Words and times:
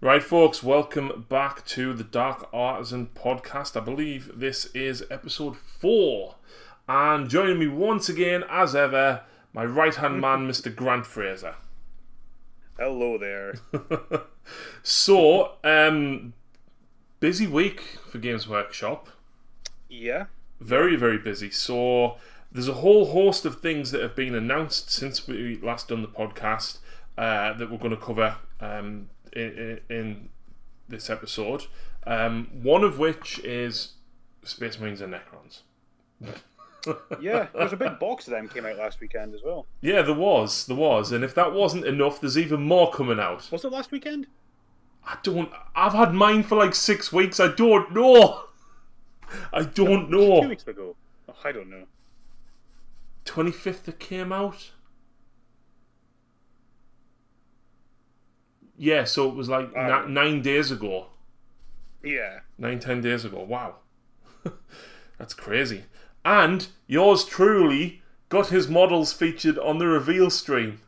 Right, 0.00 0.22
folks, 0.22 0.62
welcome 0.62 1.26
back 1.28 1.64
to 1.66 1.94
the 1.94 2.04
Dark 2.04 2.48
Artisan 2.52 3.08
podcast. 3.14 3.80
I 3.80 3.84
believe 3.84 4.38
this 4.38 4.66
is 4.66 5.04
episode 5.10 5.56
four. 5.56 6.34
And 6.86 7.30
joining 7.30 7.58
me 7.58 7.68
once 7.68 8.08
again, 8.08 8.44
as 8.50 8.74
ever, 8.74 9.22
my 9.54 9.64
right 9.64 9.94
hand 9.94 10.20
man, 10.20 10.46
Mr. 10.48 10.74
Grant 10.74 11.06
Fraser. 11.06 11.54
Hello 12.78 13.18
there. 13.18 13.54
So, 14.82 15.52
um, 15.64 16.34
busy 17.18 17.46
week 17.46 17.80
for 18.10 18.18
Games 18.18 18.46
Workshop. 18.46 19.08
Yeah. 19.88 20.26
Very, 20.60 20.96
very 20.96 21.16
busy. 21.16 21.50
So, 21.50 22.16
there's 22.52 22.68
a 22.68 22.74
whole 22.74 23.06
host 23.06 23.46
of 23.46 23.62
things 23.62 23.90
that 23.92 24.02
have 24.02 24.14
been 24.14 24.34
announced 24.34 24.90
since 24.90 25.26
we 25.26 25.58
last 25.62 25.88
done 25.88 26.02
the 26.02 26.08
podcast 26.08 26.78
uh, 27.16 27.54
that 27.54 27.70
we're 27.70 27.78
going 27.78 27.90
to 27.92 27.96
cover 27.96 28.36
um, 28.60 29.08
in, 29.34 29.80
in 29.88 30.28
this 30.88 31.10
episode. 31.10 31.66
Um, 32.06 32.48
one 32.62 32.84
of 32.84 32.98
which 32.98 33.38
is 33.40 33.94
Space 34.42 34.78
Marines 34.78 35.00
and 35.00 35.14
Necrons. 35.14 35.60
Yeah. 37.20 37.46
There's 37.54 37.72
a 37.72 37.76
big 37.78 37.98
box 37.98 38.26
of 38.26 38.32
them 38.32 38.48
came 38.48 38.66
out 38.66 38.76
last 38.76 39.00
weekend 39.00 39.34
as 39.34 39.40
well. 39.42 39.66
Yeah, 39.80 40.02
there 40.02 40.14
was, 40.14 40.66
there 40.66 40.76
was, 40.76 41.12
and 41.12 41.24
if 41.24 41.34
that 41.34 41.52
wasn't 41.54 41.86
enough, 41.86 42.20
there's 42.20 42.36
even 42.36 42.62
more 42.62 42.92
coming 42.92 43.18
out. 43.18 43.50
Was 43.50 43.64
it 43.64 43.72
last 43.72 43.90
weekend? 43.90 44.26
I 45.06 45.16
don't. 45.22 45.50
I've 45.74 45.92
had 45.92 46.12
mine 46.14 46.42
for 46.42 46.56
like 46.56 46.74
six 46.74 47.12
weeks. 47.12 47.40
I 47.40 47.48
don't 47.48 47.92
know. 47.92 48.44
I 49.52 49.64
don't 49.64 50.10
know. 50.10 50.42
Two 50.42 50.48
weeks 50.48 50.66
ago. 50.66 50.96
Oh, 51.28 51.34
I 51.42 51.52
don't 51.52 51.70
know. 51.70 51.84
Twenty 53.24 53.50
fifth 53.50 53.84
that 53.84 53.98
came 53.98 54.32
out. 54.32 54.72
Yeah, 58.76 59.04
so 59.04 59.28
it 59.28 59.34
was 59.34 59.48
like 59.48 59.72
ni- 59.74 60.12
nine 60.12 60.42
days 60.42 60.70
ago. 60.70 61.06
Yeah. 62.02 62.40
Nine, 62.58 62.80
ten 62.80 63.00
days 63.00 63.24
ago. 63.24 63.42
Wow. 63.42 63.76
That's 65.18 65.34
crazy. 65.34 65.84
And 66.24 66.66
yours 66.86 67.24
truly 67.24 68.02
got 68.28 68.48
his 68.48 68.68
models 68.68 69.12
featured 69.12 69.58
on 69.58 69.78
the 69.78 69.86
reveal 69.86 70.28
stream. 70.30 70.80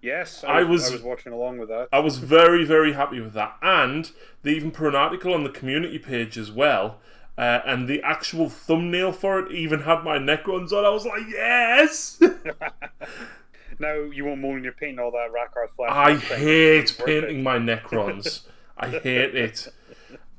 Yes. 0.00 0.44
I 0.44 0.60
I 0.60 0.62
was- 0.62 0.82
was, 0.82 0.90
I 0.90 0.94
was 0.94 1.02
watching 1.02 1.32
along 1.32 1.58
with 1.58 1.68
that. 1.68 1.88
I 1.92 1.98
was 2.00 2.18
very, 2.18 2.64
very 2.64 2.92
happy 2.94 3.20
with 3.20 3.32
that. 3.34 3.56
And 3.62 4.10
they 4.42 4.52
even 4.52 4.70
put 4.70 4.88
an 4.88 4.94
article 4.94 5.34
on 5.34 5.44
the 5.44 5.50
community 5.50 5.98
page 5.98 6.36
as 6.38 6.50
well. 6.50 7.00
Uh, 7.36 7.60
and 7.66 7.88
the 7.88 8.00
actual 8.02 8.48
thumbnail 8.48 9.10
for 9.12 9.40
it 9.40 9.50
even 9.52 9.80
had 9.80 10.04
my 10.04 10.18
Necrons 10.18 10.72
on. 10.72 10.84
I 10.84 10.90
was 10.90 11.04
like, 11.04 11.22
yes! 11.28 12.20
Now 13.80 13.94
you 13.94 14.24
won't 14.24 14.40
moan 14.40 14.54
when 14.54 14.64
you're 14.64 14.72
painting 14.72 14.98
all 14.98 15.10
that 15.12 15.30
Rakarth 15.32 15.70
Flesh. 15.76 15.90
I 15.90 16.14
hate 16.14 16.96
painting 17.04 17.42
my 17.42 17.58
Necrons. 17.58 18.42
I 18.76 18.88
hate 18.88 19.34
it. 19.34 19.68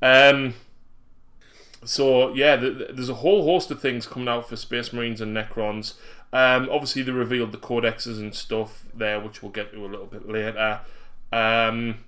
Um, 0.02 0.54
so 1.84 2.34
yeah, 2.34 2.56
th- 2.56 2.78
th- 2.78 2.90
there's 2.94 3.08
a 3.08 3.14
whole 3.14 3.44
host 3.44 3.70
of 3.70 3.80
things 3.80 4.06
coming 4.06 4.28
out 4.28 4.48
for 4.48 4.56
Space 4.56 4.92
Marines 4.92 5.20
and 5.20 5.36
Necrons. 5.36 5.94
Um, 6.32 6.68
obviously, 6.70 7.02
they 7.02 7.12
revealed 7.12 7.52
the 7.52 7.58
codexes 7.58 8.18
and 8.18 8.34
stuff 8.34 8.84
there, 8.94 9.20
which 9.20 9.42
we'll 9.42 9.52
get 9.52 9.72
to 9.72 9.84
a 9.84 9.86
little 9.86 10.06
bit 10.06 10.28
later. 10.28 10.80
Um, 11.32 11.98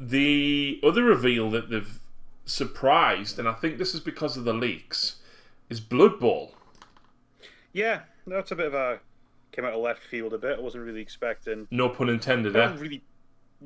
the 0.00 0.80
other 0.82 1.04
reveal 1.04 1.50
that 1.50 1.70
they've 1.70 2.00
surprised, 2.44 3.38
and 3.38 3.46
I 3.46 3.52
think 3.52 3.78
this 3.78 3.94
is 3.94 4.00
because 4.00 4.36
of 4.36 4.44
the 4.44 4.54
leaks, 4.54 5.16
is 5.68 5.80
Blood 5.80 6.18
Bowl. 6.18 6.54
Yeah. 7.72 8.00
That's 8.26 8.52
a 8.52 8.56
bit 8.56 8.66
of 8.66 8.74
a 8.74 9.00
came 9.52 9.64
out 9.64 9.72
of 9.74 9.80
left 9.80 10.02
field 10.02 10.32
a 10.32 10.38
bit. 10.38 10.58
I 10.58 10.60
wasn't 10.60 10.84
really 10.84 11.00
expecting. 11.00 11.68
No 11.70 11.88
pun 11.88 12.08
intended, 12.08 12.56
I 12.56 12.64
eh? 12.72 12.76
really. 12.78 13.02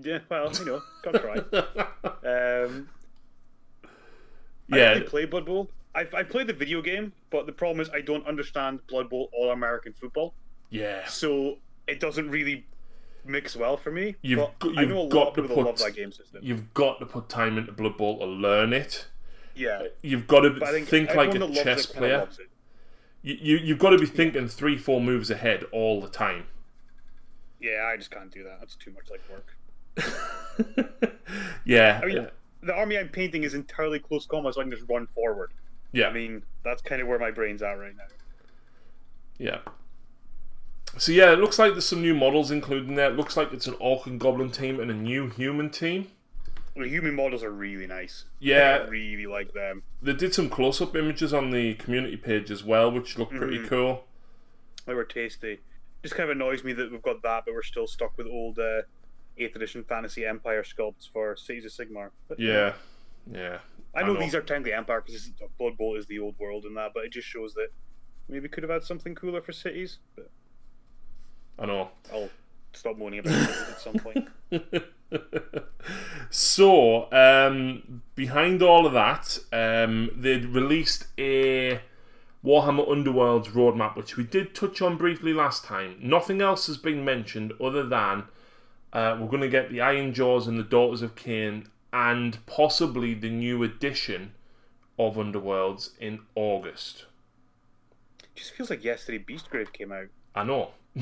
Yeah. 0.00 0.18
Well, 0.28 0.52
you 0.58 0.64
know, 0.66 0.82
gotta 1.02 1.18
try. 1.18 1.36
Um, 2.66 2.88
I 4.72 4.76
yeah, 4.78 4.88
really 4.90 5.02
play 5.02 5.24
Blood 5.26 5.46
Bowl. 5.46 5.70
I've, 5.94 6.12
I 6.12 6.22
played 6.24 6.48
the 6.48 6.52
video 6.52 6.82
game, 6.82 7.12
but 7.30 7.46
the 7.46 7.52
problem 7.52 7.80
is 7.80 7.88
I 7.90 8.00
don't 8.00 8.26
understand 8.26 8.80
Blood 8.88 9.08
Bowl 9.08 9.30
or 9.32 9.52
American 9.52 9.92
football, 9.92 10.34
yeah. 10.70 11.06
so 11.06 11.58
it 11.86 12.00
doesn't 12.00 12.28
really 12.30 12.66
mix 13.24 13.54
well 13.56 13.76
for 13.76 13.90
me. 13.92 14.16
You've 14.22 14.40
got- 14.58 14.74
you've 14.74 14.88
know 14.88 15.06
a 15.06 15.08
got 15.08 15.18
lot 15.18 15.28
of 15.28 15.34
to 15.36 15.42
people 15.42 15.56
put- 15.56 15.66
love 15.66 15.78
that 15.78 15.94
game 15.94 16.10
system. 16.12 16.40
You've 16.42 16.74
got 16.74 16.98
to 16.98 17.06
put 17.06 17.28
time 17.28 17.56
into 17.58 17.72
Blood 17.72 17.96
Bowl 17.96 18.18
to 18.18 18.26
learn 18.26 18.72
it. 18.72 19.06
Yeah, 19.54 19.84
You've 20.02 20.26
got 20.26 20.40
to 20.40 20.50
but 20.50 20.68
think, 20.68 20.88
think 20.88 21.14
like 21.14 21.34
a 21.34 21.54
chess 21.54 21.86
player. 21.86 22.18
loves 22.18 22.38
it. 22.40 22.48
You, 23.26 23.36
you 23.40 23.56
you've 23.56 23.78
got 23.80 23.90
to 23.90 23.98
be 23.98 24.06
thinking 24.06 24.46
three, 24.46 24.78
four 24.78 25.00
moves 25.00 25.32
ahead 25.32 25.64
all 25.72 26.00
the 26.00 26.08
time. 26.08 26.44
Yeah, 27.60 27.90
I 27.92 27.96
just 27.96 28.12
can't 28.12 28.30
do 28.30 28.44
that. 28.44 28.60
That's 28.60 28.76
too 28.76 28.92
much 28.92 29.10
like 29.10 29.20
work. 29.28 29.56
yeah, 31.64 31.98
I 32.00 32.06
mean, 32.06 32.16
yeah, 32.18 32.26
the 32.62 32.72
army 32.72 32.96
I'm 32.96 33.08
painting 33.08 33.42
is 33.42 33.54
entirely 33.54 33.98
close 33.98 34.26
combat, 34.26 34.54
so 34.54 34.60
I 34.60 34.64
can 34.64 34.70
just 34.70 34.84
run 34.88 35.08
forward. 35.08 35.50
yeah, 35.90 36.06
I 36.06 36.12
mean, 36.12 36.44
that's 36.62 36.82
kind 36.82 37.02
of 37.02 37.08
where 37.08 37.18
my 37.18 37.32
brain's 37.32 37.62
at 37.62 37.72
right 37.72 37.96
now. 37.96 38.04
yeah. 39.38 39.58
So 40.96 41.10
yeah, 41.10 41.32
it 41.32 41.40
looks 41.40 41.58
like 41.58 41.72
there's 41.72 41.84
some 41.84 42.02
new 42.02 42.14
models 42.14 42.52
included 42.52 42.88
in 42.88 42.94
there. 42.94 43.10
It 43.10 43.16
looks 43.16 43.36
like 43.36 43.52
it's 43.52 43.66
an 43.66 43.74
orc 43.80 44.06
and 44.06 44.20
goblin 44.20 44.52
team 44.52 44.78
and 44.78 44.88
a 44.88 44.94
new 44.94 45.30
human 45.30 45.70
team. 45.70 46.12
The 46.76 46.88
human 46.88 47.14
models 47.14 47.42
are 47.42 47.50
really 47.50 47.86
nice. 47.86 48.24
Yeah. 48.38 48.80
I 48.84 48.88
really 48.88 49.26
like 49.26 49.52
them. 49.54 49.82
They 50.02 50.12
did 50.12 50.34
some 50.34 50.50
close-up 50.50 50.94
images 50.94 51.32
on 51.32 51.50
the 51.50 51.74
community 51.74 52.16
page 52.16 52.50
as 52.50 52.62
well, 52.62 52.90
which 52.90 53.16
look 53.18 53.30
pretty 53.30 53.58
Mhm. 53.58 53.68
cool. 53.68 54.06
They 54.84 54.94
were 54.94 55.04
tasty. 55.04 55.60
Just 56.02 56.14
kind 56.14 56.30
of 56.30 56.36
annoys 56.36 56.62
me 56.62 56.72
that 56.74 56.90
we've 56.92 57.02
got 57.02 57.22
that, 57.22 57.44
but 57.46 57.54
we're 57.54 57.62
still 57.62 57.86
stuck 57.86 58.16
with 58.18 58.26
old 58.26 58.58
uh, 58.58 58.82
8th 59.38 59.56
edition 59.56 59.84
Fantasy 59.84 60.24
Empire 60.26 60.62
sculpts 60.62 61.10
for 61.10 61.34
Cities 61.36 61.64
of 61.64 61.72
Sigmar. 61.72 62.10
But, 62.28 62.38
Yeah, 62.38 62.74
yeah. 63.30 63.58
I 63.94 64.02
know, 64.02 64.12
know. 64.12 64.20
these 64.20 64.34
are 64.34 64.42
technically 64.42 64.74
Empire 64.74 65.02
because 65.04 65.30
Blood 65.58 65.78
Bowl 65.78 65.96
is 65.96 66.06
the 66.06 66.18
old 66.18 66.38
world 66.38 66.64
and 66.66 66.76
that, 66.76 66.92
but 66.94 67.04
it 67.06 67.12
just 67.12 67.26
shows 67.26 67.54
that 67.54 67.68
maybe 68.28 68.48
could 68.48 68.62
have 68.62 68.70
had 68.70 68.82
something 68.84 69.14
cooler 69.14 69.40
for 69.40 69.52
cities. 69.52 69.98
But 70.14 70.30
I 71.58 71.64
know. 71.66 71.90
I'll 72.12 72.28
stop 72.74 72.98
moaning 72.98 73.20
about 73.20 73.32
it 73.32 73.48
at 73.70 73.80
some 73.80 73.94
point. 73.98 74.28
so, 76.30 77.12
um, 77.12 78.02
behind 78.14 78.62
all 78.62 78.86
of 78.86 78.92
that, 78.92 79.38
um, 79.52 80.10
they'd 80.16 80.46
released 80.46 81.06
a 81.18 81.80
Warhammer 82.44 82.88
Underworlds 82.88 83.48
roadmap, 83.48 83.96
which 83.96 84.16
we 84.16 84.24
did 84.24 84.54
touch 84.54 84.80
on 84.80 84.96
briefly 84.96 85.32
last 85.32 85.64
time. 85.64 85.96
Nothing 86.00 86.40
else 86.40 86.66
has 86.66 86.76
been 86.76 87.04
mentioned 87.04 87.52
other 87.60 87.84
than 87.84 88.24
uh, 88.92 89.16
we're 89.20 89.28
going 89.28 89.42
to 89.42 89.48
get 89.48 89.70
the 89.70 89.78
Ironjawz 89.78 90.46
and 90.46 90.58
the 90.58 90.62
Daughters 90.62 91.02
of 91.02 91.14
Khaine, 91.14 91.66
and 91.92 92.44
possibly 92.46 93.14
the 93.14 93.30
new 93.30 93.62
edition 93.62 94.32
of 94.98 95.16
Underworlds 95.16 95.90
in 96.00 96.20
August. 96.34 97.06
just 98.34 98.52
feels 98.52 98.70
like 98.70 98.84
yesterday 98.84 99.22
Beastgrave 99.22 99.72
came 99.72 99.92
out. 99.92 100.06
I 100.34 100.44
know. 100.44 100.70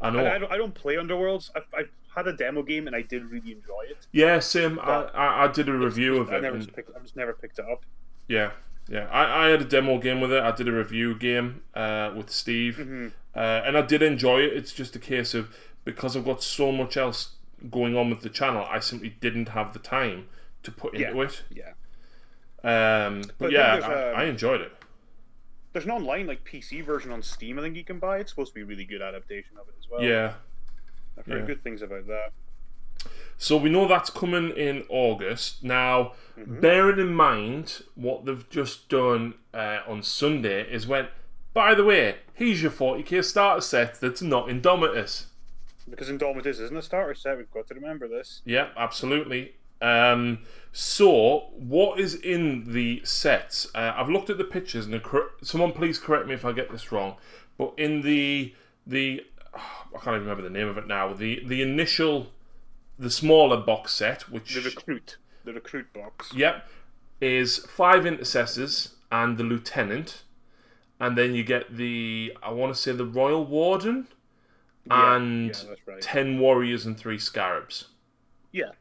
I 0.00 0.10
know. 0.10 0.18
And 0.18 0.28
I, 0.28 0.38
don't, 0.38 0.52
I 0.52 0.56
don't 0.56 0.74
play 0.74 0.96
Underworlds. 0.96 1.50
I've, 1.54 1.66
I've 1.76 1.90
had 2.14 2.26
a 2.26 2.32
demo 2.32 2.62
game 2.62 2.86
and 2.86 2.94
I 2.96 3.02
did 3.02 3.24
really 3.24 3.52
enjoy 3.52 3.82
it. 3.88 4.06
yeah, 4.12 4.38
same. 4.40 4.78
I, 4.80 5.04
I, 5.14 5.44
I 5.44 5.48
did 5.48 5.68
a 5.68 5.72
review 5.72 6.16
of 6.18 6.30
I 6.30 6.36
it. 6.36 6.42
never 6.42 6.56
and- 6.56 6.64
just 6.64 6.74
picked, 6.76 6.90
I've 6.94 7.02
just 7.02 7.16
never 7.16 7.32
picked 7.32 7.58
it 7.58 7.64
up. 7.70 7.84
Yeah, 8.28 8.50
yeah. 8.88 9.08
I, 9.10 9.46
I 9.46 9.48
had 9.50 9.60
a 9.62 9.64
demo 9.64 9.98
game 9.98 10.20
with 10.20 10.32
it. 10.32 10.42
I 10.42 10.50
did 10.52 10.68
a 10.68 10.72
review 10.72 11.14
game 11.14 11.62
uh, 11.74 12.12
with 12.16 12.30
Steve, 12.30 12.76
Mm-hmm. 12.80 13.08
uh, 13.34 13.38
and 13.38 13.76
I 13.78 13.82
did 13.82 14.02
enjoy 14.02 14.40
it. 14.40 14.52
It's 14.54 14.72
just 14.72 14.94
a 14.96 14.98
case 15.00 15.34
of 15.34 15.54
because 15.84 16.16
I've 16.16 16.24
got 16.24 16.42
so 16.42 16.70
much 16.72 16.96
else 16.96 17.36
going 17.70 17.96
on 17.96 18.08
with 18.10 18.20
the 18.22 18.28
channel, 18.30 18.66
I 18.70 18.80
simply 18.80 19.10
didn't 19.20 19.50
have 19.50 19.72
the 19.72 19.78
time 19.78 20.28
to 20.62 20.70
put 20.70 20.94
into 20.94 21.14
Yeah. 21.16 21.22
it. 21.24 21.42
Yeah. 21.50 21.72
Um, 22.62 23.22
but, 23.22 23.38
But 23.38 23.52
yeah, 23.52 23.80
I, 23.82 24.10
um, 24.12 24.16
I 24.16 24.24
enjoyed 24.24 24.60
it. 24.60 24.72
There's 25.72 25.84
an 25.84 25.90
online 25.92 26.26
like 26.26 26.44
PC 26.44 26.84
version 26.84 27.12
on 27.12 27.22
Steam. 27.22 27.58
I 27.58 27.62
think 27.62 27.76
you 27.76 27.84
can 27.84 27.98
buy. 27.98 28.18
It's 28.18 28.30
supposed 28.30 28.50
to 28.50 28.54
be 28.56 28.60
a 28.62 28.64
really 28.64 28.84
good 28.84 29.00
adaptation 29.02 29.56
of 29.58 29.68
it 29.68 29.74
as 29.78 29.88
well. 29.90 30.02
Yeah. 30.02 30.34
I've 31.20 31.26
heard 31.26 31.40
yeah. 31.42 31.46
good 31.46 31.62
things 31.62 31.82
about 31.82 32.06
that. 32.08 32.32
So 33.38 33.56
we 33.56 33.70
know 33.70 33.88
that's 33.88 34.10
coming 34.10 34.50
in 34.50 34.84
August. 34.88 35.62
Now, 35.64 36.12
Mm-hmm. 36.38 36.60
bearing 36.60 36.98
in 36.98 37.12
mind 37.12 37.82
what 37.96 38.24
they've 38.24 38.48
just 38.48 38.88
done 38.88 39.34
uh, 39.52 39.80
on 39.86 40.02
Sunday 40.02 40.62
is 40.72 40.86
when, 40.86 41.08
by 41.52 41.74
the 41.74 41.84
way, 41.84 42.16
here's 42.32 42.62
your 42.62 42.70
40k 42.70 43.22
starter 43.22 43.60
set 43.60 44.00
that's 44.00 44.22
not 44.22 44.46
Indomitus. 44.46 45.26
Because 45.88 46.08
Indomitus 46.08 46.60
isn't 46.60 46.76
a 46.76 46.80
starter 46.80 47.14
set. 47.14 47.36
We've 47.36 47.50
got 47.50 47.66
to 47.66 47.74
remember 47.74 48.08
this. 48.08 48.40
Yeah, 48.46 48.68
absolutely. 48.74 49.56
Um, 49.82 50.38
so, 50.72 51.50
what 51.58 52.00
is 52.00 52.14
in 52.14 52.72
the 52.72 53.02
sets? 53.04 53.68
Uh, 53.74 53.92
I've 53.94 54.08
looked 54.08 54.30
at 54.30 54.38
the 54.38 54.44
pictures, 54.44 54.86
and 54.86 54.94
the 54.94 55.00
cor- 55.00 55.32
someone 55.42 55.72
please 55.72 55.98
correct 55.98 56.26
me 56.26 56.32
if 56.32 56.44
I 56.46 56.52
get 56.52 56.70
this 56.70 56.90
wrong. 56.90 57.16
But 57.58 57.74
in 57.76 58.00
the 58.00 58.54
the 58.86 59.26
I 59.54 59.98
can't 59.98 60.16
even 60.16 60.20
remember 60.20 60.42
the 60.42 60.50
name 60.50 60.68
of 60.68 60.78
it 60.78 60.86
now. 60.86 61.12
The 61.12 61.42
the 61.44 61.62
initial, 61.62 62.28
the 62.98 63.10
smaller 63.10 63.56
box 63.56 63.92
set, 63.92 64.30
which 64.30 64.54
The 64.54 64.62
recruit, 64.62 65.16
the 65.44 65.52
recruit 65.52 65.92
box. 65.92 66.32
Yep. 66.34 66.66
Is 67.20 67.58
five 67.58 68.06
intercessors 68.06 68.94
and 69.12 69.36
the 69.36 69.44
lieutenant. 69.44 70.22
And 70.98 71.16
then 71.16 71.34
you 71.34 71.42
get 71.42 71.76
the, 71.76 72.36
I 72.42 72.50
want 72.50 72.74
to 72.74 72.80
say, 72.80 72.92
the 72.92 73.06
Royal 73.06 73.44
Warden 73.44 74.08
Yeah, 74.86 75.16
and 75.16 75.48
yeah, 75.48 75.74
right. 75.86 76.02
10 76.02 76.38
warriors 76.38 76.84
and 76.86 76.98
3 76.98 77.18
scarabs. 77.18 77.88
Yeah. 78.52 78.72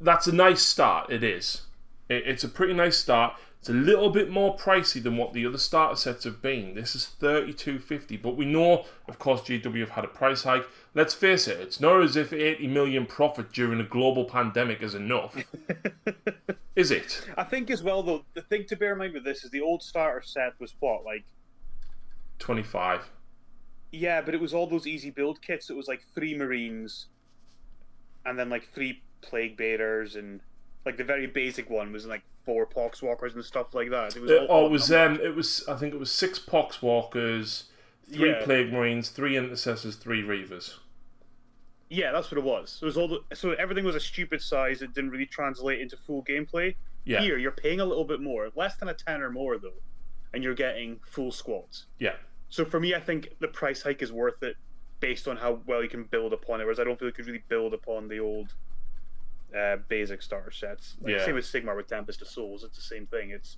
That's 0.00 0.26
a 0.26 0.32
nice 0.32 0.62
start. 0.62 1.10
It 1.10 1.22
is. 1.24 1.62
It, 2.08 2.24
it's 2.26 2.44
a 2.44 2.48
pretty 2.48 2.74
nice 2.74 2.96
start. 2.98 3.34
It's 3.60 3.68
a 3.68 3.72
little 3.72 4.10
bit 4.10 4.30
more 4.30 4.56
pricey 4.56 5.02
than 5.02 5.16
what 5.16 5.32
the 5.32 5.44
other 5.44 5.58
starter 5.58 5.96
sets 5.96 6.24
have 6.24 6.40
been. 6.40 6.74
This 6.74 6.94
is 6.94 7.06
thirty 7.06 7.52
two 7.52 7.78
fifty, 7.78 8.16
but 8.16 8.36
we 8.36 8.44
know, 8.44 8.86
of 9.08 9.18
course, 9.18 9.40
GW 9.40 9.80
have 9.80 9.90
had 9.90 10.04
a 10.04 10.08
price 10.08 10.44
hike. 10.44 10.66
Let's 10.94 11.12
face 11.12 11.48
it, 11.48 11.60
it's 11.60 11.80
not 11.80 12.02
as 12.02 12.14
if 12.14 12.32
eighty 12.32 12.68
million 12.68 13.04
profit 13.04 13.52
during 13.52 13.80
a 13.80 13.84
global 13.84 14.24
pandemic 14.24 14.80
is 14.82 14.94
enough, 14.94 15.36
is 16.76 16.92
it? 16.92 17.26
I 17.36 17.42
think 17.42 17.70
as 17.70 17.82
well 17.82 18.02
though, 18.02 18.24
the 18.34 18.42
thing 18.42 18.64
to 18.66 18.76
bear 18.76 18.92
in 18.92 18.98
mind 18.98 19.14
with 19.14 19.24
this 19.24 19.42
is 19.42 19.50
the 19.50 19.60
old 19.60 19.82
starter 19.82 20.22
set 20.22 20.52
was 20.60 20.74
what 20.78 21.04
like 21.04 21.24
Twenty 22.38 22.62
five. 22.62 23.10
Yeah, 23.90 24.20
but 24.20 24.34
it 24.34 24.40
was 24.40 24.54
all 24.54 24.66
those 24.66 24.86
easy 24.86 25.10
build 25.10 25.42
kits. 25.42 25.70
It 25.70 25.76
was 25.76 25.88
like 25.88 26.02
three 26.14 26.36
Marines, 26.36 27.06
and 28.24 28.38
then 28.38 28.48
like 28.50 28.72
three 28.72 29.02
Plague 29.22 29.56
Bearers, 29.56 30.14
and 30.14 30.40
like 30.86 30.96
the 30.96 31.04
very 31.04 31.26
basic 31.26 31.68
one 31.68 31.92
was 31.92 32.06
like 32.06 32.22
four 32.48 32.66
Poxwalkers 32.66 33.34
and 33.34 33.44
stuff 33.44 33.74
like 33.74 33.90
that. 33.90 34.16
It 34.16 34.22
was 34.22 34.30
It, 34.30 34.48
all 34.48 34.62
oh, 34.62 34.66
it 34.66 34.70
was 34.70 34.90
um, 34.90 35.20
it 35.22 35.34
was 35.36 35.64
I 35.68 35.76
think 35.76 35.92
it 35.92 36.00
was 36.00 36.10
six 36.10 36.38
Poxwalkers, 36.38 37.64
three 38.10 38.30
Yeah. 38.30 38.42
Plague 38.42 38.72
Marines, 38.72 39.10
three 39.10 39.36
Intercessors, 39.36 39.96
three 39.96 40.22
Reivers. 40.22 40.78
yeah, 41.90 42.10
that's 42.12 42.30
what 42.30 42.38
it 42.38 42.44
was. 42.44 42.78
It 42.82 42.84
was 42.86 42.96
all 42.96 43.08
the, 43.08 43.20
so 43.34 43.52
everything 43.52 43.84
was 43.84 43.94
a 43.96 44.00
stupid 44.00 44.40
size. 44.40 44.80
It 44.80 44.94
didn't 44.94 45.10
really 45.10 45.26
translate 45.26 45.80
into 45.80 45.96
full 45.96 46.22
gameplay. 46.24 46.74
Yeah, 47.04 47.20
Here, 47.20 47.38
you're 47.38 47.52
paying 47.52 47.80
a 47.80 47.84
little 47.84 48.04
bit 48.04 48.20
more, 48.20 48.48
less 48.54 48.76
than 48.76 48.88
a 48.88 48.94
ten 48.94 49.22
or 49.22 49.30
more 49.30 49.58
though, 49.58 49.80
and 50.32 50.42
you're 50.42 50.54
getting 50.54 51.00
full 51.06 51.32
squads. 51.32 51.86
yeah, 51.98 52.16
So 52.48 52.64
for 52.64 52.80
me, 52.80 52.94
I 52.94 53.00
think 53.00 53.36
the 53.40 53.48
price 53.48 53.82
hike 53.82 54.02
is 54.02 54.10
worth 54.12 54.42
it 54.42 54.56
based 55.00 55.28
on 55.28 55.36
how 55.36 55.60
well 55.66 55.82
you 55.82 55.88
can 55.88 56.04
build 56.04 56.32
upon 56.32 56.60
it. 56.60 56.64
Whereas 56.64 56.80
I 56.80 56.84
don't 56.84 56.98
feel 56.98 57.08
you 57.08 57.14
could 57.14 57.26
really 57.26 57.44
build 57.48 57.72
upon 57.74 58.08
the 58.08 58.18
old 58.20 58.54
uh, 59.56 59.76
basic 59.88 60.22
starter 60.22 60.50
sets. 60.50 60.96
Like, 61.00 61.12
Yeah. 61.14 61.24
Same 61.24 61.34
with 61.34 61.44
Sigmar 61.44 61.76
with 61.76 61.86
Tempest 61.88 62.22
of 62.22 62.28
Souls. 62.28 62.64
It's 62.64 62.76
the 62.76 62.82
same 62.82 63.06
thing. 63.06 63.30
It's 63.30 63.56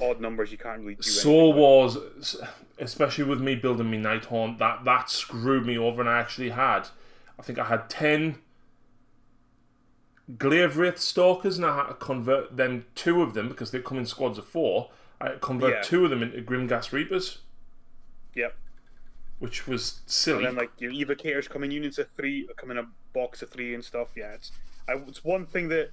odd 0.00 0.20
numbers. 0.20 0.52
You 0.52 0.58
can't 0.58 0.80
really 0.80 0.94
do. 0.96 1.02
Soul. 1.02 1.52
Wars, 1.54 1.96
especially 2.78 3.24
with 3.24 3.40
me 3.40 3.54
building 3.54 3.90
me 3.90 3.98
Nighthaunt, 3.98 4.58
that 4.58 4.84
that 4.84 5.10
screwed 5.10 5.66
me 5.66 5.76
over, 5.78 6.00
and 6.00 6.08
I 6.10 6.18
actually 6.18 6.50
had, 6.50 6.88
I 7.38 7.42
think 7.42 7.58
I 7.58 7.64
had 7.66 7.88
ten 7.90 8.38
Glaive 10.38 10.76
Wraith 10.76 10.98
Stalkers, 10.98 11.56
and 11.56 11.64
I 11.66 11.76
had 11.76 11.86
to 11.88 11.94
convert 11.94 12.56
them 12.56 12.84
two 12.94 13.22
of 13.22 13.34
them 13.34 13.48
because 13.48 13.70
they 13.70 13.78
come 13.80 13.98
in 13.98 14.06
squads 14.06 14.38
of 14.38 14.46
four. 14.46 14.90
I 15.20 15.26
had 15.26 15.32
to 15.34 15.38
convert 15.38 15.74
Yeah. 15.74 15.82
two 15.82 16.04
of 16.04 16.10
them 16.10 16.22
into 16.22 16.42
Grimghast 16.42 16.92
Reapers, 16.92 17.38
Yep. 18.34 18.54
which 19.38 19.66
was 19.68 20.00
silly. 20.06 20.44
And 20.44 20.46
then 20.46 20.56
like 20.56 20.72
your 20.80 20.90
evocators 20.92 21.48
come 21.48 21.62
in 21.62 21.70
units 21.70 21.98
of 21.98 22.10
three, 22.16 22.48
come 22.56 22.70
in 22.72 22.78
a 22.78 22.88
box 23.12 23.40
of 23.40 23.50
three 23.50 23.72
and 23.72 23.84
stuff. 23.84 24.10
Yeah, 24.16 24.32
it's 24.34 24.50
I, 24.88 24.94
it's 25.08 25.24
one 25.24 25.46
thing 25.46 25.68
that 25.68 25.90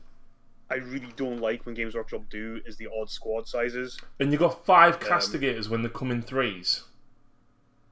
I 0.69 0.75
really 0.75 1.12
don't 1.16 1.40
like 1.40 1.66
when 1.66 1.75
Games 1.75 1.95
Workshop 1.95 2.24
do 2.30 2.62
is 2.66 2.78
the 2.78 2.88
odd 3.00 3.10
squad 3.10 3.48
sizes. 3.48 4.00
And 4.19 4.31
you 4.31 4.38
got 4.38 4.66
five 4.66 4.95
um, 4.95 5.00
castigators 5.01 5.69
when 5.69 5.81
they 5.84 5.90
come 5.90 6.12
in 6.12 6.22
threes. 6.22 6.84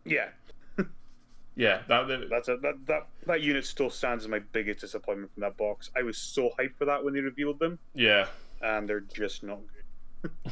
Yeah, 0.06 0.30
Yeah, 1.56 1.81
that, 1.89 2.07
that 2.07 2.30
that's 2.30 2.48
a, 2.48 2.57
that 2.57 2.75
that 2.88 3.07
that 3.27 3.42
unit 3.42 3.65
still 3.65 3.89
stands 3.89 4.24
as 4.24 4.30
my 4.30 4.39
biggest 4.39 4.80
disappointment 4.80 5.31
from 5.33 5.42
that 5.42 5.57
box. 5.57 5.92
I 5.95 6.01
was 6.01 6.18
so 6.18 6.51
hyped 6.59 6.75
for 6.77 6.86
that 6.86 7.03
when 7.03 7.13
they 7.13 7.19
revealed 7.19 7.59
them. 7.59 7.77
yeah. 7.94 8.27
and 8.62 8.88
they're 8.88 9.01
just 9.01 9.44
not 9.44 9.59
good. 9.59 9.77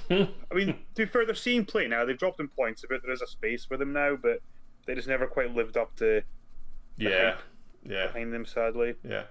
I 0.52 0.54
mean, 0.54 0.68
to 0.68 0.76
be 0.96 1.06
fair, 1.06 1.26
they're 1.26 1.36
seeing 1.36 1.64
play 1.66 1.88
now. 1.88 2.04
They've 2.06 2.18
dropped 2.18 2.40
in 2.40 2.48
points 2.48 2.84
a 2.84 2.88
bit. 2.88 3.02
There 3.04 3.14
is 3.14 3.22
a 3.22 3.28
space 3.28 3.66
for 3.66 3.78
them 3.78 3.94
now, 3.94 4.16
but 4.16 4.40
they 4.86 4.94
just 4.96 5.08
never 5.08 5.26
quite 5.28 5.56
lived 5.56 5.78
up 5.78 5.96
to 5.98 6.22
Yeah, 6.98 7.36
yeah, 7.84 8.08
behind 8.08 8.34
them. 8.34 8.46
Sadly, 8.46 8.96
yeah. 9.08 9.24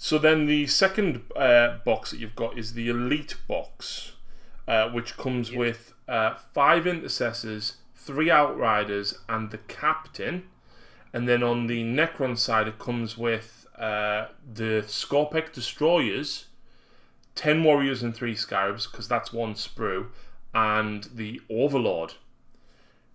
So 0.00 0.16
then 0.16 0.46
the 0.46 0.68
second 0.68 1.22
uh, 1.34 1.78
box 1.84 2.12
that 2.12 2.20
you've 2.20 2.36
got 2.36 2.56
is 2.56 2.74
the 2.74 2.88
Elite 2.88 3.34
box, 3.48 4.12
uh, 4.68 4.88
which 4.90 5.16
comes 5.16 5.50
with 5.50 5.92
uh, 6.06 6.36
five 6.54 6.86
intercessors, 6.86 7.78
three 7.96 8.30
outriders, 8.30 9.18
and 9.28 9.50
the 9.50 9.58
captain. 9.58 10.44
And 11.12 11.28
then 11.28 11.42
on 11.42 11.66
the 11.66 11.82
Necron 11.82 12.38
side, 12.38 12.68
it 12.68 12.78
comes 12.78 13.18
with 13.18 13.66
uh, 13.76 14.26
the 14.54 14.84
Skorpekh 14.86 15.52
destroyers, 15.52 16.46
ten 17.34 17.64
warriors 17.64 18.00
and 18.00 18.14
three 18.14 18.36
scarabs, 18.36 18.86
because 18.86 19.08
that's 19.08 19.32
one 19.32 19.54
sprue, 19.54 20.06
and 20.54 21.08
the 21.12 21.40
Overlord. 21.50 22.14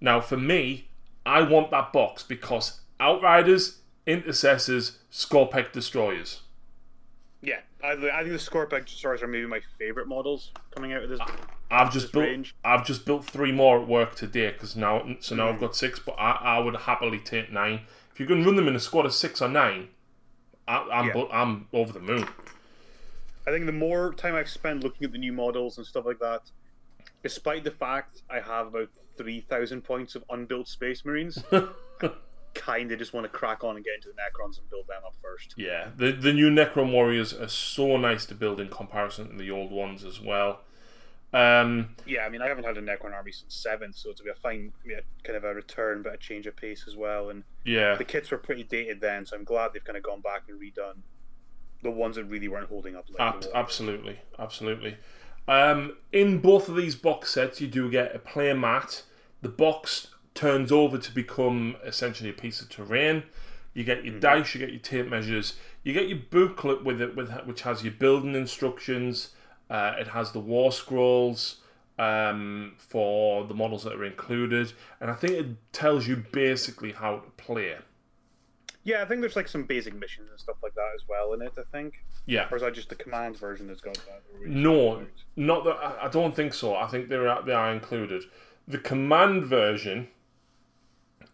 Now, 0.01 0.19
for 0.19 0.37
me, 0.37 0.89
I 1.25 1.43
want 1.43 1.71
that 1.71 1.93
box 1.93 2.23
because 2.23 2.81
Outriders, 2.99 3.79
Intercessors, 4.05 4.99
Skorpekh 5.09 5.71
Destroyers. 5.71 6.41
I, 7.83 7.91
I 7.91 8.23
think 8.23 8.31
the 8.31 8.83
Destroyers 8.85 9.21
are 9.21 9.27
maybe 9.27 9.45
my 9.45 9.59
favorite 9.77 10.07
models 10.07 10.51
coming 10.73 10.93
out 10.93 11.03
of 11.03 11.09
this. 11.09 11.19
I've 11.69 11.91
just 11.91 12.05
This 12.05 12.11
built. 12.11 12.25
range. 12.25 12.55
I've 12.63 12.85
just 12.85 13.05
built 13.05 13.25
three 13.25 13.51
more 13.51 13.81
at 13.81 13.87
work 13.87 14.15
today 14.15 14.51
because 14.51 14.75
now, 14.75 15.05
so 15.19 15.35
now 15.35 15.49
I've 15.49 15.55
mm. 15.55 15.61
got 15.61 15.75
six. 15.75 15.99
But 15.99 16.13
I, 16.13 16.31
I 16.31 16.59
would 16.59 16.75
happily 16.75 17.19
take 17.19 17.51
nine. 17.51 17.81
If 18.13 18.19
you 18.19 18.25
can 18.25 18.45
run 18.45 18.55
them 18.55 18.67
in 18.67 18.75
a 18.75 18.79
squad 18.79 19.05
of 19.05 19.13
six 19.13 19.41
or 19.41 19.49
nine, 19.49 19.89
I, 20.67 20.77
I'm 20.77 21.07
Yeah. 21.07 21.25
I'm 21.31 21.67
over 21.73 21.91
the 21.91 21.99
moon. 21.99 22.25
I 23.45 23.51
think 23.51 23.65
the 23.65 23.73
more 23.73 24.13
time 24.13 24.35
I've 24.35 24.49
spent 24.49 24.83
looking 24.83 25.03
at 25.03 25.11
the 25.11 25.17
new 25.17 25.33
models 25.33 25.77
and 25.77 25.85
stuff 25.85 26.05
like 26.05 26.19
that, 26.19 26.43
despite 27.21 27.65
the 27.65 27.71
fact 27.71 28.21
I 28.29 28.39
have 28.39 28.67
about 28.67 28.89
three 29.17 29.41
thousand 29.41 29.83
points 29.83 30.15
of 30.15 30.23
unbuilt 30.29 30.69
Space 30.69 31.03
Marines, 31.03 31.43
I 31.51 32.11
kind 32.53 32.91
of 32.91 32.99
just 32.99 33.13
want 33.13 33.25
to 33.25 33.29
crack 33.29 33.63
on 33.63 33.75
and 33.75 33.83
get 33.85 33.95
into 33.95 34.09
the 34.09 34.13
Necrons 34.13 34.59
and 34.59 34.69
build 34.69 34.87
them 34.87 35.01
up 35.05 35.15
first. 35.21 35.53
Yeah, 35.57 35.89
the 35.97 36.11
the 36.11 36.33
new 36.33 36.49
Necron 36.49 36.91
warriors 36.91 37.33
are 37.33 37.47
so 37.47 37.97
nice 37.97 38.25
to 38.27 38.35
build 38.35 38.59
in 38.59 38.69
comparison 38.69 39.29
to 39.29 39.35
the 39.35 39.51
old 39.51 39.71
ones 39.71 40.03
as 40.03 40.19
well. 40.21 40.61
Um, 41.33 41.95
Yeah, 42.05 42.25
I 42.25 42.29
mean, 42.29 42.43
I 42.43 42.47
haven't 42.47 42.63
had 42.63 42.77
a 42.77 42.81
Necron 42.81 43.11
army 43.13 43.31
since 43.31 43.55
seventh, 43.55 43.95
so 43.95 44.09
it'll 44.11 44.23
be 44.23 44.29
a 44.29 44.35
fine, 44.35 44.71
yeah, 44.85 44.99
kind 45.23 45.35
of 45.35 45.43
a 45.43 45.53
return, 45.55 46.03
but 46.03 46.13
a 46.13 46.17
change 46.17 46.45
of 46.45 46.55
pace 46.55 46.85
as 46.87 46.95
well. 46.95 47.31
And 47.31 47.43
yeah, 47.65 47.95
the 47.95 48.03
kits 48.03 48.29
were 48.29 48.37
pretty 48.37 48.63
dated 48.63 49.01
then, 49.01 49.25
so 49.25 49.35
I'm 49.35 49.43
glad 49.43 49.73
they've 49.73 49.83
kind 49.83 49.97
of 49.97 50.03
gone 50.03 50.21
back 50.21 50.43
and 50.47 50.61
redone 50.61 51.01
the 51.81 51.89
ones 51.91 52.15
that 52.17 52.25
really 52.25 52.47
weren't 52.47 52.69
holding 52.69 52.95
up. 52.95 53.05
Like 53.09 53.19
Ab- 53.19 53.45
absolutely, 53.55 54.19
absolutely. 54.37 54.97
Um, 55.47 55.97
in 56.11 56.39
both 56.39 56.69
of 56.69 56.75
these 56.75 56.95
box 56.95 57.31
sets, 57.31 57.59
you 57.59 57.67
do 57.67 57.89
get 57.89 58.15
a 58.15 58.19
player 58.19 58.55
mat. 58.55 59.03
The 59.41 59.49
box 59.49 60.07
turns 60.33 60.71
over 60.71 60.97
to 60.97 61.11
become 61.13 61.75
essentially 61.85 62.29
a 62.29 62.33
piece 62.33 62.61
of 62.61 62.69
terrain. 62.69 63.23
You 63.73 63.83
get 63.83 64.03
your 64.05 64.19
dice, 64.19 64.53
you 64.53 64.59
get 64.59 64.69
your 64.71 64.79
tape 64.79 65.07
measures, 65.09 65.55
you 65.83 65.93
get 65.93 66.07
your 66.07 66.19
booklet 66.29 66.83
with 66.83 67.01
it, 67.01 67.15
with 67.15 67.31
which 67.45 67.61
has 67.63 67.83
your 67.83 67.93
building 67.93 68.35
instructions. 68.35 69.29
Uh, 69.69 69.95
it 69.97 70.07
has 70.09 70.31
the 70.31 70.39
war 70.39 70.71
scrolls 70.71 71.57
um, 71.97 72.73
for 72.77 73.45
the 73.45 73.53
models 73.53 73.83
that 73.83 73.93
are 73.93 74.05
included, 74.05 74.73
and 74.99 75.09
I 75.09 75.15
think 75.15 75.33
it 75.33 75.47
tells 75.71 76.07
you 76.07 76.23
basically 76.31 76.91
how 76.91 77.17
to 77.17 77.29
play. 77.37 77.75
Yeah, 78.83 79.01
I 79.01 79.05
think 79.05 79.21
there's 79.21 79.35
like 79.37 79.47
some 79.47 79.63
basic 79.63 79.93
missions 79.95 80.29
and 80.29 80.39
stuff 80.39 80.57
like 80.61 80.75
that 80.75 80.89
as 80.93 81.07
well 81.07 81.33
in 81.33 81.41
it. 81.41 81.53
I 81.57 81.61
think, 81.71 82.03
Yeah. 82.25 82.47
or 82.51 82.57
is 82.57 82.63
that 82.63 82.73
just 82.73 82.89
the 82.89 82.95
command 82.95 83.37
version 83.37 83.67
that's 83.67 83.79
got 83.81 83.93
that? 83.95 84.21
Or 84.33 84.43
is 84.45 84.51
it 84.51 84.55
No, 84.55 85.05
not 85.37 85.63
that. 85.63 85.77
I- 86.01 86.09
don't 86.09 86.35
think 86.35 86.53
so. 86.53 86.75
I 86.75 86.87
think 86.87 87.07
they're 87.09 87.41
they 87.45 87.53
are 87.53 87.71
included. 87.71 88.23
The 88.67 88.77
command 88.77 89.45
version 89.45 90.09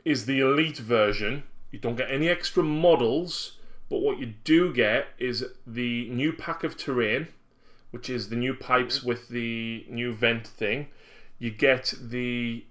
is 0.09 0.25
the 0.25 0.39
elite 0.39 0.77
version. 0.77 1.43
You 1.71 1.79
don't 1.79 1.95
get 1.95 2.09
any 2.09 2.27
extra 2.29 2.63
models, 2.63 3.57
but 3.89 3.99
what 3.99 4.19
you 4.19 4.33
do 4.43 4.73
get 4.73 5.07
is 5.17 5.45
the 5.67 6.09
new 6.09 6.33
pack 6.33 6.63
of 6.63 6.77
terrain, 6.77 7.27
which 7.91 8.09
is 8.09 8.29
the 8.29 8.35
new 8.35 8.53
pipes 8.53 9.03
with 9.03 9.29
the 9.29 9.85
new 9.89 10.11
vent 10.13 10.47
thing. 10.47 10.87
You 11.37 11.51
get 11.51 11.93
the 12.01 12.65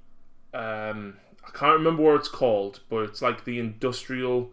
um, 0.52 1.16
I 1.47 1.50
can't 1.52 1.75
remember 1.78 2.02
what 2.02 2.16
it's 2.16 2.28
called, 2.28 2.80
but 2.88 3.04
it's 3.04 3.23
like 3.23 3.45
the 3.45 3.59
industrial 3.59 4.50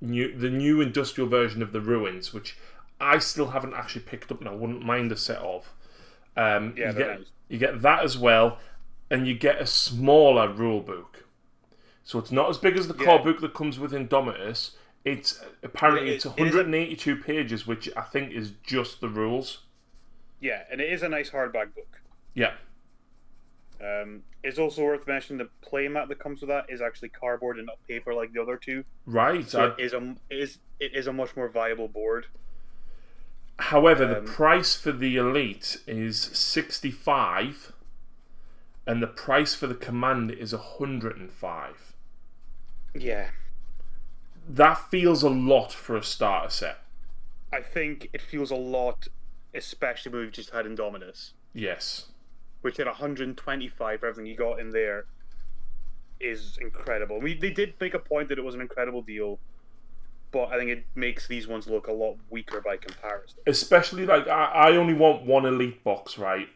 new 0.00 0.36
the 0.36 0.50
new 0.50 0.80
industrial 0.80 1.28
version 1.28 1.62
of 1.62 1.72
the 1.72 1.80
ruins, 1.80 2.32
which 2.32 2.56
I 3.00 3.18
still 3.18 3.48
haven't 3.48 3.74
actually 3.74 4.02
picked 4.02 4.30
up 4.30 4.40
and 4.40 4.48
I 4.48 4.54
wouldn't 4.54 4.82
mind 4.84 5.12
a 5.12 5.16
set 5.16 5.38
of. 5.38 5.72
Um, 6.36 6.74
Yeah, 6.76 6.88
you 6.88 6.92
get 6.92 7.08
nice. 7.18 7.26
you 7.48 7.58
get 7.58 7.82
that 7.82 8.02
as 8.04 8.16
well, 8.18 8.58
and 9.10 9.26
you 9.26 9.34
get 9.34 9.60
a 9.60 9.66
smaller 9.66 10.48
rule 10.52 10.80
book. 10.80 11.19
So 12.04 12.18
it's 12.18 12.32
not 12.32 12.48
as 12.50 12.58
big 12.58 12.76
as 12.76 12.88
the 12.88 12.94
core 12.94 13.18
book 13.22 13.40
that 13.40 13.54
comes 13.54 13.78
with 13.78 13.92
Indomitus. 13.92 14.72
It's 15.04 15.42
apparently 15.62 16.10
It- 16.10 16.14
it's 16.16 16.24
it 16.26 16.28
is 16.38 16.54
a- 16.54 16.58
182 16.58 17.16
pages, 17.16 17.66
which 17.66 17.88
I 17.96 18.02
think 18.02 18.32
is 18.32 18.52
just 18.62 19.00
the 19.00 19.08
rules. 19.08 19.64
Yeah, 20.40 20.64
and 20.70 20.80
it 20.80 20.92
is 20.92 21.02
a 21.02 21.08
nice 21.08 21.30
hardback 21.30 21.74
book. 21.74 22.00
Yeah, 22.34 22.54
Um, 23.80 24.24
it's 24.42 24.58
also 24.58 24.82
worth 24.84 25.06
mentioning 25.06 25.38
the 25.38 25.66
playmat 25.66 26.08
that 26.08 26.18
comes 26.18 26.40
with 26.42 26.48
that 26.48 26.66
is 26.68 26.80
actually 26.82 27.08
cardboard 27.10 27.56
and 27.56 27.66
not 27.66 27.78
paper 27.88 28.12
like 28.12 28.32
the 28.32 28.40
other 28.42 28.56
two. 28.58 28.84
right. 29.06 29.48
So 29.48 29.66
I- 29.66 29.68
it 29.72 29.80
is 29.80 29.92
a 29.94 30.16
it 30.28 30.38
is 30.38 30.58
it 30.78 30.94
is 30.94 31.06
a 31.06 31.12
much 31.12 31.34
more 31.36 31.48
viable 31.48 31.88
board. 31.88 32.26
However, 33.58 34.06
the 34.06 34.18
Um, 34.18 34.24
price 34.26 34.76
for 34.80 34.92
the 34.92 35.16
elite 35.16 35.78
is 35.86 36.18
65 36.20 37.72
and 38.86 39.02
the 39.02 39.06
price 39.06 39.54
for 39.54 39.66
the 39.66 39.74
command 39.74 40.30
is 40.30 40.52
105. 40.54 41.89
Yeah, 42.94 43.28
That 44.48 44.90
feels 44.90 45.22
a 45.22 45.28
lot 45.30 45.72
for 45.72 45.96
a 45.96 46.02
starter 46.02 46.50
set. 46.50 46.78
I 47.52 47.60
think 47.60 48.08
it 48.12 48.20
feels 48.22 48.50
a 48.50 48.56
lot, 48.56 49.08
especially 49.54 50.12
when 50.12 50.22
we've 50.22 50.32
just 50.32 50.50
had 50.50 50.66
Indominus, 50.66 51.32
Yes. 51.54 52.06
which 52.62 52.78
at 52.80 52.86
125 52.86 54.00
for 54.00 54.06
everything 54.06 54.26
you 54.26 54.36
got 54.36 54.58
in 54.60 54.70
there 54.70 55.06
is 56.20 56.58
incredible. 56.60 57.20
We 57.20 57.34
they 57.34 57.50
did 57.50 57.74
make 57.80 57.94
a 57.94 57.98
point 57.98 58.28
that 58.28 58.38
it 58.38 58.44
was 58.44 58.54
an 58.54 58.60
incredible 58.60 59.02
deal, 59.02 59.38
but 60.32 60.46
I 60.52 60.58
think 60.58 60.70
it 60.70 60.84
makes 60.94 61.26
these 61.26 61.46
ones 61.48 61.66
look 61.66 61.86
a 61.86 61.92
lot 61.92 62.16
weaker 62.28 62.60
by 62.60 62.76
comparison. 62.76 63.38
Especially 63.46 64.04
like 64.04 64.28
I, 64.28 64.44
I 64.44 64.76
only 64.76 64.94
want 64.94 65.24
one 65.24 65.46
elite 65.46 65.82
box, 65.82 66.18
right? 66.18 66.48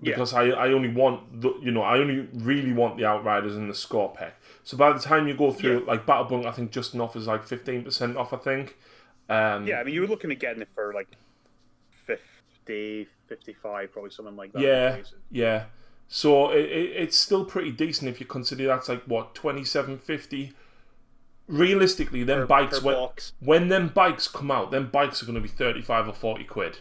Yeah. 0.00 0.12
Because 0.14 0.32
I, 0.32 0.50
I 0.50 0.68
only 0.72 0.88
want 0.90 1.40
the 1.40 1.52
you 1.60 1.72
know 1.72 1.82
I 1.82 1.98
only 1.98 2.28
really 2.32 2.72
want 2.72 2.96
the 2.98 3.04
outriders 3.04 3.56
and 3.56 3.68
the 3.68 3.74
Skorpekh. 3.74 4.32
So 4.68 4.76
by 4.76 4.92
the 4.92 4.98
time 4.98 5.26
you 5.26 5.32
go 5.32 5.50
through 5.50 5.78
Yeah. 5.78 5.86
like 5.86 6.04
Battle 6.04 6.24
Bunk, 6.24 6.44
I 6.44 6.50
think 6.50 6.72
Justin 6.72 7.00
offers 7.00 7.26
like 7.26 7.42
fifteen 7.42 7.82
percent 7.84 8.18
off. 8.18 8.34
I 8.34 8.36
think. 8.36 8.76
Um, 9.30 9.66
Yeah, 9.66 9.80
I 9.80 9.84
mean, 9.84 9.94
you 9.94 10.02
were 10.02 10.06
looking 10.06 10.30
at 10.30 10.38
getting 10.40 10.60
it 10.60 10.68
for 10.74 10.92
like 10.92 11.08
50, 12.04 13.08
55, 13.28 13.92
probably 13.92 14.10
something 14.10 14.36
like 14.36 14.52
that. 14.52 14.60
Yeah, 14.60 14.96
yeah. 15.30 15.64
So 16.06 16.50
it, 16.50 16.66
it, 16.66 16.96
it's 16.96 17.16
still 17.16 17.46
pretty 17.46 17.70
decent 17.70 18.10
if 18.10 18.20
you 18.20 18.26
consider 18.26 18.66
that's 18.66 18.90
like 18.90 19.04
what 19.04 19.34
twenty 19.34 19.64
seven 19.64 19.96
fifty. 19.96 20.52
Realistically, 21.46 22.24
them 22.24 22.40
Per- 22.40 22.46
bikes 22.46 22.80
per 22.80 22.84
when, 22.84 22.94
box. 22.94 23.32
when 23.40 23.68
them 23.68 23.88
bikes 23.88 24.28
come 24.28 24.50
out, 24.50 24.70
them 24.70 24.90
bikes 24.90 25.22
are 25.22 25.26
going 25.26 25.34
to 25.36 25.40
be 25.40 25.48
thirty 25.48 25.80
five 25.80 26.06
or 26.06 26.12
forty 26.12 26.44
quid. 26.44 26.80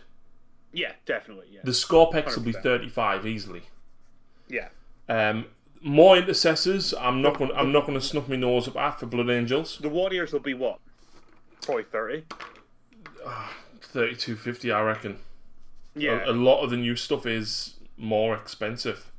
Yeah, 0.73 0.91
definitely. 1.05 1.47
Yeah. 1.51 1.61
The 1.63 1.71
Skorpekhs 1.71 2.35
will 2.35 2.43
be 2.43 2.51
thirty 2.51 2.89
five 2.89 3.25
easily. 3.25 3.61
yeah. 4.49 4.67
Um, 5.07 5.45
more 5.81 6.17
intercessors. 6.17 6.93
I'm 6.93 7.21
not 7.21 7.37
going. 7.37 7.51
I'm 7.55 7.71
not 7.71 7.85
going 7.85 7.99
to 7.99 8.05
snuff 8.05 8.27
my 8.27 8.35
nose 8.35 8.67
up 8.67 8.77
at 8.77 8.99
for 8.99 9.05
Blood 9.05 9.29
Angels. 9.29 9.77
The 9.81 9.89
Warriors 9.89 10.33
will 10.33 10.39
be 10.39 10.53
what? 10.53 10.79
Probably 11.61 11.83
30. 11.83 12.23
Thirty 13.81 14.15
two 14.15 14.35
fifty, 14.35 14.71
I 14.71 14.81
reckon. 14.81 15.19
Yeah. 15.95 16.23
A, 16.25 16.31
a 16.31 16.33
lot 16.33 16.61
of 16.61 16.69
the 16.69 16.77
new 16.77 16.95
stuff 16.95 17.25
is 17.25 17.75
more 17.97 18.35
expensive 18.35 19.11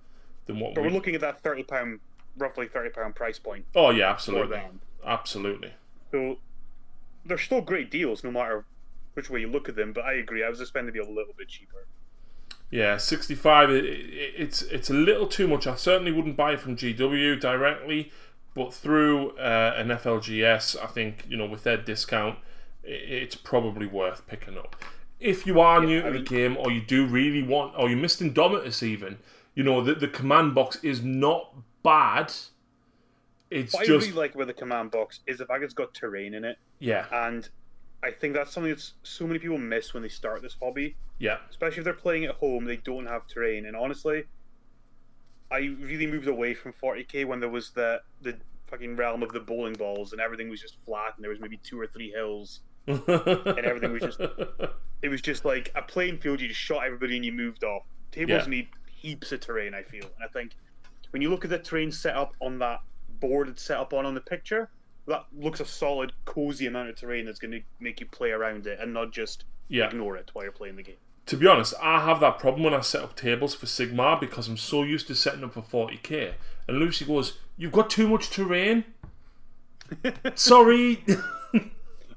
than 0.47 0.61
what 0.61 0.75
but 0.75 0.83
we. 0.83 0.89
we're 0.89 0.95
looking 0.95 1.15
at 1.15 1.21
that 1.21 1.43
£30, 1.43 1.99
roughly 2.37 2.67
£30 2.67 3.15
price 3.15 3.39
point 3.39 3.65
oh 3.75 3.91
yeah, 3.91 4.09
absolutely, 4.09 4.61
absolutely. 5.05 5.73
So 6.13 6.39
they're 7.25 7.39
still 7.39 7.61
great 7.61 7.91
deals 7.91 8.23
no 8.23 8.31
matter 8.31 8.65
which 9.15 9.29
way 9.29 9.41
you 9.41 9.49
look 9.49 9.69
at 9.69 9.75
them, 9.75 9.93
but 9.93 10.05
I 10.05 10.13
agree. 10.15 10.45
I 10.45 10.49
was 10.49 10.61
expecting 10.61 10.87
to 10.87 10.93
be 10.93 11.01
a 11.01 11.03
little 11.03 11.35
bit 11.37 11.49
cheaper. 11.49 11.87
Yeah, 12.71 12.99
65. 12.99 13.71
It, 13.71 13.85
it, 13.85 14.35
it's 14.37 14.63
it's 14.63 14.91
a 14.91 14.95
little 14.95 15.27
too 15.27 15.49
much. 15.49 15.67
I 15.67 15.75
certainly 15.75 16.13
wouldn't 16.13 16.37
buy 16.37 16.53
it 16.53 16.61
from 16.61 16.77
GW 16.77 17.41
directly, 17.41 18.13
but 18.55 18.75
through 18.75 19.31
uh, 19.39 19.75
an 19.77 19.89
FLGS, 19.89 20.77
I 20.83 20.87
think 20.87 21.25
you 21.29 21.37
know 21.37 21.47
with 21.47 21.65
their 21.65 21.79
discount, 21.79 22.39
i 22.85 22.91
it's 22.91 23.35
probably 23.35 23.87
worth 23.87 24.27
picking 24.27 24.59
up. 24.59 24.77
If 25.19 25.47
you 25.47 25.61
are 25.61 25.85
new 25.85 26.01
I 26.01 26.11
to 26.11 26.19
the 26.19 26.25
game, 26.25 26.57
or 26.59 26.71
you 26.71 26.81
do 26.81 27.07
really 27.07 27.43
want, 27.43 27.75
or 27.77 27.89
you 27.89 27.97
missed 27.97 28.21
Indomitus, 28.21 28.83
even 28.83 29.19
you 29.55 29.63
know 29.65 29.83
the 29.83 29.95
the 29.95 30.09
command 30.09 30.55
box 30.55 30.79
is 30.83 31.03
not 31.03 31.55
bad. 31.83 32.33
It's 33.51 33.73
What 33.73 33.85
I 33.85 33.87
just 33.87 34.07
really 34.07 34.19
like 34.19 34.35
with 34.35 34.49
the 34.49 34.55
command 34.55 34.91
box 34.91 35.21
is 35.27 35.39
the 35.39 35.47
fact 35.47 35.65
it's 35.65 35.73
got 35.73 35.95
terrain 35.95 36.35
in 36.35 36.45
it, 36.45 36.59
yeah, 36.79 37.07
and 37.11 37.49
I 38.03 38.11
think 38.13 38.35
that's 38.35 38.53
something 38.53 38.71
that 38.73 38.83
so 39.03 39.27
many 39.27 39.39
people 39.39 39.59
miss 39.59 39.93
when 39.93 40.03
they 40.03 40.09
start 40.09 40.41
this 40.43 40.57
hobby. 40.61 40.97
yeah, 41.19 41.39
especially 41.51 41.79
if 41.79 41.85
they're 41.85 41.95
playing 41.95 42.25
at 42.25 42.37
home, 42.37 42.65
they 42.65 42.77
don't 42.77 43.07
have 43.07 43.27
terrain. 43.27 43.67
And 43.67 43.77
honestly, 43.77 44.25
I 45.51 45.59
really 45.81 46.07
moved 46.07 46.29
away 46.29 46.55
from 46.55 46.73
40k 46.73 47.25
when 47.27 47.41
there 47.41 47.49
was 47.49 47.71
the 47.71 48.01
the 48.23 48.37
fucking 48.67 48.97
realm 48.97 49.23
of 49.23 49.33
the 49.33 49.41
bowling 49.41 49.73
balls 49.73 50.13
and 50.13 50.21
everything 50.21 50.51
was 50.51 50.61
just 50.61 50.77
flat 50.85 51.15
and 51.17 51.25
there 51.25 51.31
was 51.31 51.41
maybe 51.41 51.57
two 51.63 51.81
or 51.81 51.87
three 51.87 52.11
hills. 52.11 52.61
and 52.87 53.01
everything 53.65 53.93
was 53.93 54.03
just- 54.03 54.21
It 55.03 55.09
was 55.11 55.21
just 55.23 55.45
like 55.45 55.71
a 55.77 55.83
plain 55.83 56.19
field. 56.19 56.41
You 56.41 56.49
just 56.49 56.59
shot 56.61 56.85
everybody 56.85 57.15
and 57.17 57.25
you 57.25 57.33
moved 57.33 57.63
off. 57.65 57.85
Tables 58.11 58.43
Yeah. 58.45 58.51
need 58.51 58.69
heaps 58.91 59.31
of 59.33 59.39
terrain. 59.41 59.73
I 59.73 59.83
feel, 59.85 60.03
and 60.05 60.25
I 60.25 60.27
think 60.29 60.53
when 61.11 61.23
you 61.23 61.31
look 61.31 61.45
at 61.45 61.51
the 61.51 61.59
terrain 61.61 61.93
set 61.93 62.15
up 62.17 62.35
on 62.41 62.59
that 62.59 62.81
board 63.21 63.49
it's 63.49 63.63
set 63.63 63.79
up 63.79 63.93
on 63.95 64.05
on 64.07 64.15
the 64.15 64.21
picture, 64.21 64.71
that 65.09 65.27
looks 65.37 65.61
a 65.61 65.65
solid, 65.65 66.13
cozy 66.25 66.67
amount 66.67 66.91
of 66.91 66.97
terrain 66.97 67.25
that's 67.27 67.39
going 67.39 67.51
to 67.53 67.61
make 67.81 68.01
you 68.01 68.07
play 68.07 68.31
around 68.31 68.67
it 68.67 68.79
and 68.81 68.93
not 68.93 69.11
just 69.11 69.45
yeah. 69.69 69.87
ignore 69.87 70.17
it 70.17 70.31
while 70.33 70.45
you're 70.45 70.53
playing 70.53 70.77
the 70.77 70.83
game. 70.83 70.97
To 71.27 71.37
be 71.37 71.47
honest, 71.47 71.75
I 71.83 72.05
have 72.05 72.21
that 72.21 72.39
problem 72.39 72.63
when 72.63 72.75
I 72.75 72.81
set 72.81 73.03
up 73.03 73.17
tables 73.17 73.55
for 73.55 73.67
Sigmar 73.67 74.19
because 74.21 74.49
I'm 74.49 74.57
so 74.57 74.83
used 74.83 75.07
to 75.09 75.15
setting 75.15 75.45
up 75.45 75.55
for 75.55 75.63
40k. 75.63 76.35
And 76.67 76.79
Lucy 76.79 77.05
goes, 77.05 77.39
You've 77.57 77.73
got 77.73 77.91
too 77.91 78.09
much 78.09 78.31
terrain. 78.31 78.85
Sorry. 80.35 81.05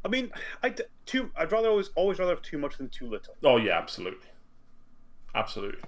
I 0.06 0.08
mean, 0.08 0.32
I 0.64 0.74
too. 1.06 1.32
I'd 1.36 1.52
rather 1.52 1.70
always 1.70 1.90
always 1.96 2.20
rather 2.20 2.34
have 2.34 2.42
too 2.42 2.58
much 2.58 2.78
than 2.78 2.90
too 2.90 3.08
little. 3.08 3.36
oh, 3.44 3.58
yeah, 3.58 3.78
absolutely. 3.78 4.28
Absolutely. 5.34 5.82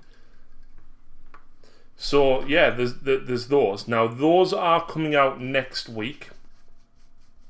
So, 1.95 2.43
yeah, 2.45 2.69
there's, 2.71 2.95
there's 3.01 3.47
those. 3.47 3.87
Now, 3.87 4.07
those 4.07 4.51
are 4.51 4.85
coming 4.85 5.15
out 5.15 5.39
next 5.39 5.87
week. 5.87 6.31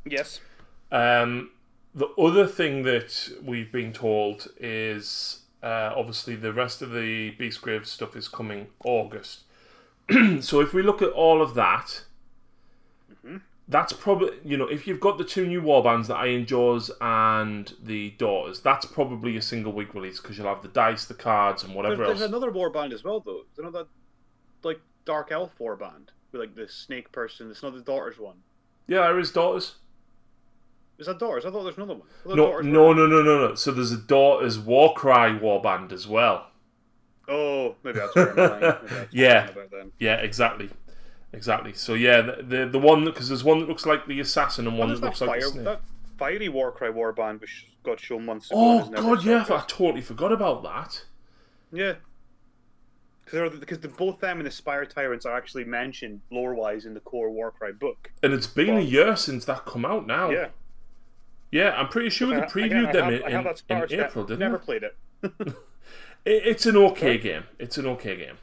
Yes. 0.06 0.40
Um, 0.92 1.52
the 1.96 2.08
other 2.20 2.48
thing 2.48 2.84
that 2.84 3.32
we've 3.44 3.72
been 3.72 3.94
told 3.94 4.48
is 4.60 5.42
uh, 5.62 5.94
obviously 5.96 6.36
the 6.36 6.54
rest 6.54 6.82
of 6.82 6.92
the 6.92 7.36
Beastgrave 7.40 7.86
stuff 7.86 8.16
is 8.16 8.28
coming 8.28 8.68
August. 8.84 9.42
so 10.42 10.60
if 10.60 10.74
we 10.74 10.82
look 10.82 11.02
at 11.02 11.10
all 11.10 11.42
of 11.42 11.54
that, 11.56 12.04
that's 13.68 13.94
probably 13.94 14.38
you 14.44 14.58
know 14.58 14.68
if 14.68 14.88
you've 14.88 15.00
got 15.00 15.18
the 15.18 15.24
two 15.24 15.48
new 15.48 15.62
warbands, 15.62 16.08
the 16.08 16.16
Ironjawz 16.16 16.92
and 17.00 17.74
the 17.82 18.12
Daughters, 18.12 18.60
that's 18.60 18.86
probably 18.86 19.38
a 19.38 19.42
single 19.42 19.72
week 19.72 19.94
release 19.94 20.20
because 20.20 20.38
you'll 20.38 20.48
have 20.48 20.62
the 20.62 20.68
dice, 20.68 21.06
the 21.06 21.14
cards, 21.14 21.64
and 21.64 21.70
There's, 21.70 21.78
whatever 21.78 22.06
there's 22.06 22.22
else. 22.22 22.30
another 22.30 22.52
warband 22.52 22.94
as 22.94 23.04
well, 23.04 23.22
though. 23.22 23.44
There's 23.56 23.68
another 23.68 23.88
like 24.64 24.82
Dark 25.06 25.32
Elf 25.32 25.58
warband 25.60 26.10
with 26.32 26.42
like 26.42 26.56
the 26.56 26.68
snake 26.68 27.12
person. 27.12 27.50
It's 27.50 27.64
not 27.64 27.74
the 27.74 27.82
Daughters 27.82 28.20
one. 28.20 28.38
Yeah, 28.88 29.02
there 29.02 29.20
is 29.20 29.32
Daughters. 29.32 29.76
Is 31.04 31.08
that 31.08 31.20
Daughters? 31.20 31.44
I 31.44 31.52
thought 31.52 31.64
there's 31.64 31.76
another 31.76 31.96
one. 31.96 32.08
No, 32.26 32.62
no, 32.62 32.94
no, 32.94 33.06
no, 33.06 33.22
no, 33.22 33.48
no. 33.50 33.56
So 33.56 33.72
there's 33.72 33.92
a 33.92 33.98
Daughters 33.98 34.58
Warcry 34.58 35.38
warband 35.38 35.92
as 35.92 36.08
well. 36.08 36.48
Oh, 37.28 37.76
maybe 37.84 38.00
that's 38.00 38.16
what 38.16 38.30
I'm 38.30 38.38
lying. 38.38 38.62
Maybe 38.62 38.72
that's 38.88 38.92
what 38.94 39.00
I'm 39.02 39.10
Yeah. 39.12 39.84
Yeah, 40.00 40.16
exactly, 40.16 40.70
exactly. 41.34 41.74
So 41.74 41.94
yeah, 41.94 42.22
the 42.22 42.42
the, 42.42 42.66
the 42.68 42.80
one 42.80 43.04
because 43.04 43.28
there's 43.28 43.44
one 43.44 43.60
that 43.60 43.68
looks 43.68 43.86
like 43.86 44.08
the 44.08 44.22
assassin 44.22 44.66
and 44.66 44.78
one 44.78 44.88
that 44.88 45.02
that 45.02 45.08
looks 45.08 45.20
like 45.20 45.42
the 45.42 45.48
snake. 45.48 45.66
that 45.66 45.82
fiery 46.18 46.48
Warcry 46.48 46.90
warband 46.94 47.42
which 47.42 47.68
got 47.84 48.00
shown 48.00 48.26
months 48.26 48.50
ago. 48.50 48.58
Oh 48.58 48.72
and 48.72 48.80
has 48.80 48.90
never 48.92 49.16
god, 49.18 49.26
yeah, 49.26 49.46
I 49.50 49.66
totally 49.68 50.00
forgot 50.00 50.32
about 50.32 50.64
that. 50.64 51.04
Yeah. 51.74 51.96
Because 53.26 53.60
because 53.60 53.80
the, 53.80 53.90
both 53.90 54.22
them 54.22 54.38
and 54.38 54.48
the 54.48 54.52
Spire 54.52 54.86
Tyrants 54.86 55.26
are 55.26 55.36
actually 55.36 55.66
mentioned 55.66 56.22
lore 56.32 56.54
wise 56.54 56.86
in 56.86 56.94
the 56.94 57.02
core 57.02 57.30
Warcry 57.30 57.74
book. 57.74 58.12
And 58.22 58.32
it's 58.32 58.48
been 58.48 58.78
a 58.78 58.82
year 58.82 59.18
since 59.18 59.44
that 59.46 59.66
come 59.66 59.84
out 59.84 60.08
now. 60.08 60.30
Yeah. 60.30 60.48
Yeah, 61.54 61.72
I'm 61.80 61.88
pretty 61.88 62.10
sure 62.10 62.28
they 62.30 62.42
previewed 62.48 62.88
I 62.88 62.92
them 62.92 63.04
have- 63.06 63.14
in, 63.14 63.24
I 63.24 63.30
have 63.30 63.46
in, 63.46 63.54
that 63.80 63.92
in 63.92 64.00
April, 64.02 64.26
didn't 64.26 64.40
Never 64.40 64.58
they? 64.58 64.64
played 64.66 64.84
it. 64.84 64.98
It, 66.26 66.44
it's 66.46 66.66
an 66.66 66.78
okay 66.78 67.18
game. 67.18 67.44
It's 67.60 67.78
an 67.78 67.86
okay 67.86 68.16
game. 68.16 68.38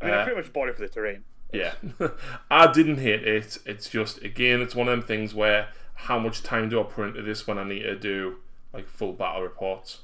I 0.00 0.04
mean, 0.04 0.14
Uh, 0.14 0.18
I 0.18 0.22
pretty 0.22 0.40
much 0.40 0.52
bought 0.52 0.68
it 0.68 0.76
for 0.76 0.82
the 0.82 0.88
terrain. 0.88 1.24
Yeah, 1.52 1.74
I 2.50 2.70
didn't 2.70 2.98
hate 2.98 3.26
it. 3.26 3.58
It's 3.66 3.88
just 3.88 4.22
again, 4.22 4.60
it's 4.60 4.74
one 4.74 4.86
of 4.88 4.96
them 4.96 5.04
things 5.06 5.34
where 5.34 5.68
how 5.94 6.18
much 6.20 6.44
time 6.44 6.68
do 6.68 6.78
I 6.80 6.84
put 6.84 7.08
into 7.08 7.22
this 7.22 7.46
when 7.48 7.58
I 7.58 7.64
need 7.64 7.82
to 7.82 7.96
do 7.98 8.36
like 8.72 8.86
full 8.88 9.12
battle 9.12 9.42
reports? 9.42 10.02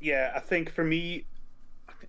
Yeah, 0.00 0.32
I 0.34 0.40
think 0.40 0.70
for 0.72 0.84
me, 0.84 1.26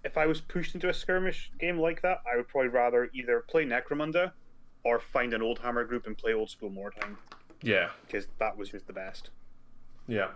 if 0.05 0.17
I 0.17 0.25
was 0.25 0.39
pushed 0.39 0.73
into 0.73 0.87
a 0.87 0.93
skirmish 0.93 1.51
game 1.59 1.79
like 1.79 2.01
that, 2.01 2.21
I 2.31 2.37
would 2.37 2.47
probably 2.47 2.69
rather 2.69 3.09
either 3.13 3.41
play 3.41 3.65
Necromunda 3.65 4.31
or 4.83 4.99
find 5.01 5.33
an 5.33 5.41
old 5.41 5.59
hammer 5.59 5.83
group 5.83 6.07
and 6.07 6.17
play 6.17 6.33
old 6.33 6.49
school 6.49 6.69
Mordheim 6.69 7.17
Yeah, 7.61 7.89
because 8.05 8.27
that 8.39 8.57
was 8.57 8.69
just 8.69 8.87
the 8.87 8.93
best. 8.93 9.29
Yeah. 10.07 10.29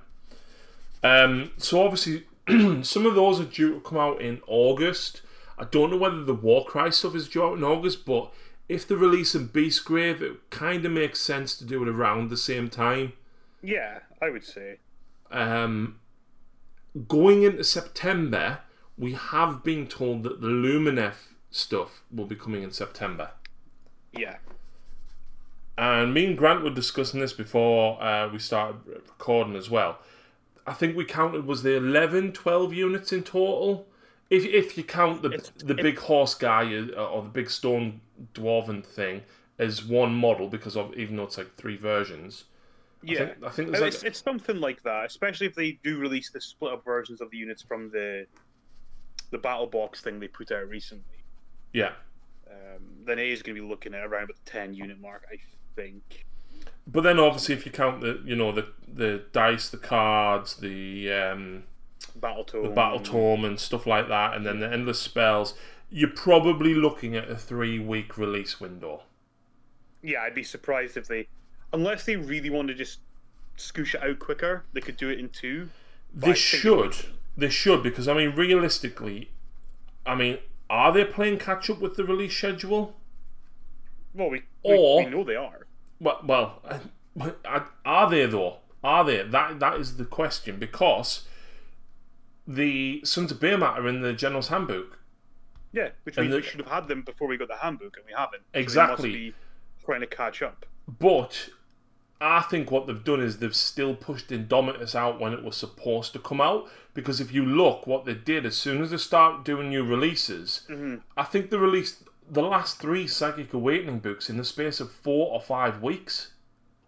Um, 1.03 1.51
so 1.57 1.83
obviously, 1.83 2.23
some 2.83 3.05
of 3.05 3.15
those 3.15 3.39
are 3.39 3.45
due 3.45 3.75
to 3.75 3.79
come 3.81 3.97
out 3.97 4.21
in 4.21 4.41
August. 4.47 5.21
I 5.57 5.65
don't 5.65 5.91
know 5.91 5.97
whether 5.97 6.23
the 6.23 6.33
Warcry 6.33 6.91
stuff 6.91 7.15
is 7.15 7.27
due 7.27 7.43
out 7.43 7.57
in 7.57 7.63
August, 7.63 8.05
but 8.05 8.33
if 8.69 8.87
they're 8.87 8.97
releasing 8.97 9.49
Beastgrave, 9.49 10.21
it 10.21 10.49
kind 10.49 10.85
of 10.85 10.91
makes 10.91 11.19
sense 11.19 11.57
to 11.57 11.65
do 11.65 11.81
it 11.83 11.89
around 11.89 12.29
the 12.29 12.37
same 12.37 12.69
time. 12.69 13.13
Yeah, 13.61 13.99
I 14.21 14.29
would 14.29 14.43
say. 14.43 14.77
Um, 15.31 15.99
going 17.07 17.43
into 17.43 17.63
September, 17.63 18.59
we 18.97 19.13
have 19.13 19.63
been 19.63 19.87
told 19.87 20.23
that 20.23 20.41
the 20.41 20.47
Lumineth 20.47 21.33
stuff 21.51 22.03
will 22.11 22.25
be 22.25 22.35
coming 22.35 22.63
in 22.63 22.71
September. 22.71 23.31
Yeah. 24.11 24.37
And 25.77 26.13
me 26.13 26.25
and 26.27 26.37
Grant 26.37 26.63
were 26.63 26.69
discussing 26.69 27.19
this 27.19 27.33
before 27.33 28.01
uh, 28.01 28.29
we 28.31 28.39
started 28.39 28.79
recording 28.85 29.55
as 29.55 29.69
well. 29.69 29.99
I 30.67 30.73
think 30.73 30.95
we 30.95 31.03
counted 31.03 31.45
was 31.45 31.63
the 31.63 31.75
11, 31.75 32.33
12 32.33 32.73
units 32.73 33.11
in 33.11 33.23
total. 33.23 33.87
If 34.29 34.45
if 34.45 34.77
you 34.77 34.83
count 34.83 35.21
the 35.21 35.29
It's- 35.31 35.51
the 35.57 35.73
it- 35.73 35.81
big 35.83 35.97
horse 35.99 36.35
guy 36.35 36.63
uh, 36.75 37.03
or 37.05 37.23
the 37.23 37.29
big 37.29 37.49
stone 37.49 38.01
dwarven 38.33 38.85
thing 38.85 39.23
as 39.59 39.83
one 39.83 40.13
model 40.15 40.47
because 40.47 40.77
of 40.77 40.93
even 40.95 41.17
though 41.17 41.23
it's 41.23 41.37
like 41.37 41.53
three 41.55 41.75
versions, 41.75 42.45
Yeah, 43.01 43.23
I 43.23 43.25
think, 43.25 43.43
I 43.43 43.49
think 43.49 43.67
Uh, 43.67 43.71
there's 43.71 43.81
like, 43.81 43.93
it's, 43.95 44.03
it's 44.03 44.23
something 44.23 44.59
like 44.61 44.81
that, 44.83 45.05
especially 45.05 45.47
if 45.47 45.55
they 45.55 45.73
do 45.83 45.97
release 45.99 46.29
the 46.29 46.39
split 46.39 46.71
up 46.73 46.85
versions 46.85 47.19
of 47.19 47.29
the 47.31 47.37
units 47.37 47.61
from 47.61 47.89
the 47.91 48.25
the 49.31 49.37
battle 49.39 49.67
box 49.67 50.01
thing 50.01 50.19
they 50.19 50.27
put 50.27 50.51
out 50.51 50.69
recently. 50.69 51.23
yeah. 51.73 51.93
Um, 52.49 53.03
then 53.03 53.17
it 53.19 53.27
is 53.27 53.41
going 53.41 53.55
to 53.55 53.61
be 53.61 53.67
looking 53.67 53.93
at 53.95 54.05
around 54.05 54.23
about 54.25 54.35
the 54.45 54.49
ten 54.49 54.73
unit 54.75 54.99
mark, 55.01 55.25
I 55.31 55.37
think. 55.75 56.25
But 56.85 57.01
then 57.01 57.19
obviously, 57.19 57.55
if 57.55 57.65
you 57.65 57.71
count 57.71 58.01
the 58.01 58.21
you 58.25 58.35
know 58.35 58.51
the 58.51 58.67
the 58.87 59.23
dice, 59.31 59.69
the 59.69 59.77
cards, 59.77 60.57
the 60.57 61.11
um, 61.11 61.63
Battle 62.15 62.43
tome, 62.43 62.63
the 62.63 62.69
battle 62.69 62.99
tome 62.99 63.45
and 63.45 63.59
stuff 63.59 63.87
like 63.87 64.07
that, 64.07 64.35
and 64.35 64.45
then 64.45 64.59
the 64.59 64.71
endless 64.71 64.99
spells, 64.99 65.55
you're 65.89 66.09
probably 66.09 66.73
looking 66.73 67.15
at 67.15 67.29
a 67.29 67.35
three 67.35 67.79
week 67.79 68.17
release 68.17 68.59
window. 68.59 69.03
Yeah, 70.01 70.21
I'd 70.21 70.35
be 70.35 70.43
surprised 70.43 70.97
if 70.97 71.07
they, 71.07 71.27
unless 71.71 72.05
they 72.05 72.15
really 72.15 72.49
want 72.49 72.67
to 72.67 72.73
just 72.73 72.99
scoosh 73.57 73.95
it 73.95 74.03
out 74.03 74.19
quicker, 74.19 74.65
they 74.73 74.81
could 74.81 74.97
do 74.97 75.09
it 75.09 75.19
in 75.19 75.29
two. 75.29 75.69
I 76.21 76.27
They 76.27 76.33
should. 76.35 76.95
They 77.35 77.49
should 77.49 77.81
because 77.81 78.07
I 78.07 78.13
mean, 78.13 78.35
realistically, 78.35 79.31
I 80.05 80.15
mean, 80.15 80.37
are 80.69 80.91
they 80.91 81.05
playing 81.05 81.39
catch 81.39 81.69
up 81.69 81.79
with 81.79 81.95
the 81.95 82.03
release 82.03 82.35
schedule? 82.35 82.95
Well, 84.13 84.29
we 84.29 84.43
Or- 84.63 84.99
we, 84.99 85.05
we 85.05 85.11
know 85.11 85.23
they 85.23 85.35
are. 85.35 85.67
Well, 85.99 86.21
well, 86.23 86.61
are 87.85 88.09
they 88.09 88.25
though? 88.25 88.57
Are 88.83 89.03
they? 89.03 89.23
That 89.23 89.59
that 89.59 89.79
is 89.79 89.97
the 89.97 90.05
question 90.05 90.57
because 90.59 91.25
the 92.45 93.01
Sons 93.05 93.31
of 93.31 93.39
Behemat 93.39 93.77
are 93.77 93.87
in 93.87 94.01
the 94.01 94.13
General's 94.13 94.49
Handbook. 94.49 94.99
Yeah, 95.71 95.89
which 96.03 96.17
means 96.17 96.35
we 96.35 96.41
should 96.41 96.59
have 96.59 96.69
had 96.69 96.87
them 96.87 97.01
before 97.01 97.27
we 97.27 97.37
got 97.37 97.47
the 97.47 97.57
handbook, 97.57 97.97
and 97.97 98.05
we 98.05 98.13
haven't. 98.15 98.43
So 98.53 98.59
Exactly. 98.59 99.11
be 99.11 99.33
trying 99.83 100.01
to 100.01 100.07
catch 100.07 100.41
up. 100.43 100.65
But 100.87 101.49
I 102.21 102.41
think 102.41 102.69
what 102.69 102.85
they've 102.85 103.03
done 103.03 103.21
is 103.21 103.39
they've 103.39 103.55
still 103.55 103.95
pushed 103.95 104.29
Indomitus 104.29 104.93
out 104.93 105.19
when 105.19 105.33
it 105.33 105.43
was 105.43 105.57
supposed 105.57 106.13
to 106.13 106.19
come 106.19 106.39
out. 106.39 106.69
Because 106.93 107.19
if 107.19 107.33
you 107.33 107.43
look, 107.43 107.87
what 107.87 108.05
they 108.05 108.13
did 108.13 108.45
as 108.45 108.55
soon 108.55 108.83
as 108.83 108.91
they 108.91 108.97
start 108.97 109.43
doing 109.43 109.69
new 109.69 109.83
releases, 109.83 110.61
mm-hmm. 110.69 110.97
I 111.17 111.23
think 111.23 111.49
they 111.49 111.57
released 111.57 112.03
the 112.29 112.41
last 112.41 112.79
three 112.79 113.07
Psychic 113.07 113.53
Awakening 113.53 113.99
books 113.99 114.29
in 114.29 114.37
the 114.37 114.43
space 114.45 114.79
of 114.79 114.91
four 114.91 115.31
or 115.31 115.41
five 115.41 115.81
weeks. 115.81 116.31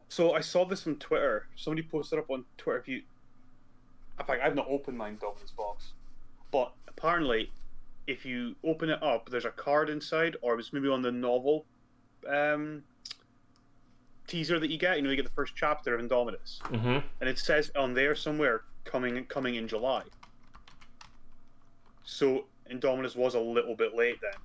So 0.09 0.33
I 0.33 0.41
saw 0.41 0.65
this 0.65 0.85
on 0.87 0.95
Twitter. 0.95 1.47
Somebody 1.55 1.87
posted 1.87 2.19
up 2.19 2.29
on 2.29 2.45
Twitter. 2.57 2.79
If 2.79 2.87
you, 2.87 3.01
in 4.19 4.25
fact, 4.25 4.41
I've 4.43 4.55
not 4.55 4.67
opened 4.69 4.97
my 4.97 5.09
Dominus 5.11 5.51
box, 5.51 5.91
but 6.51 6.71
apparently, 6.87 7.51
if 8.07 8.25
you 8.25 8.55
open 8.63 8.89
it 8.89 9.01
up, 9.03 9.29
there's 9.29 9.45
a 9.45 9.51
card 9.51 9.89
inside, 9.89 10.37
or 10.41 10.57
it's 10.59 10.71
maybe 10.71 10.87
on 10.87 11.01
the 11.01 11.11
novel 11.11 11.65
um, 12.29 12.83
teaser 14.27 14.59
that 14.59 14.69
you 14.69 14.77
get. 14.77 14.97
You 14.97 15.03
know, 15.03 15.09
you 15.09 15.15
get 15.15 15.25
the 15.25 15.31
first 15.31 15.53
chapter 15.55 15.95
of 15.95 16.01
Indominus, 16.07 16.59
hmm 16.67 16.99
and 17.19 17.29
it 17.29 17.39
says 17.39 17.71
on 17.75 17.93
there 17.93 18.15
somewhere 18.15 18.61
coming 18.83 19.25
coming 19.25 19.55
in 19.55 19.67
July. 19.67 20.03
So 22.03 22.45
Indominus 22.71 23.15
was 23.15 23.33
a 23.33 23.39
little 23.39 23.75
bit 23.75 23.95
late 23.95 24.19
then, 24.21 24.39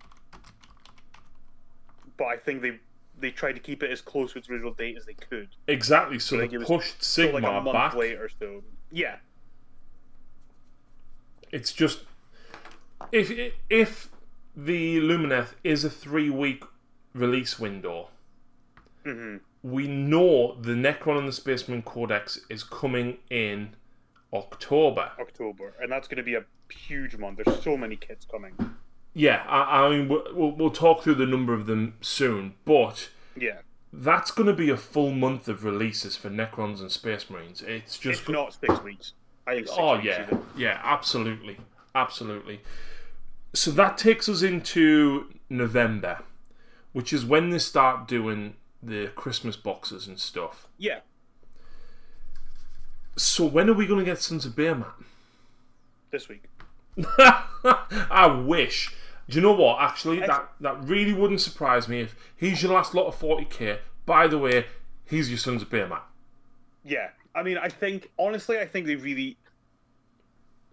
but 2.20 2.26
I 2.26 2.37
think 2.37 2.62
they 2.62 2.78
they 3.18 3.30
tried 3.30 3.52
to 3.54 3.61
keep 3.61 3.83
it 3.83 3.90
as 3.90 4.00
close 4.00 4.33
to 4.33 4.38
its 4.38 4.48
original 4.48 4.72
date 4.72 4.96
as 4.96 5.04
they 5.06 5.14
could. 5.14 5.48
Exactly. 5.66 6.18
So 6.20 6.37
Like 6.37 6.50
they 6.52 6.59
pushed 6.59 7.00
Sigmar 7.00 7.33
like 7.33 7.42
a 7.44 7.61
month 7.61 7.72
back. 7.72 7.94
later. 7.94 8.30
so. 8.38 8.62
Yeah, 8.92 9.16
It's 11.52 11.72
just 11.72 12.04
if 13.12 13.30
if 13.68 14.09
the 14.56 14.98
Lumineth 15.00 15.54
is 15.64 15.85
a 15.85 15.90
three 15.90 16.30
week 16.30 16.64
release 17.14 17.59
window, 17.59 18.09
hmm 19.04 19.37
we 19.62 19.87
know 19.87 20.56
the 20.61 20.72
Necron 20.72 21.18
and 21.18 21.28
the 21.28 21.33
Spaceman 21.33 21.83
Codex 21.83 22.40
is 22.48 22.62
coming 22.64 23.18
in 23.28 23.76
October. 24.33 25.12
October, 25.20 25.74
and 25.83 25.92
that's 25.92 26.09
going 26.09 26.16
to 26.16 26.22
be 26.22 26.35
a 26.35 26.44
huge 26.72 27.16
month. 27.18 27.40
There's 27.44 27.62
so 27.62 27.76
many 27.76 27.96
kits 27.96 28.24
coming. 28.24 28.54
Yeah, 29.14 29.44
I, 29.49 29.87
I 29.87 29.90
mean 29.90 30.09
we'll, 30.09 30.53
we'll, 30.53 30.70
talk 30.70 31.03
through 31.03 31.16
the 31.16 31.27
number 31.27 31.53
of 31.53 31.66
them 31.66 31.94
soon, 32.01 32.55
but 32.64 33.11
Yeah, 33.37 33.59
that's 33.92 34.31
going 34.31 34.46
to 34.46 34.53
be 34.53 34.70
a 34.70 34.77
full 34.77 35.11
month 35.11 35.49
of 35.49 35.64
releases 35.64 36.16
for 36.16 36.31
Necrons 36.31 36.81
and 36.81 36.92
Space 36.92 37.29
Marines. 37.29 37.62
It's 37.62 37.99
just 37.99 38.29
not 38.29 38.55
six 38.55 38.83
weeks. 38.83 39.14
I 39.46 39.57
think. 39.57 39.68
Oh 39.73 39.94
weeks 39.94 40.07
yeah, 40.07 40.27
even. 40.27 40.42
yeah, 40.57 40.81
absolutely, 40.85 41.59
absolutely. 41.94 42.61
So 43.53 43.73
that 43.73 43.99
takes 43.99 44.29
us 44.29 44.42
into 44.42 45.33
November, 45.49 46.20
which 46.92 47.12
is 47.12 47.25
when 47.25 47.51
they 47.51 47.59
start 47.59 48.07
doing 48.07 48.55
the 48.81 49.09
Christmas 49.09 49.57
boxes 49.57 50.07
and 50.07 50.18
stuff. 50.18 50.68
yeah. 50.79 51.01
So 53.16 53.44
when 53.44 53.68
are 53.68 53.75
we 53.75 53.87
going 53.87 53.99
to 53.99 54.05
get 54.05 54.18
Sons 54.18 54.46
of 54.46 54.53
Behemat? 54.53 54.92
This 56.11 56.29
week. 56.29 56.44
I 57.22 58.42
wish. 58.44 58.94
Do 59.29 59.37
you 59.37 59.42
know 59.42 59.53
what? 59.53 59.81
Actually, 59.81 60.20
that 60.20 60.50
that 60.61 60.83
really 60.85 61.12
wouldn't 61.12 61.40
surprise 61.40 61.88
me 61.88 62.00
if 62.00 62.16
he's 62.37 62.62
your 62.62 62.72
last 62.72 62.94
lot 62.94 63.07
of 63.07 63.14
forty 63.14 63.44
k. 63.44 63.79
By 64.07 64.26
the 64.26 64.38
way, 64.38 64.66
he's 65.05 65.29
your 65.31 65.38
Sons 65.38 65.62
of 65.62 65.70
Behemat. 65.70 66.03
Yeah, 66.85 67.11
I 67.35 67.42
mean, 67.42 67.59
I 67.59 67.68
think 67.68 68.11
honestly, 68.18 68.59
I 68.59 68.66
think 68.66 68.87
they 68.87 68.96
really, 68.96 69.37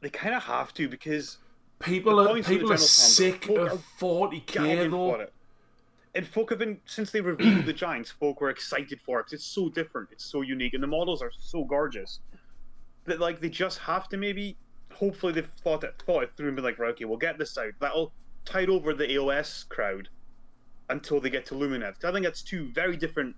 they 0.01 0.10
kind 0.10 0.34
of 0.34 0.43
have 0.43 0.73
to 0.75 0.89
because 0.89 1.38
People 1.80 2.19
are 2.19 2.27
points 2.27 2.47
of 2.47 2.53
the 2.53 2.58
people 2.60 2.73
are 2.73 2.77
sick 2.77 3.49
of 3.49 3.84
forty 3.97 4.39
k 4.41 4.88
though. 4.88 5.27
And 6.15 6.25
folk 6.25 6.49
have 6.49 6.58
been 6.58 6.80
since 6.86 7.12
they 7.12 7.21
revealed 7.21 7.65
the 7.65 7.73
giants. 7.73 8.10
Folk 8.10 8.41
were 8.41 8.49
excited 8.49 8.99
for 8.99 9.19
it 9.19 9.27
it's 9.32 9.45
so 9.45 9.69
different, 9.69 10.10
it's 10.12 10.25
so 10.25 10.41
unique, 10.41 10.73
and 10.73 10.82
the 10.82 10.88
models 10.88 11.21
are 11.21 11.32
so 11.38 11.63
gorgeous 11.63 12.19
that 13.06 13.19
like 13.19 13.39
they 13.39 13.49
just 13.49 13.80
have 13.80 14.10
to 14.10 14.17
maybe. 14.17 14.58
Hopefully, 14.99 15.33
they've 15.33 15.47
thought 15.63 15.83
it 15.83 16.01
thought 16.05 16.23
it 16.23 16.31
through 16.36 16.47
and 16.47 16.55
been 16.55 16.65
like, 16.65 16.79
right, 16.79 16.91
okay, 16.91 17.05
we'll 17.05 17.17
get 17.17 17.38
this 17.38 17.57
out. 17.57 17.73
That'll 17.79 18.12
tide 18.45 18.69
over 18.69 18.93
the 18.93 19.05
AOS 19.05 19.67
crowd 19.69 20.10
until 20.89 21.19
they 21.19 21.29
get 21.29 21.45
to 21.47 21.55
Lumineth. 21.55 22.03
I 22.03 22.12
think 22.12 22.25
that's 22.25 22.41
two 22.41 22.69
very 22.71 22.97
different 22.97 23.36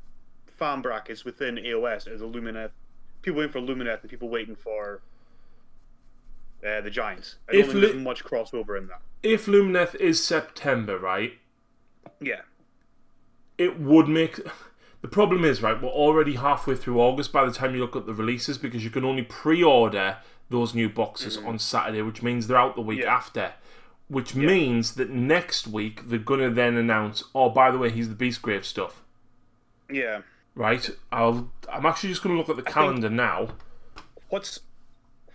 fan 0.57 0.81
brackets 0.81 1.25
within 1.25 1.55
AOS. 1.55 2.05
There's 2.05 2.21
a 2.21 2.25
Lumineth, 2.25 2.71
people 3.21 3.39
waiting 3.39 3.51
for 3.51 3.59
Lumineth, 3.59 4.01
and 4.01 4.09
people 4.09 4.29
waiting 4.29 4.55
for 4.55 5.01
uh, 6.65 6.81
the 6.81 6.89
Giants. 6.89 7.37
I 7.47 7.53
don't 7.53 7.61
If 7.61 7.67
think 7.67 7.75
Lu- 7.81 7.87
there's 7.91 8.03
much 8.03 8.23
crossover 8.23 8.77
in 8.77 8.87
that. 8.87 9.01
If 9.23 9.45
Lumineth 9.47 9.95
is 9.95 10.23
September, 10.23 10.97
right? 10.97 11.33
Yeah, 12.21 12.41
it 13.57 13.79
would 13.79 14.07
make 14.07 14.39
the 15.01 15.07
problem 15.07 15.45
is 15.45 15.61
right 15.61 15.81
we're 15.81 15.89
already 15.89 16.35
halfway 16.35 16.75
through 16.75 16.99
august 16.99 17.31
by 17.31 17.45
the 17.45 17.51
time 17.51 17.73
you 17.73 17.79
look 17.79 17.95
at 17.95 18.05
the 18.05 18.13
releases 18.13 18.57
because 18.57 18.83
you 18.83 18.89
can 18.89 19.05
only 19.05 19.21
pre-order 19.21 20.17
those 20.49 20.73
new 20.73 20.89
boxes 20.89 21.37
mm. 21.37 21.45
on 21.45 21.59
saturday 21.59 22.01
which 22.01 22.21
means 22.23 22.47
they're 22.47 22.57
out 22.57 22.75
the 22.75 22.81
week 22.81 22.99
Yeah. 23.01 23.13
after. 23.15 23.53
Which 24.07 24.33
means 24.33 24.95
that 24.95 25.11
next 25.11 25.67
week 25.67 26.09
they're 26.09 26.17
going 26.17 26.39
to 26.39 26.49
then 26.49 26.75
announce 26.75 27.23
oh 27.35 27.49
by 27.49 27.69
the 27.69 27.77
way 27.77 27.91
he's 27.91 28.09
the 28.09 28.15
beast 28.15 28.41
grave 28.41 28.65
stuff. 28.65 29.03
Yeah. 29.89 30.21
right? 30.55 30.89
I'll 31.11 31.51
i'm 31.71 31.85
actually 31.85 32.09
just 32.09 32.23
going 32.23 32.33
to 32.35 32.39
look 32.39 32.49
at 32.49 32.55
the 32.55 32.63
think- 32.63 32.73
calendar 32.73 33.09
now. 33.09 33.49
what's 34.29 34.61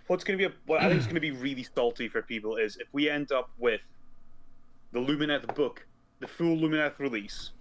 what's 0.07 0.23
going 0.23 0.37
to 0.37 0.47
be 0.47 0.53
a, 0.53 0.55
what 0.65 0.81
I 0.81 0.89
think 0.89 0.99
is 0.99 1.05
going 1.05 1.15
to 1.15 1.21
be 1.21 1.31
really 1.31 1.63
salty 1.63 2.07
for 2.09 2.21
people 2.21 2.57
is 2.57 2.75
if 2.77 2.87
we 2.91 3.09
end 3.09 3.31
up 3.31 3.49
with 3.57 3.81
the 4.91 4.99
Lumineth 4.99 5.55
book, 5.55 5.87
the 6.19 6.27
full 6.27 6.55
Lumineth 6.55 6.99
release, 6.99 7.51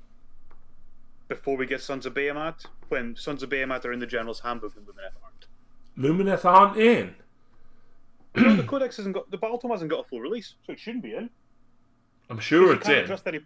before 1.29 1.57
we 1.57 1.65
get 1.67 1.81
Sons 1.81 2.05
of 2.07 2.13
Behemat, 2.15 2.67
when 2.89 3.17
Sons 3.17 3.43
of 3.43 3.49
Behemat 3.51 3.85
are 3.85 3.93
in 3.93 3.99
the 4.01 4.07
General's 4.07 4.41
Handbook 4.41 4.75
and 4.77 4.87
Lumineth 4.87 5.17
aren't. 5.23 5.47
lumineth 5.97 6.45
aren't 6.45 6.77
in 6.77 7.15
no, 8.37 8.57
the 8.57 8.63
Codex 8.65 8.97
hasn't 8.97 9.15
got 9.15 9.31
the 9.31 9.39
Battle 9.39 9.59
Tome 9.59 9.71
hasn't 9.71 9.91
got 9.91 10.01
a 10.01 10.09
full 10.09 10.21
release, 10.21 10.55
so 10.67 10.73
it 10.73 10.79
shouldn't 10.81 11.03
be 11.05 11.15
in. 11.15 11.31
i'm 12.31 12.39
sure 12.39 12.67
You 12.67 12.73
it's 12.73 12.89
in 12.89 13.19
any. 13.35 13.41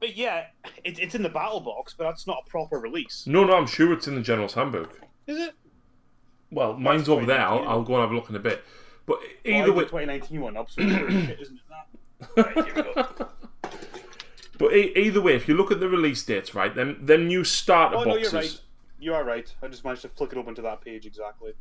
But 0.00 0.16
yeah, 0.16 0.46
it, 0.84 0.98
it's 0.98 1.14
in 1.14 1.22
the 1.22 1.28
battle 1.30 1.60
box, 1.60 1.94
but 1.96 2.04
that's 2.04 2.26
not 2.26 2.44
a 2.46 2.50
proper 2.50 2.78
release, 2.78 3.26
no 3.26 3.44
no 3.44 3.54
i'm 3.56 3.66
sure 3.66 3.92
it's 3.92 4.06
in 4.06 4.14
the 4.16 4.20
general's 4.20 4.54
handbook 4.54 5.00
is 5.26 5.38
it? 5.38 5.54
well 6.50 6.74
mine's 6.74 7.08
over 7.08 7.24
there 7.24 7.40
I'll, 7.40 7.66
I'll 7.68 7.82
go 7.82 7.94
and 7.94 8.02
have 8.02 8.10
a 8.10 8.14
look 8.14 8.28
in 8.28 8.36
a 8.36 8.40
bit 8.40 8.62
but 9.06 9.18
either 9.44 9.66
I 9.66 9.70
way 9.70 9.84
put 9.84 9.90
2019 9.90 10.40
one 10.40 10.56
up, 10.56 10.70
so 10.70 10.82
sure 10.82 11.08
as 11.08 11.24
shit, 11.26 11.40
isn't 11.40 11.56
it? 11.56 11.60
Right, 12.36 12.54
here 12.54 12.74
we 12.74 12.82
go. 12.82 13.28
But 14.58 14.72
e- 14.74 14.92
either 14.96 15.20
way, 15.20 15.34
if 15.34 15.46
you 15.48 15.54
look 15.56 15.70
at 15.70 15.80
the 15.80 15.88
release 15.88 16.22
dates, 16.24 16.54
right, 16.54 16.74
then 16.74 16.96
them 17.04 17.26
new 17.26 17.44
starter 17.44 17.96
Oh 17.96 18.04
no, 18.04 18.14
boxes. 18.14 18.32
you're 18.32 18.40
right. 18.42 18.60
You 18.98 19.14
are 19.14 19.24
right. 19.24 19.54
I 19.62 19.68
just 19.68 19.84
managed 19.84 20.02
to 20.02 20.08
flick 20.08 20.32
it 20.32 20.38
open 20.38 20.54
to 20.54 20.62
that 20.62 20.80
page 20.80 21.04
exactly. 21.06 21.52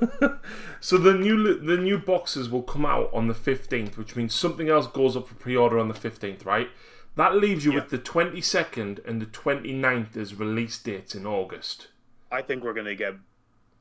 So 0.80 0.96
the 0.96 1.12
new 1.14 1.58
the 1.58 1.76
new 1.76 1.98
boxes 1.98 2.48
will 2.48 2.62
come 2.62 2.86
out 2.86 3.10
on 3.12 3.26
the 3.26 3.34
fifteenth, 3.34 3.98
which 3.98 4.14
means 4.14 4.32
something 4.32 4.68
else 4.68 4.86
goes 4.86 5.16
up 5.16 5.26
for 5.26 5.34
pre-order 5.34 5.78
on 5.78 5.88
the 5.88 5.94
fifteenth, 5.94 6.44
right? 6.46 6.68
That 7.16 7.34
leaves 7.34 7.64
you 7.64 7.72
Yeah. 7.72 7.80
with 7.80 7.90
the 7.90 7.98
twenty 7.98 8.40
second 8.40 9.00
and 9.04 9.20
the 9.20 9.26
29th 9.26 10.16
as 10.16 10.34
release 10.36 10.78
dates 10.78 11.16
in 11.16 11.26
August. 11.26 11.88
I 12.30 12.42
think 12.42 12.62
we're 12.62 12.74
gonna 12.74 12.94
get 12.94 13.14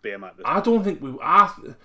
Behemat. 0.03 0.37
This 0.37 0.45
I 0.45 0.59
don't 0.59 0.83
think 0.83 1.01
we. 1.01 1.13
I, 1.21 1.53
th- 1.61 1.75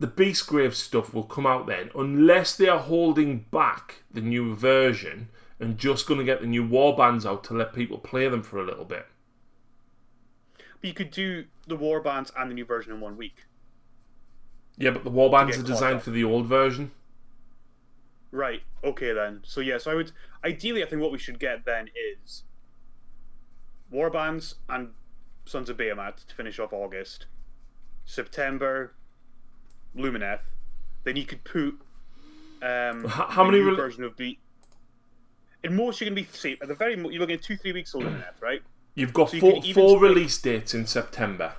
the 0.00 0.08
Beastgrave 0.08 0.74
stuff 0.74 1.14
will 1.14 1.22
come 1.24 1.46
out 1.46 1.66
then, 1.66 1.90
unless 1.94 2.56
they 2.56 2.68
are 2.68 2.78
holding 2.80 3.44
back 3.52 4.02
the 4.10 4.20
new 4.22 4.54
version 4.56 5.28
and 5.60 5.76
just 5.78 6.06
going 6.08 6.18
to 6.18 6.24
get 6.24 6.40
the 6.40 6.46
new 6.46 6.66
war 6.66 6.96
bands 6.96 7.26
out 7.26 7.44
to 7.44 7.54
let 7.54 7.74
people 7.74 7.98
play 7.98 8.26
them 8.26 8.42
for 8.42 8.58
a 8.58 8.64
little 8.64 8.86
bit. 8.86 9.06
But 10.56 10.88
you 10.88 10.94
could 10.94 11.10
do 11.10 11.44
the 11.70 11.76
war 11.76 12.00
bands 12.00 12.30
and 12.36 12.50
the 12.50 12.54
new 12.54 12.64
version 12.64 12.92
in 12.92 13.00
one 13.00 13.16
week. 13.16 13.46
Yeah, 14.76 14.90
but 14.90 15.04
the 15.04 15.10
warbands 15.10 15.52
get 15.52 15.60
are 15.60 15.62
designed 15.62 15.96
up. 15.96 16.02
for 16.02 16.10
the 16.10 16.24
old 16.24 16.46
version. 16.46 16.90
Right. 18.32 18.62
Okay 18.84 19.12
then. 19.12 19.40
So 19.44 19.60
yeah. 19.60 19.78
So 19.78 19.90
I 19.90 19.94
would 19.94 20.12
ideally, 20.44 20.82
I 20.82 20.86
think 20.86 21.02
what 21.02 21.12
we 21.12 21.18
should 21.18 21.38
get 21.38 21.64
then 21.64 21.88
is 22.22 22.44
warbands 23.92 24.54
and 24.68 24.90
Sons 25.44 25.68
of 25.68 25.76
Behemat 25.76 26.26
to 26.26 26.34
finish 26.34 26.58
off 26.58 26.72
August. 26.72 27.26
September, 28.04 28.94
Lumineth. 29.96 30.40
Then 31.04 31.16
you 31.16 31.24
could 31.24 31.42
put 31.44 31.78
um, 32.62 33.04
how 33.04 33.44
the 33.44 33.52
many 33.52 33.74
version 33.74 34.04
of 34.04 34.16
the. 34.16 34.38
In 35.62 35.76
most, 35.76 36.00
you're 36.00 36.08
going 36.08 36.24
to 36.24 36.30
be 36.30 36.36
safe. 36.36 36.62
At 36.62 36.68
the 36.68 36.74
very, 36.74 36.96
mo- 36.96 37.10
you're 37.10 37.20
looking 37.20 37.36
at 37.36 37.42
two, 37.42 37.56
three 37.56 37.72
weeks 37.72 37.92
of 37.94 38.02
Lumineth, 38.02 38.40
right? 38.40 38.62
You've 39.00 39.12
got 39.12 39.30
So 39.30 39.36
you 39.36 39.40
four, 39.40 39.52
four 39.62 39.96
split- 39.96 40.00
release 40.02 40.38
dates 40.40 40.74
in 40.74 40.86
September. 40.86 41.54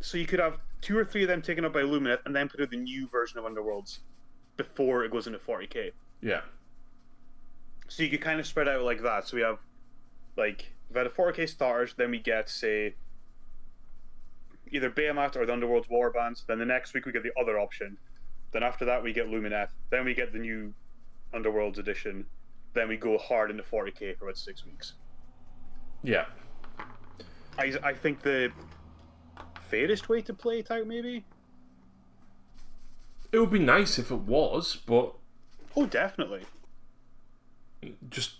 So 0.00 0.16
you 0.18 0.26
could 0.26 0.40
have 0.40 0.58
two 0.80 0.96
or 0.98 1.04
three 1.04 1.22
of 1.22 1.28
them 1.28 1.42
taken 1.42 1.64
up 1.64 1.72
by 1.72 1.82
Lumineth, 1.82 2.20
and 2.24 2.34
then 2.34 2.48
put 2.48 2.60
out 2.60 2.70
the 2.70 2.76
new 2.76 3.06
version 3.08 3.38
of 3.38 3.44
Underworlds 3.44 3.98
before 4.56 5.04
it 5.04 5.12
goes 5.12 5.26
into 5.26 5.38
40k. 5.38 5.92
Yeah. 6.20 6.40
So 7.88 8.02
you 8.02 8.08
could 8.10 8.20
kind 8.22 8.40
of 8.40 8.46
spread 8.46 8.68
out 8.68 8.82
like 8.82 9.02
that. 9.02 9.28
So 9.28 9.36
we 9.36 9.42
have 9.42 9.58
like 10.36 10.72
we've 10.88 10.96
had 10.96 11.06
a 11.06 11.10
4K 11.10 11.48
starters, 11.48 11.94
then 11.94 12.10
we 12.10 12.18
get 12.18 12.48
say 12.48 12.94
either 14.70 14.90
Behemat 14.90 15.36
or 15.36 15.44
the 15.44 15.52
Underworld's 15.52 15.88
Warbands. 15.88 16.46
Then 16.46 16.58
the 16.58 16.64
next 16.64 16.94
week 16.94 17.04
we 17.04 17.12
get 17.12 17.22
the 17.22 17.32
other 17.38 17.58
option. 17.58 17.98
Then 18.52 18.62
after 18.62 18.84
that 18.86 19.02
we 19.02 19.12
get 19.12 19.26
Lumineth. 19.28 19.68
Then 19.90 20.04
we 20.06 20.14
get 20.14 20.32
the 20.32 20.38
new 20.38 20.72
Underworld's 21.34 21.78
edition. 21.78 22.24
Then 22.72 22.88
we 22.88 22.96
go 22.96 23.18
hard 23.18 23.50
into 23.50 23.62
40k 23.62 24.16
for 24.16 24.24
about 24.24 24.38
six 24.38 24.64
weeks. 24.64 24.94
Yeah. 26.02 26.24
I 27.58 27.74
I 27.82 27.92
think 27.94 28.22
the 28.22 28.52
fairest 29.68 30.08
way 30.08 30.20
to 30.22 30.34
play 30.34 30.58
it 30.60 30.70
out 30.70 30.86
maybe. 30.86 31.24
It 33.32 33.38
would 33.38 33.50
be 33.50 33.58
nice 33.58 33.98
if 33.98 34.10
it 34.10 34.20
was, 34.20 34.76
but 34.86 35.14
Oh, 35.74 35.86
definitely. 35.86 36.42
just 38.10 38.34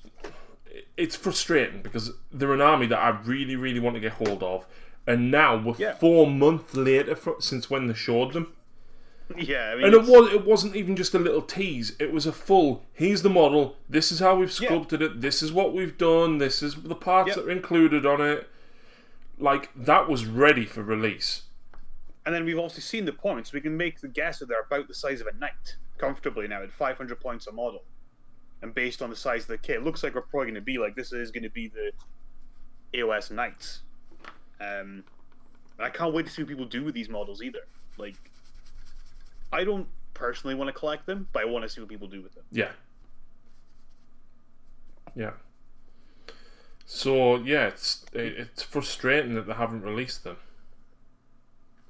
it's 0.96 1.16
frustrating 1.16 1.82
because 1.82 2.12
they're 2.30 2.52
an 2.52 2.60
army 2.60 2.86
that 2.86 2.98
I 2.98 3.10
really, 3.24 3.56
really 3.56 3.80
want 3.80 3.94
to 3.94 4.00
get 4.00 4.12
hold 4.12 4.42
of, 4.42 4.66
and 5.06 5.30
now 5.30 5.56
we're 5.56 5.74
Yeah. 5.78 5.94
four 5.94 6.26
months 6.26 6.74
later 6.74 7.16
fro- 7.16 7.40
since 7.40 7.68
when 7.70 7.86
they 7.88 7.94
showed 7.94 8.32
them, 8.34 8.52
Yeah, 9.36 9.70
I 9.72 9.74
mean, 9.76 9.84
and 9.86 9.94
it 9.94 10.02
was 10.04 10.32
it 10.32 10.44
wasn't 10.44 10.76
even 10.76 10.94
just 10.96 11.14
a 11.14 11.18
little 11.18 11.40
tease; 11.42 11.96
it 11.98 12.12
was 12.12 12.26
a 12.26 12.32
full. 12.32 12.84
Here's 12.92 13.22
the 13.22 13.30
model. 13.30 13.76
This 13.88 14.12
is 14.12 14.18
how 14.20 14.36
we've 14.36 14.60
Yeah. 14.60 14.68
sculpted 14.68 15.00
it. 15.00 15.20
This 15.22 15.42
is 15.42 15.50
what 15.52 15.72
we've 15.72 15.96
done. 15.96 16.36
This 16.38 16.62
is 16.62 16.74
the 16.74 16.94
parts 16.94 17.28
Yep. 17.28 17.36
that 17.36 17.46
are 17.46 17.50
included 17.50 18.04
on 18.04 18.20
it. 18.20 18.48
Like 19.38 19.70
that 19.74 20.08
was 20.08 20.26
ready 20.26 20.64
for 20.64 20.82
release. 20.82 21.42
And 22.24 22.34
then 22.34 22.44
we've 22.44 22.58
also 22.58 22.80
seen 22.80 23.04
the 23.04 23.12
points. 23.12 23.52
We 23.52 23.60
can 23.60 23.76
make 23.76 24.00
the 24.00 24.08
guess 24.08 24.38
that 24.38 24.46
they're 24.46 24.62
about 24.62 24.86
the 24.86 24.94
size 24.94 25.20
of 25.20 25.26
a 25.26 25.32
knight 25.38 25.76
comfortably 25.98 26.46
now 26.46 26.62
at 26.62 26.72
500 26.72 27.20
points 27.20 27.46
a 27.46 27.52
model. 27.52 27.82
And 28.62 28.72
based 28.72 29.02
on 29.02 29.10
the 29.10 29.16
size 29.16 29.42
of 29.42 29.48
the 29.48 29.58
kit, 29.58 29.76
it 29.76 29.84
looks 29.84 30.04
like 30.04 30.14
we're 30.14 30.20
probably 30.20 30.46
going 30.46 30.54
to 30.54 30.60
be 30.60 30.78
like 30.78 30.94
this 30.94 31.12
is 31.12 31.32
going 31.32 31.42
to 31.42 31.50
be 31.50 31.68
the 31.68 31.90
AOS 32.94 33.30
knights. 33.32 33.80
Um, 34.60 35.04
and 35.78 35.86
I 35.86 35.90
can't 35.90 36.14
wait 36.14 36.26
to 36.26 36.32
see 36.32 36.42
what 36.42 36.48
people 36.48 36.64
do 36.64 36.84
with 36.84 36.94
these 36.94 37.08
models 37.08 37.42
either. 37.42 37.66
Like, 37.98 38.14
I 39.52 39.64
don't 39.64 39.88
personally 40.14 40.54
want 40.54 40.68
to 40.68 40.72
collect 40.72 41.06
them, 41.06 41.28
but 41.32 41.42
I 41.42 41.44
want 41.46 41.64
to 41.64 41.68
see 41.68 41.80
what 41.80 41.90
people 41.90 42.06
do 42.06 42.22
with 42.22 42.34
them. 42.34 42.44
Yeah. 42.52 42.70
Yeah. 45.16 45.32
So 46.86 47.36
yeah, 47.36 47.68
it's 47.68 48.04
it, 48.12 48.34
it's 48.38 48.62
frustrating 48.62 49.34
that 49.34 49.46
they 49.46 49.54
haven't 49.54 49.82
released 49.82 50.24
them. 50.24 50.36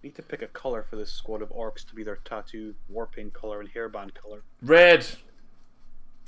Need 0.03 0.15
to 0.17 0.23
pick 0.23 0.43
a 0.43 0.49
color 0.49 0.85
for 0.89 0.97
this 0.97 1.13
squad 1.13 1.43
of 1.43 1.51
orcs 1.51 1.87
to 1.87 1.95
be 1.95 2.03
their 2.03 2.17
tattoo, 2.25 2.75
warpaint 2.93 3.33
color, 3.33 3.61
and 3.61 3.73
hairband 3.73 4.15
color. 4.15 4.43
Red. 4.61 5.07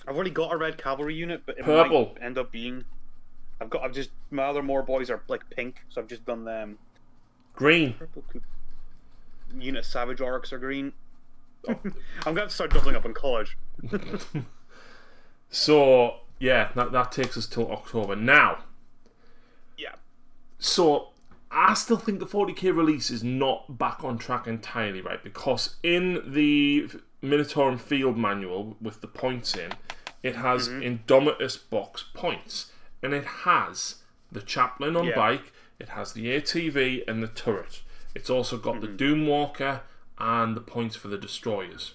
I've 0.07 0.15
already 0.15 0.31
got 0.31 0.53
a 0.53 0.57
red 0.57 0.79
cavalry 0.79 1.15
unit, 1.15 1.43
but 1.47 1.59
it 1.59 1.65
Purple. 1.65 2.13
might 2.15 2.23
end 2.25 2.39
up 2.39 2.53
being. 2.53 2.85
I've 3.61 3.71
got. 3.71 3.83
I've 3.83 3.93
just 3.93 4.11
my 4.31 4.45
other 4.45 4.63
more 4.63 4.83
boys 4.83 5.11
are 5.11 5.23
like 5.29 5.49
pink, 5.51 5.83
so 5.89 6.01
I've 6.01 6.09
just 6.09 6.25
done 6.25 6.45
them. 6.45 6.79
Green. 7.55 7.95
Purple. 7.95 8.23
Unit 9.59 9.85
savage 9.85 10.19
orcs 10.19 10.53
are 10.53 10.59
green. 10.59 10.93
Oh. 11.69 11.79
I'm 12.27 12.35
going 12.35 12.49
to 12.49 12.55
start 12.55 12.73
doubling 12.73 12.97
up 12.97 13.05
in 13.07 13.15
college. 13.15 13.57
So 15.55 16.17
yeah, 16.39 16.71
that 16.75 16.93
that 16.93 17.13
takes 17.13 17.37
us 17.37 17.47
till 17.47 17.71
October. 17.71 18.17
Now, 18.17 18.65
Yeah. 19.77 19.95
so 20.59 21.11
I 21.51 21.75
still 21.75 21.97
think 21.99 22.19
the 22.19 22.27
40k 22.27 22.77
release 22.77 23.11
is 23.11 23.23
not 23.23 23.79
back 23.79 24.03
on 24.03 24.19
track 24.19 24.47
entirely, 24.47 25.01
right? 25.01 25.23
Because 25.23 25.77
in 25.83 26.33
the 26.33 26.89
Munitorum 27.23 27.81
Field 27.81 28.19
Manual 28.19 28.77
with 28.81 29.01
the 29.01 29.07
points 29.07 29.55
in, 29.57 29.73
it 30.23 30.37
has 30.37 30.69
mm-hmm. 30.69 30.83
Indomitus 30.83 31.59
box 31.71 32.05
points, 32.15 32.73
and 33.03 33.15
it 33.15 33.25
has 33.25 33.97
the 34.33 34.43
chaplain 34.43 34.97
on 34.97 35.07
Yeah. 35.07 35.15
bike, 35.15 35.53
it 35.79 35.91
has 35.91 36.13
the 36.13 36.27
ATV 36.29 37.05
and 37.07 37.23
the 37.23 37.29
turret. 37.29 37.83
It's 38.15 38.31
also 38.31 38.59
got 38.59 38.81
the 38.81 38.89
mm-hmm. 38.89 38.97
Doomstalker 38.97 39.81
and 40.19 40.57
the 40.57 40.61
points 40.61 40.97
for 40.97 41.09
the 41.09 41.19
destroyers. 41.19 41.95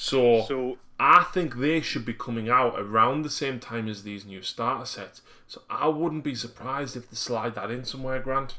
So, 0.00 0.44
So 0.48 0.78
I 0.98 1.24
think 1.24 1.56
they 1.56 1.82
should 1.82 2.06
be 2.06 2.14
coming 2.14 2.48
out 2.48 2.74
around 2.80 3.20
the 3.20 3.28
same 3.28 3.60
time 3.60 3.86
as 3.86 4.02
these 4.02 4.24
new 4.24 4.40
starter 4.40 4.86
sets. 4.86 5.20
So 5.46 5.60
I 5.68 5.88
wouldn't 5.88 6.24
be 6.24 6.34
surprised 6.34 6.96
if 6.96 7.10
they 7.10 7.16
slide 7.16 7.54
that 7.56 7.70
in 7.70 7.84
somewhere, 7.84 8.18
Grant. 8.18 8.54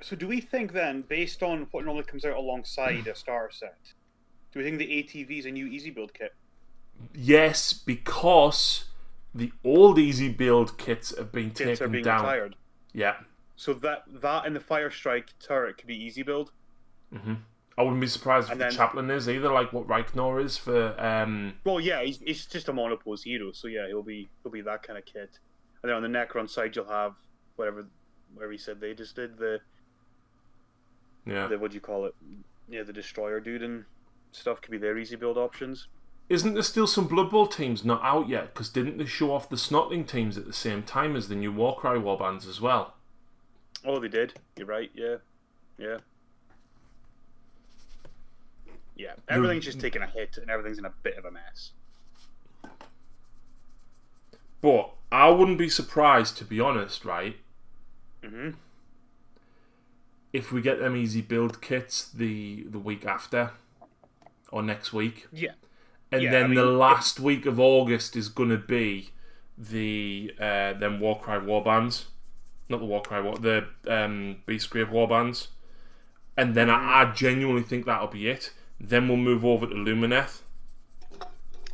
So 0.00 0.16
do 0.16 0.26
we 0.26 0.40
think 0.40 0.72
then, 0.72 1.02
based 1.02 1.44
on 1.44 1.68
what 1.70 1.84
normally 1.84 2.04
comes 2.04 2.24
out 2.24 2.36
alongside 2.36 3.06
a 3.06 3.14
starter 3.14 3.52
set, 3.52 3.78
do 4.52 4.58
we 4.58 4.64
think 4.64 4.78
the 4.78 4.88
ATV 4.88 5.38
is 5.38 5.46
a 5.46 5.52
new 5.52 5.66
easy 5.66 5.90
build 5.90 6.12
kit? 6.12 6.34
Yes, 7.14 7.72
because 7.72 8.86
the 9.32 9.52
old 9.64 9.96
easy 9.96 10.28
build 10.28 10.76
kits 10.76 11.16
have 11.16 11.30
been 11.30 11.50
Kits 11.50 11.60
are 11.60 11.66
taken 11.76 11.92
being 11.92 12.04
down. 12.04 12.22
retired. 12.22 12.56
Yeah. 12.92 13.14
So 13.54 13.74
that 13.74 14.02
that 14.08 14.44
and 14.44 14.56
the 14.56 14.60
fire 14.60 14.90
strike 14.90 15.28
turret 15.38 15.78
could 15.78 15.86
be 15.86 15.96
easy 15.96 16.24
build. 16.24 16.50
Mm-hmm. 17.14 17.34
I 17.78 17.82
wouldn't 17.82 18.00
be 18.00 18.06
surprised 18.06 18.46
if 18.46 18.52
And 18.52 18.60
the 18.60 18.70
chaplain 18.70 19.10
is 19.10 19.28
either, 19.28 19.52
like 19.52 19.72
what 19.72 19.86
Reichner 19.86 20.42
is 20.42 20.56
for 20.56 20.98
um 20.98 21.54
Well, 21.64 21.80
yeah, 21.80 22.02
he's, 22.02 22.18
he's 22.20 22.46
just 22.46 22.68
a 22.68 22.72
monopose 22.72 23.22
hero, 23.22 23.52
so 23.52 23.68
yeah, 23.68 23.86
he'll 23.86 24.02
be 24.02 24.28
he'll 24.42 24.52
be 24.52 24.62
that 24.62 24.82
kind 24.82 24.98
of 24.98 25.04
kit. 25.04 25.38
And 25.82 25.90
then 25.90 25.96
on 25.96 26.02
the 26.02 26.08
Necron 26.08 26.48
side, 26.48 26.74
you'll 26.74 26.88
have 26.88 27.14
whatever 27.56 27.86
whatever 28.34 28.52
he 28.52 28.58
said 28.58 28.80
they 28.80 28.94
just 28.94 29.16
did 29.16 29.38
the 29.38 29.60
yeah. 31.26 31.46
the 31.48 31.58
what 31.58 31.70
do 31.70 31.74
you 31.74 31.80
call 31.80 32.06
it? 32.06 32.14
Yeah, 32.68 32.82
the 32.82 32.92
destroyer 32.92 33.40
dude 33.40 33.62
and 33.62 33.84
stuff 34.32 34.60
could 34.60 34.70
be 34.70 34.78
their 34.78 34.96
easy 34.96 35.16
build 35.16 35.36
options. 35.36 35.88
Isn't 36.28 36.54
there 36.54 36.62
still 36.62 36.88
some 36.88 37.06
Blood 37.06 37.30
Bowl 37.30 37.46
teams 37.46 37.84
not 37.84 38.02
out 38.02 38.28
yet? 38.28 38.52
Because 38.52 38.68
didn't 38.68 38.98
they 38.98 39.06
show 39.06 39.32
off 39.32 39.48
the 39.48 39.56
Snotling 39.56 40.08
teams 40.08 40.36
at 40.36 40.44
the 40.44 40.52
same 40.52 40.82
time 40.82 41.14
as 41.14 41.28
the 41.28 41.36
new 41.36 41.52
Warcry 41.52 42.00
warbands 42.00 42.48
as 42.48 42.60
well? 42.60 42.94
Oh, 43.84 44.00
they 44.00 44.08
did. 44.08 44.34
You're 44.56 44.66
right. 44.66 44.90
Yeah, 44.92 45.16
yeah, 45.78 45.98
yeah. 48.96 49.14
Everything's 49.28 49.64
just 49.64 49.80
taking 49.80 50.02
a 50.02 50.06
hit, 50.06 50.38
and 50.38 50.50
everything's 50.50 50.78
in 50.78 50.84
a 50.84 50.94
bit 51.02 51.18
of 51.18 51.24
a 51.24 51.30
mess. 51.30 51.72
But 54.60 54.92
I 55.10 55.30
wouldn't 55.30 55.56
be 55.56 55.70
surprised, 55.70 56.36
to 56.38 56.44
be 56.44 56.60
honest, 56.60 57.06
right? 57.06 57.38
hmm 58.22 58.50
If 60.32 60.52
we 60.52 60.60
get 60.60 60.78
them 60.78 60.94
easy 60.96 61.20
build 61.22 61.60
kits 61.62 62.08
the 62.08 62.64
the 62.64 62.78
week 62.78 63.04
after 63.06 63.52
or 64.50 64.62
next 64.62 64.92
week, 64.92 65.28
Yeah, 65.30 65.52
and 66.12 66.22
Yeah, 66.22 66.32
then 66.32 66.44
I 66.44 66.48
the 66.54 66.64
mean, 66.64 66.66
last 66.66 67.20
week 67.20 67.46
of 67.46 67.60
August 67.60 68.16
is 68.16 68.28
going 68.28 68.50
to 68.50 68.58
be 68.58 69.10
the 69.58 70.34
uh, 70.40 70.74
them 70.74 71.00
Warcry 71.00 71.38
warbands, 71.40 72.06
not 72.68 72.80
the 72.80 72.86
Warcry 72.86 73.22
war, 73.22 73.38
the 73.38 73.68
um, 73.88 74.42
Beastgrave 74.46 74.90
warbands, 74.90 75.48
and 76.36 76.54
then 76.54 76.70
I, 76.70 77.02
I 77.02 77.12
genuinely 77.12 77.62
think 77.62 77.86
that'll 77.86 78.08
be 78.08 78.28
it. 78.28 78.52
Then 78.80 79.08
we'll 79.08 79.16
move 79.16 79.44
over 79.44 79.66
to 79.66 79.74
Lumineth. 79.74 80.42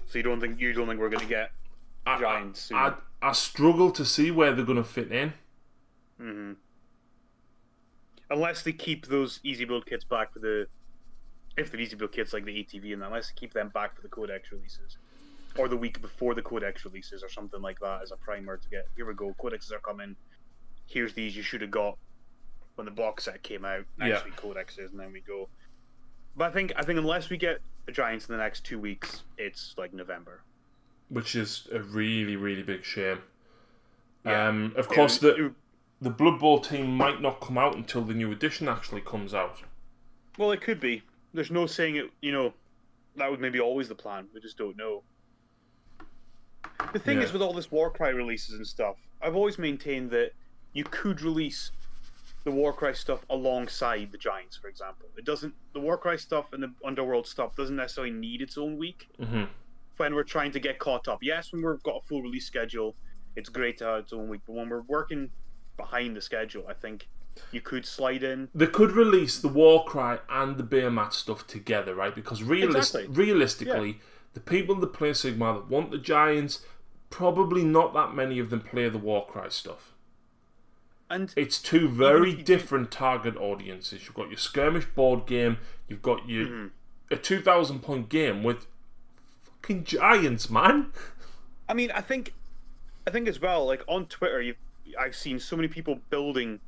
so 0.07 0.19
you 0.19 0.23
don't 0.23 0.41
think 0.41 0.61
you 0.61 0.73
don't 0.73 0.87
think 0.87 1.01
we're 1.01 1.09
gonna 1.11 1.25
get 1.27 1.51
I, 2.07 2.19
Giants 2.21 2.61
soon? 2.61 2.79
I, 2.79 2.95
I, 3.23 3.29
I 3.29 3.33
struggle 3.33 3.91
to 3.93 4.05
see 4.05 4.31
where 4.31 4.53
they're 4.53 4.65
going 4.65 4.79
to 4.79 4.85
fit 4.85 5.13
in. 5.13 5.33
hmm 6.19 6.53
Unless 8.31 8.63
they 8.63 8.73
keep 8.73 9.07
those 9.07 9.41
easy 9.45 9.65
build 9.65 9.85
kits 9.87 10.05
back 10.05 10.33
for 10.33 10.39
the, 10.39 10.67
if 11.57 11.71
they're 11.71 11.81
easy 11.81 11.97
build 11.97 12.13
kits 12.13 12.33
like 12.33 12.45
the 12.45 12.53
ATV 12.65 12.93
and 12.95 13.03
that, 13.03 13.07
unless 13.07 13.29
they 13.29 13.35
keep 13.37 13.53
them 13.53 13.69
back 13.69 13.95
for 13.95 14.03
the 14.03 14.09
Codex 14.09 14.51
releases, 14.51 14.97
or 15.57 15.69
the 15.69 15.77
week 15.77 16.01
before 16.01 16.35
the 16.35 16.41
Codex 16.43 16.85
releases, 16.85 17.23
or 17.23 17.29
something 17.29 17.61
like 17.61 17.79
that 17.81 18.01
as 18.03 18.11
a 18.11 18.17
primer 18.17 18.57
to 18.57 18.69
get. 18.71 18.87
Here 18.97 19.07
we 19.07 19.15
go, 19.15 19.35
Codexes 19.41 19.71
are 19.73 19.81
coming. 19.81 20.17
Here's 20.87 21.13
these 21.13 21.37
you 21.37 21.43
should 21.43 21.61
have 21.61 21.71
got 21.71 21.99
when 22.77 22.87
the 22.87 22.91
box 22.91 23.25
set 23.25 23.43
came 23.43 23.65
out. 23.67 23.85
Next 23.99 24.21
Yeah. 24.21 24.25
week 24.25 24.37
Codexes, 24.37 24.91
and 24.91 24.99
then 24.99 25.13
we 25.13 25.21
go. 25.21 25.49
But 26.37 26.51
I 26.51 26.53
think 26.53 26.73
I 26.77 26.83
think 26.83 26.99
unless 26.99 27.29
we 27.31 27.37
get 27.37 27.61
the 27.87 27.93
Giants 27.93 28.27
in 28.29 28.33
the 28.37 28.43
next 28.43 28.65
two 28.65 28.79
weeks, 28.79 29.23
it's 29.39 29.75
like 29.77 29.93
November. 29.93 30.41
which 31.09 31.35
is 31.37 31.69
a 31.73 31.81
really 31.81 32.37
really 32.37 32.63
big 32.63 32.85
shame. 32.85 33.19
Yeah. 34.25 34.49
Um, 34.49 34.73
of 34.77 34.89
course, 34.89 35.19
the 35.19 35.53
the 36.01 36.11
Blood 36.11 36.41
Bowl 36.41 36.59
team 36.61 36.97
might 36.97 37.21
not 37.21 37.41
come 37.41 37.59
out 37.59 37.77
until 37.77 38.03
the 38.03 38.15
new 38.15 38.33
edition 38.33 38.69
actually 38.69 39.01
comes 39.03 39.35
out. 39.35 39.63
well, 40.39 40.51
it 40.53 40.61
could 40.61 40.81
be. 40.81 41.03
There's 41.35 41.51
no 41.51 41.67
saying 41.67 41.97
it. 41.97 42.11
You 42.21 42.33
know, 42.33 42.55
that 43.17 43.31
was 43.31 43.39
maybe 43.41 43.61
always 43.61 43.89
the 43.89 43.95
plan. 43.95 44.27
We 44.35 44.41
just 44.41 44.57
don't 44.59 44.77
know. 44.77 45.03
The 46.93 46.99
thing 46.99 47.19
Yeah. 47.19 47.25
is, 47.25 47.33
with 47.33 47.43
all 47.43 47.53
this 47.53 47.71
Warcry 47.71 48.13
releases 48.15 48.55
and 48.57 48.67
stuff, 48.67 48.97
I've 49.21 49.37
always 49.37 49.59
maintained 49.59 50.11
that 50.11 50.33
you 50.73 50.85
could 50.85 51.21
release 51.23 51.71
the 52.45 52.51
Warcry 52.51 52.95
stuff 52.95 53.25
alongside 53.31 54.11
the 54.13 54.19
Giants, 54.19 54.57
for 54.57 54.69
example. 54.69 55.07
It 55.17 55.25
doesn't. 55.25 55.55
The 55.75 55.81
Warcry 55.81 56.19
stuff 56.19 56.53
and 56.53 56.63
the 56.63 56.73
Underworld 56.85 57.27
stuff 57.27 57.55
doesn't 57.57 57.77
necessarily 57.77 58.13
need 58.13 58.43
its 58.43 58.59
own 58.59 58.77
week 58.79 59.09
hmm 59.23 59.45
when 59.99 60.15
we're 60.15 60.25
trying 60.25 60.51
to 60.51 60.59
get 60.59 60.81
caught 60.81 61.07
up. 61.07 61.19
Yes, 61.23 61.53
when 61.53 61.65
we've 61.65 61.83
got 61.85 61.99
a 61.99 62.01
full 62.01 62.23
release 62.23 62.47
schedule, 62.47 62.97
it's 63.37 63.49
great 63.49 63.79
to 63.79 63.85
have 63.85 63.99
its 64.01 64.13
own 64.13 64.27
week. 64.29 64.41
But 64.47 64.55
when 64.55 64.69
we're 64.69 64.83
working 64.83 65.31
behind 65.77 66.17
the 66.17 66.21
schedule, 66.21 66.65
I 66.69 66.73
think 66.73 67.09
you 67.53 67.61
could 67.61 67.87
slide 67.87 68.25
in. 68.25 68.49
They 68.55 68.67
could 68.67 68.93
release 68.93 69.39
the 69.39 69.49
Warcry 69.49 70.19
and 70.29 70.57
the 70.57 70.65
Beermat 70.65 71.13
stuff 71.13 71.47
together, 71.47 71.95
right? 71.95 72.15
Because 72.15 72.41
realis- 72.41 72.77
Exactly. 72.77 73.07
realistically, 73.07 74.01
the 74.35 74.41
people 74.41 74.75
that 74.77 74.93
play 74.93 75.11
Sigmar 75.11 75.55
that 75.55 75.69
want 75.69 75.91
the 75.93 75.99
Giants, 75.99 76.65
probably 77.11 77.63
not 77.63 77.95
that 77.95 78.15
many 78.15 78.39
of 78.39 78.51
them 78.51 78.61
play 78.61 78.89
the 78.89 78.99
Warcry 78.99 79.51
stuff. 79.51 79.92
And 81.13 81.33
It's 81.37 81.61
two 81.61 81.89
very 81.89 82.33
different 82.35 82.91
target 82.91 83.37
audiences. 83.37 84.05
You've 84.05 84.15
got 84.15 84.29
your 84.31 84.39
skirmish 84.39 84.87
board 84.87 85.27
game, 85.27 85.59
you've 85.89 86.03
got 86.03 86.29
your 86.29 86.47
Mm-hmm. 86.47 86.67
a 87.15 87.17
two 87.17 87.41
thousand 87.43 87.81
point 87.81 88.09
game 88.09 88.43
with 88.43 88.67
fucking 89.45 89.85
giants, 89.85 90.49
man. 90.49 90.87
I 91.69 91.75
mean, 91.75 91.91
I 91.93 92.01
think, 92.01 92.33
I 93.07 93.11
think 93.11 93.29
as 93.29 93.41
well. 93.41 93.67
Like 93.67 93.83
on 93.87 94.07
Twitter, 94.07 94.41
you 94.41 94.55
I've 94.99 95.15
seen 95.15 95.39
so 95.39 95.55
many 95.57 95.69
people 95.69 95.99
building 96.11 96.61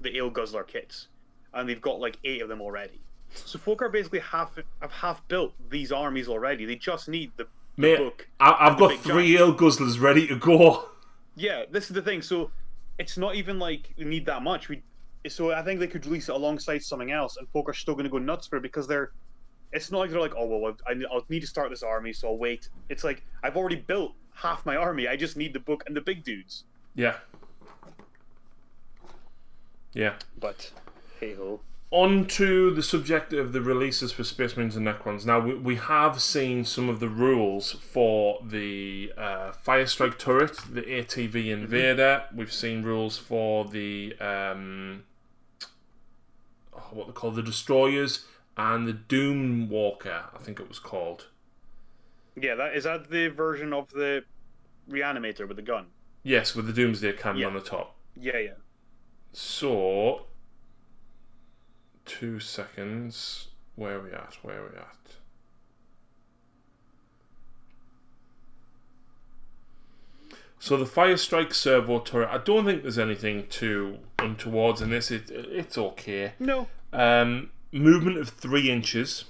the 0.00 0.16
Ale 0.16 0.30
Guzzler 0.30 0.64
kits, 0.66 1.08
and 1.54 1.68
they've 1.68 1.80
got 1.80 1.98
like 1.98 2.18
eight 2.24 2.42
of 2.42 2.48
them 2.48 2.60
already. 2.60 3.00
So 3.34 3.58
folk 3.58 3.82
are 3.82 3.88
basically 3.88 4.20
half 4.20 4.56
have 4.82 4.92
half 4.92 5.26
built 5.28 5.52
these 5.70 5.92
armies 5.92 6.28
already. 6.28 6.64
They 6.66 6.76
just 6.76 7.08
need 7.08 7.32
the, 7.36 7.44
the 7.76 7.82
Mate, 7.82 7.98
book. 7.98 8.28
I- 8.38 8.56
I've 8.68 8.78
got 8.78 8.98
three 9.00 9.36
ale 9.38 9.54
guzzlers 9.54 9.98
ready 10.00 10.26
to 10.26 10.36
go. 10.36 10.84
Yeah, 11.40 11.66
this 11.70 11.84
is 11.88 11.94
the 11.94 12.02
thing. 12.02 12.20
So 12.20 12.50
it's 12.98 13.16
not 13.16 13.34
even 13.34 13.58
like 13.58 13.94
we 13.96 14.04
need 14.04 14.26
that 14.26 14.42
much. 14.42 14.68
We 14.68 14.82
so 15.28 15.52
I 15.52 15.62
think 15.62 15.80
they 15.80 15.86
could 15.86 16.04
release 16.06 16.28
it 16.28 16.34
alongside 16.34 16.82
something 16.82 17.10
else, 17.10 17.36
and 17.36 17.48
folk 17.48 17.68
are 17.68 17.74
still 17.74 17.94
going 17.94 18.04
to 18.04 18.10
go 18.10 18.18
nuts 18.18 18.46
for 18.46 18.56
it 18.56 18.62
because 18.62 18.86
they're. 18.86 19.12
It's 19.72 19.90
not 19.90 19.98
like 19.98 20.10
they're 20.10 20.20
like, 20.20 20.34
oh 20.36 20.46
well, 20.46 20.76
I, 20.86 20.94
I'll 21.12 21.24
need 21.28 21.40
to 21.40 21.46
start 21.46 21.68
this 21.70 21.82
army, 21.82 22.12
so 22.12 22.28
I'll 22.28 22.38
wait. 22.38 22.70
It's 22.88 23.04
like 23.04 23.22
I've 23.42 23.56
already 23.56 23.76
built 23.76 24.14
half 24.34 24.64
my 24.64 24.76
army. 24.76 25.08
I 25.08 25.16
just 25.16 25.36
need 25.36 25.52
the 25.52 25.60
book 25.60 25.84
and 25.86 25.96
the 25.96 26.00
big 26.00 26.24
dudes. 26.24 26.64
Yeah. 26.94 27.16
Yeah. 29.92 30.14
But 30.40 30.70
hey 31.20 31.34
ho. 31.34 31.60
On 31.90 32.26
to 32.26 32.70
the 32.74 32.82
subject 32.82 33.32
of 33.32 33.54
the 33.54 33.62
releases 33.62 34.12
for 34.12 34.22
Space 34.22 34.56
Marines 34.58 34.76
and 34.76 34.86
Necrons. 34.86 35.24
Now, 35.24 35.40
we, 35.40 35.54
we 35.54 35.76
have 35.76 36.20
seen 36.20 36.66
some 36.66 36.90
of 36.90 37.00
the 37.00 37.08
rules 37.08 37.72
for 37.72 38.40
the 38.44 39.10
uh, 39.16 39.52
Firestrike 39.66 40.18
turret, 40.18 40.58
the 40.70 40.82
ATV 40.82 41.46
Invader. 41.46 42.24
We've 42.34 42.52
seen 42.52 42.82
rules 42.82 43.16
for 43.16 43.64
the. 43.64 44.14
Um, 44.20 45.04
oh, 46.76 46.88
what 46.90 47.06
they 47.06 47.14
call 47.14 47.30
the 47.30 47.42
Destroyers 47.42 48.26
and 48.58 48.86
the 48.86 48.92
Doom 48.92 49.68
Stalker, 49.68 50.24
I 50.34 50.38
think 50.42 50.60
it 50.60 50.68
was 50.68 50.78
called. 50.78 51.28
Yeah, 52.36 52.54
that 52.56 52.76
is 52.76 52.84
that 52.84 53.08
the 53.08 53.28
version 53.28 53.72
of 53.72 53.88
the 53.90 54.24
reanimator 54.90 55.48
with 55.48 55.56
the 55.56 55.62
gun. 55.62 55.86
Yes, 56.22 56.54
with 56.54 56.66
the 56.66 56.72
Doomsday 56.74 57.12
cannon 57.14 57.38
Yeah. 57.40 57.46
on 57.46 57.54
the 57.54 57.60
top. 57.60 57.96
Yeah, 58.14 58.38
yeah. 58.38 58.50
So, 59.32 60.26
two 62.08 62.40
seconds. 62.40 63.48
Where 63.76 63.98
are 63.98 64.02
we 64.02 64.10
at? 64.12 64.38
Where 64.42 64.60
are 64.62 64.70
we 64.72 64.76
at? 64.78 64.96
So 70.58 70.76
the 70.76 70.86
Fire 70.86 71.16
Strike 71.16 71.54
servo 71.54 72.00
turret. 72.00 72.28
I 72.30 72.38
don't 72.38 72.64
think 72.64 72.82
there's 72.82 72.98
anything 72.98 73.46
too 73.48 73.98
untowards 74.18 74.80
in 74.82 74.90
this. 74.90 75.10
It, 75.10 75.30
it's 75.30 75.78
okay. 75.78 76.32
No, 76.40 76.68
Um, 76.92 77.50
movement 77.70 78.18
of 78.18 78.30
three 78.30 78.70
inches, 78.70 79.24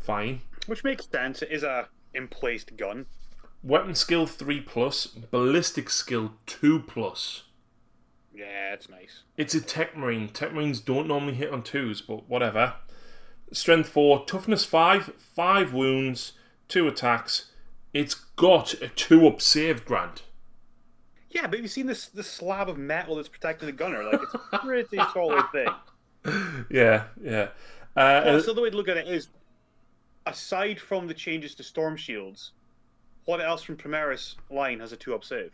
fine. 0.00 0.40
which 0.66 0.82
makes 0.82 1.06
sense. 1.08 1.42
It 1.42 1.50
is 1.52 1.62
a 1.62 1.88
emplaced 2.14 2.76
gun. 2.76 3.06
Weapon 3.62 3.94
skill 3.94 4.26
three 4.26 4.60
plus. 4.60 5.06
Ballistic 5.06 5.88
skill 5.88 6.32
two 6.46 6.80
plus. 6.80 7.44
Yeah, 8.34 8.72
it's 8.72 8.88
nice. 8.88 9.22
It's 9.36 9.54
a 9.54 9.60
Tech 9.60 9.96
Marine. 9.96 10.28
Tech 10.28 10.52
Marines 10.54 10.80
don't 10.80 11.06
normally 11.06 11.34
hit 11.34 11.52
on 11.52 11.62
twos, 11.62 12.00
but 12.00 12.28
whatever. 12.28 12.74
Strength 13.52 13.90
4, 13.90 14.24
toughness 14.26 14.64
5, 14.64 15.12
5 15.18 15.72
wounds, 15.74 16.32
2 16.68 16.88
attacks. 16.88 17.50
It's 17.92 18.14
got 18.14 18.72
a 18.80 18.88
2 18.88 19.26
up 19.26 19.42
save 19.42 19.84
grant. 19.84 20.22
Yeah, 21.30 21.46
but 21.46 21.60
you've 21.60 21.70
seen 21.70 21.86
this 21.86 22.06
this 22.08 22.26
slab 22.26 22.68
of 22.68 22.76
metal 22.76 23.16
that's 23.16 23.28
protecting 23.28 23.66
the 23.66 23.72
gunner. 23.72 24.02
Like 24.04 24.20
it's 24.22 24.34
a 24.34 24.58
pretty 24.58 24.96
solid 25.14 25.44
thing. 25.52 25.68
Yeah, 26.70 27.04
yeah. 27.22 27.48
Uh, 27.96 28.22
Well, 28.24 28.40
so 28.40 28.52
the 28.52 28.60
way 28.62 28.70
to 28.70 28.76
look 28.76 28.88
at 28.88 28.96
it 28.98 29.08
is, 29.08 29.28
aside 30.26 30.78
from 30.78 31.06
the 31.06 31.14
changes 31.14 31.54
to 31.56 31.62
storm 31.62 31.96
shields, 31.96 32.52
what 33.24 33.40
else 33.40 33.62
from 33.62 33.76
Primaris 33.76 34.34
line 34.50 34.80
has 34.80 34.92
a 34.92 34.96
two 34.96 35.14
up 35.14 35.24
save? 35.24 35.52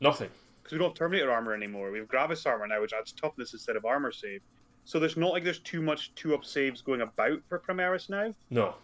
nothing. 0.00 0.28
Because 0.66 0.72
we 0.72 0.78
don't 0.80 0.88
have 0.88 0.98
Terminator 0.98 1.30
armor 1.30 1.54
anymore. 1.54 1.92
We 1.92 1.98
have 2.00 2.08
Gravis 2.08 2.44
armor 2.44 2.66
now, 2.66 2.80
which 2.80 2.92
adds 2.92 3.12
toughness 3.12 3.52
instead 3.52 3.76
of 3.76 3.84
armor 3.84 4.10
save. 4.10 4.40
So 4.84 4.98
there's 4.98 5.16
not 5.16 5.30
like 5.30 5.44
there's 5.44 5.60
too 5.60 5.80
much 5.80 6.12
two 6.16 6.34
up 6.34 6.44
saves 6.44 6.82
going 6.82 7.02
about 7.02 7.38
for 7.48 7.60
Primaris 7.60 8.10
now. 8.10 8.34
No, 8.50 8.74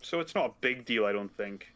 So 0.00 0.20
it's 0.20 0.34
not 0.34 0.46
a 0.46 0.52
big 0.62 0.86
deal, 0.86 1.04
I 1.04 1.12
don't 1.12 1.34
think. 1.36 1.66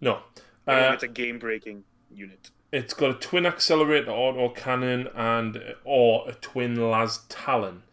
no. 0.00 0.20
Uh, 0.66 0.90
it's 0.92 1.04
a 1.04 1.08
game 1.08 1.38
breaking 1.38 1.84
unit. 2.12 2.50
it's 2.72 2.92
got 2.92 3.10
a 3.10 3.14
twin 3.14 3.46
accelerator 3.46 4.10
auto 4.10 4.48
cannon 4.50 5.08
and 5.14 5.74
or 5.84 6.28
a 6.28 6.32
twin 6.34 6.74
las 6.90 7.24
talon. 7.28 7.84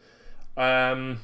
Um, 0.58 1.20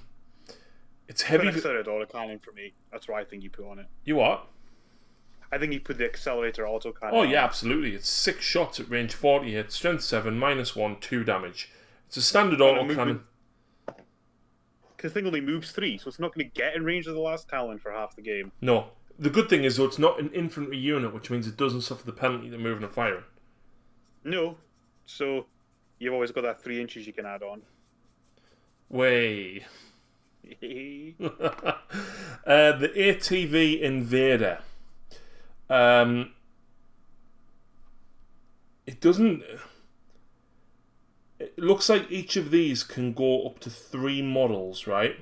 it's 1.09 1.23
heavy. 1.23 1.45
Heavy 1.47 1.57
accelerator 1.57 1.91
auto 1.91 2.05
cannon 2.05 2.39
for 2.39 2.51
me. 2.53 2.73
That's 2.91 3.07
what 3.07 3.17
I 3.19 3.23
think 3.25 3.43
you 3.43 3.49
put 3.49 3.65
on 3.69 3.79
it. 3.79 3.87
You 4.05 4.15
what? 4.17 4.45
I 5.51 5.57
think 5.57 5.73
you 5.73 5.79
put 5.81 5.97
the 5.97 6.05
accelerator 6.05 6.67
auto 6.67 6.93
cannon. 6.93 7.15
Oh 7.15 7.23
yeah, 7.23 7.43
absolutely. 7.43 7.93
It's 7.93 8.09
six 8.09 8.45
shots 8.45 8.79
at 8.79 8.89
range 8.89 9.13
forty 9.13 9.53
hit, 9.53 9.71
strength 9.71 10.03
seven, 10.03 10.37
minus 10.37 10.75
one, 10.75 10.97
two 10.99 11.23
damage. 11.23 11.69
It's 12.07 12.17
a 12.17 12.21
standard 12.21 12.61
auto 12.61 12.93
cannon. 12.93 13.23
Because 13.85 15.13
the 15.13 15.19
thing 15.19 15.25
only 15.25 15.41
moves 15.41 15.71
three, 15.71 15.97
so 15.97 16.07
it's 16.07 16.19
not 16.19 16.33
going 16.33 16.47
to 16.47 16.53
get 16.53 16.75
in 16.75 16.85
range 16.85 17.07
of 17.07 17.15
the 17.15 17.19
last 17.19 17.49
Talon 17.49 17.79
for 17.79 17.91
half 17.91 18.15
the 18.15 18.21
game. 18.21 18.51
No. 18.61 18.89
The 19.19 19.29
good 19.29 19.49
thing 19.49 19.63
is 19.63 19.77
though 19.77 19.85
it's 19.85 19.99
not 19.99 20.19
an 20.19 20.31
infantry 20.31 20.77
unit, 20.77 21.13
which 21.13 21.29
means 21.29 21.47
it 21.47 21.57
doesn't 21.57 21.81
suffer 21.81 22.05
the 22.05 22.11
penalty 22.11 22.49
to 22.49 22.57
moving 22.57 22.83
and 22.83 22.93
firing. 22.93 23.23
No. 24.23 24.57
So 25.05 25.47
you've 25.99 26.13
always 26.13 26.31
got 26.31 26.43
that 26.43 26.61
three 26.61 26.79
inches 26.79 27.07
you 27.07 27.13
can 27.13 27.25
add 27.25 27.43
on. 27.43 27.61
Way. 28.89 29.65
uh, 30.53 31.27
the 32.45 32.91
ATV 32.95 33.81
Invader. 33.81 34.59
Um, 35.71 36.34
it 38.86 38.99
doesn't. 38.99 39.41
It 41.39 41.57
looks 41.57 41.88
like 41.88 42.12
each 42.12 42.36
of 42.36 42.51
these 42.51 42.84
can 42.84 43.13
go 43.13 43.45
up 43.47 43.60
to 43.60 43.69
three 43.69 44.21
models, 44.21 44.86
right? 44.86 45.15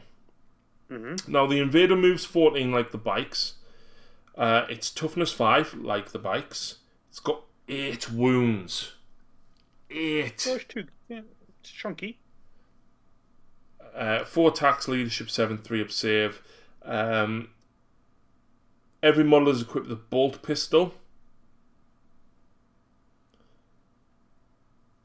mm-hmm. 0.91 1.31
Now 1.31 1.45
the 1.45 1.59
Invader 1.59 1.95
moves 1.95 2.25
14 2.25 2.71
like 2.71 2.91
the 2.91 2.97
bikes. 2.97 3.53
Uh, 4.35 4.65
it's 4.69 4.89
toughness 4.89 5.31
5 5.31 5.75
like 5.75 6.11
the 6.11 6.19
bikes. 6.19 6.79
It's 7.09 7.19
got 7.19 7.43
8 7.67 8.11
wounds. 8.11 8.93
8. 9.91 10.39
So 10.39 10.55
it's 10.55 10.65
two. 10.65 10.85
Yeah, 11.07 11.21
it's 11.61 11.69
chunky. 11.69 12.19
Uh, 13.95 14.23
4 14.23 14.49
attacks, 14.49 14.87
leadership 14.87 15.29
7, 15.29 15.59
3 15.59 15.81
up 15.81 15.91
save. 15.91 16.41
Um, 16.83 17.49
every 19.01 19.23
model 19.23 19.49
is 19.49 19.61
equipped 19.61 19.87
with 19.87 19.97
a 19.97 20.01
bolt 20.01 20.41
pistol. 20.43 20.93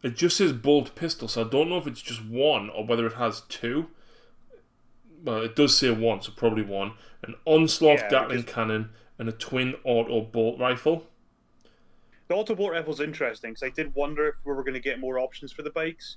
It 0.03 0.17
just 0.17 0.37
says 0.37 0.53
bolt 0.53 0.95
pistol, 0.95 1.29
so 1.29 1.45
I 1.45 1.49
don't 1.49 1.71
know 1.71 1.79
if 1.79 1.87
it's 1.87 2.03
just 2.03 2.25
one 2.25 2.69
or 2.71 2.85
whether 2.85 3.07
it 3.07 3.15
has 3.15 3.41
two. 3.43 3.89
Well, 5.25 5.41
it 5.41 5.57
does 5.57 5.79
say 5.79 5.91
one, 5.91 6.21
so 6.21 6.33
probably 6.37 6.63
one. 6.63 6.93
An 7.23 7.35
onslaught 7.47 8.01
Yeah, 8.01 8.11
Gatling 8.11 8.41
because- 8.43 8.55
cannon 8.55 8.91
and 9.19 9.29
a 9.29 9.33
twin 9.33 9.77
auto 9.85 10.21
bolt 10.21 10.59
rifle. 10.61 11.07
The 12.29 12.35
auto 12.35 12.55
bolt 12.55 12.73
rifle's 12.73 13.01
interesting 13.01 13.53
because 13.53 13.63
I 13.63 13.71
did 13.71 13.95
wonder 13.95 14.29
if 14.29 14.35
we 14.45 14.53
were 14.53 14.63
going 14.63 14.75
to 14.75 14.81
get 14.81 14.99
more 15.01 15.19
options 15.19 15.53
for 15.53 15.63
the 15.63 15.71
bikes 15.71 16.17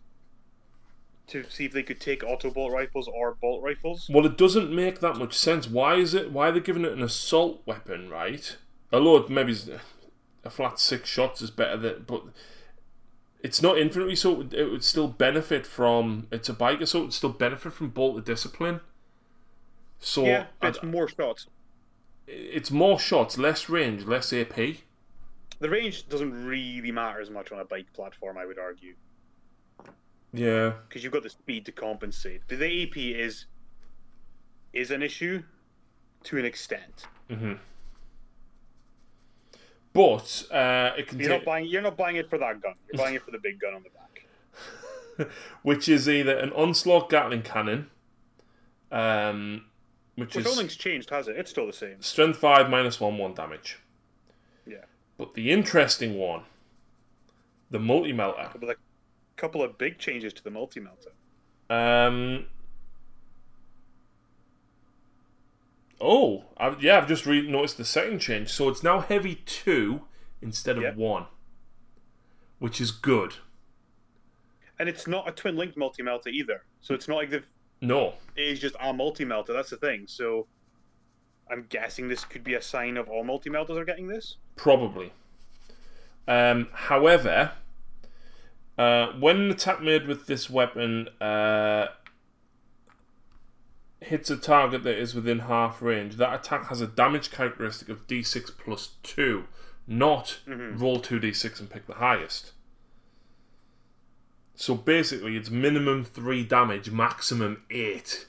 to 1.27 1.43
see 1.49 1.65
if 1.65 1.73
they 1.73 1.83
could 1.83 1.99
take 1.99 2.23
auto 2.23 2.49
bolt 2.49 2.71
rifles 2.71 3.07
or 3.07 3.35
bolt 3.35 3.61
rifles. 3.63 4.09
Well, 4.11 4.25
it 4.25 4.37
doesn't 4.37 4.73
make 4.73 4.99
that 5.01 5.17
much 5.17 5.33
sense. 5.33 5.67
Why 5.67 5.95
is 5.95 6.13
it? 6.13 6.31
Why 6.31 6.49
are 6.49 6.51
they 6.51 6.59
giving 6.59 6.85
it 6.85 6.93
an 6.93 7.03
assault 7.03 7.61
weapon, 7.65 8.09
right? 8.09 8.57
Although 8.91 9.27
maybe, 9.27 9.55
a 10.43 10.49
flat 10.49 10.79
six 10.79 11.09
shots 11.09 11.41
is 11.41 11.51
better 11.51 11.77
than, 11.77 12.05
but 12.07 12.23
it's 13.41 13.61
not 13.61 13.77
infinitely 13.77 14.15
so 14.15 14.31
it 14.31 14.37
would, 14.37 14.53
it 14.53 14.71
would 14.71 14.83
still 14.83 15.07
benefit 15.07 15.67
from. 15.67 16.27
It's 16.31 16.49
a 16.49 16.53
biker, 16.53 16.87
so 16.87 16.99
it 16.99 17.03
would 17.03 17.13
still 17.13 17.29
benefit 17.29 17.73
from 17.73 17.89
bolt 17.89 18.23
discipline. 18.25 18.79
So 19.99 20.25
yeah, 20.25 20.45
it's 20.61 20.81
more 20.83 21.07
shots. 21.07 21.47
it's 22.27 22.71
more 22.71 22.99
shots, 22.99 23.37
less 23.37 23.67
range, 23.69 24.05
less 24.05 24.31
AP. 24.31 24.55
The 25.59 25.69
range 25.69 26.07
doesn't 26.07 26.45
really 26.45 26.91
matter 26.91 27.19
as 27.19 27.29
much 27.31 27.51
on 27.51 27.59
a 27.59 27.65
bike 27.65 27.91
platform, 27.93 28.37
I 28.37 28.45
would 28.45 28.59
argue, 28.59 28.93
Yeah, 30.37 30.73
because 30.87 31.03
you've 31.03 31.13
got 31.13 31.23
the 31.23 31.29
speed 31.29 31.65
to 31.65 31.71
compensate. 31.71 32.47
The- 32.47 32.55
The 32.55 32.83
AP 32.83 32.97
is 32.97 33.45
is 34.73 34.91
an 34.91 35.01
issue 35.01 35.43
to 36.23 36.37
an 36.37 36.45
extent. 36.45 37.07
but 39.93 40.43
uh, 40.51 40.91
it 40.97 41.07
can 41.07 41.19
You're 41.19 41.29
take, 41.29 41.39
not 41.39 41.45
buying. 41.45 41.65
You're 41.65 41.81
not 41.81 41.97
buying 41.97 42.15
it 42.17 42.29
for 42.29 42.37
that 42.37 42.61
gun. 42.61 42.75
You're 42.91 43.01
buying 43.03 43.15
it 43.15 43.23
for 43.23 43.31
the 43.31 43.39
big 43.39 43.59
gun 43.59 43.73
on 43.73 43.83
the 43.83 43.89
back. 43.89 45.27
which 45.63 45.89
is 45.89 46.07
either 46.07 46.37
an 46.37 46.51
onslaught 46.51 47.09
Gatling 47.09 47.41
cannon, 47.41 47.89
um, 48.91 49.65
which, 50.15 50.35
Which 50.35 50.45
is 50.45 50.51
nothing's 50.55 50.75
changed, 50.75 51.09
has 51.09 51.27
it? 51.27 51.37
It's 51.37 51.49
still 51.49 51.65
the 51.65 51.73
same. 51.73 51.99
strength 52.01 52.37
five 52.37 52.69
minus 52.69 52.99
one 52.99 53.17
one 53.17 53.33
damage. 53.33 53.79
Yeah, 54.67 54.83
But 55.17 55.33
the 55.33 55.49
interesting 55.51 56.17
one, 56.17 56.43
the 57.71 57.79
multi 57.79 58.13
melter. 58.13 58.49
Couple 59.37 59.63
of 59.63 59.77
big 59.77 59.97
changes 59.99 60.33
to 60.33 60.43
the 60.43 60.51
multi 60.51 60.79
melter. 60.79 61.11
Um. 61.69 62.47
Oh, 65.99 66.43
I've, 66.57 66.81
yeah, 66.83 66.97
I've 66.97 67.07
just 67.07 67.25
re- 67.25 67.49
noticed 67.49 67.77
the 67.77 67.85
second 67.85 68.19
change. 68.19 68.49
So 68.49 68.69
it's 68.69 68.83
now 68.83 68.99
heavy 68.99 69.35
two 69.45 70.01
instead 70.41 70.77
of 70.77 70.83
Yep. 70.83 70.95
one, 70.95 71.25
which 72.59 72.79
is 72.79 72.91
good. 72.91 73.35
And 74.77 74.87
it's 74.87 75.07
not 75.07 75.27
a 75.27 75.31
twin 75.31 75.55
linked 75.55 75.75
multi 75.75 76.03
melter 76.03 76.29
either. 76.29 76.63
So 76.81 76.93
it's 76.93 77.07
not 77.07 77.15
like 77.15 77.31
the 77.31 77.43
No, 77.81 78.13
it 78.35 78.41
is 78.43 78.59
just 78.59 78.75
our 78.79 78.93
multi 78.93 79.25
melter. 79.25 79.53
That's 79.53 79.71
the 79.71 79.77
thing. 79.77 80.05
So 80.07 80.45
I'm 81.49 81.65
guessing 81.69 82.07
this 82.07 82.23
could 82.25 82.43
be 82.43 82.53
a 82.53 82.61
sign 82.61 82.95
of 82.97 83.09
all 83.09 83.23
multi 83.23 83.49
melters 83.49 83.77
are 83.77 83.85
getting 83.85 84.07
this. 84.07 84.37
probably. 84.55 85.13
Um, 86.27 86.67
however, 86.73 87.53
uh, 88.77 89.07
when 89.19 89.37
an 89.37 89.51
attack 89.51 89.81
made 89.81 90.07
with 90.07 90.27
this 90.27 90.49
weapon 90.49 91.07
uh, 91.19 91.87
hits 94.01 94.29
a 94.29 94.37
target 94.37 94.83
that 94.83 94.97
is 94.97 95.15
within 95.15 95.39
half 95.39 95.81
range, 95.81 96.15
that 96.17 96.33
attack 96.33 96.67
has 96.67 96.81
a 96.81 96.87
damage 96.87 97.31
characteristic 97.31 97.89
of 97.89 98.05
d6 98.07 98.51
plus 98.57 98.91
2, 99.03 99.45
not 99.87 100.39
roll 100.47 100.99
2d6 100.99 101.59
and 101.59 101.69
pick 101.69 101.87
the 101.87 101.95
highest. 101.95 102.51
So 104.55 104.73
basically, 104.75 105.35
it's 105.37 105.49
minimum 105.51 106.03
3 106.03 106.43
damage, 106.43 106.89
maximum 106.89 107.63
8. 107.69 108.25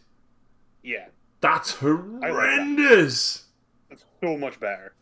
Yeah, 0.82 1.06
That's 1.40 1.72
that. 1.72 1.78
horrendous! 1.80 3.44
it's 3.90 4.04
so 4.22 4.36
much 4.36 4.60
better. 4.60 4.94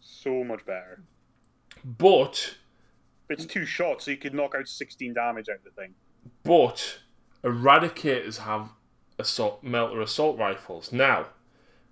So 0.00 0.42
much 0.44 0.64
better. 0.66 1.02
But 1.84 2.56
It's 3.28 3.46
two 3.46 3.64
shots, 3.64 4.04
so 4.04 4.10
you 4.10 4.16
could 4.16 4.34
knock 4.34 4.54
out 4.54 4.68
16 4.68 5.14
damage 5.14 5.48
out 5.48 5.56
of 5.56 5.64
the 5.64 5.70
thing. 5.70 5.94
But 6.42 6.98
eradicators 7.42 8.38
have 8.38 8.70
assault 9.18 9.62
melter 9.62 10.00
assault 10.00 10.38
rifles. 10.38 10.92
Now, 10.92 11.26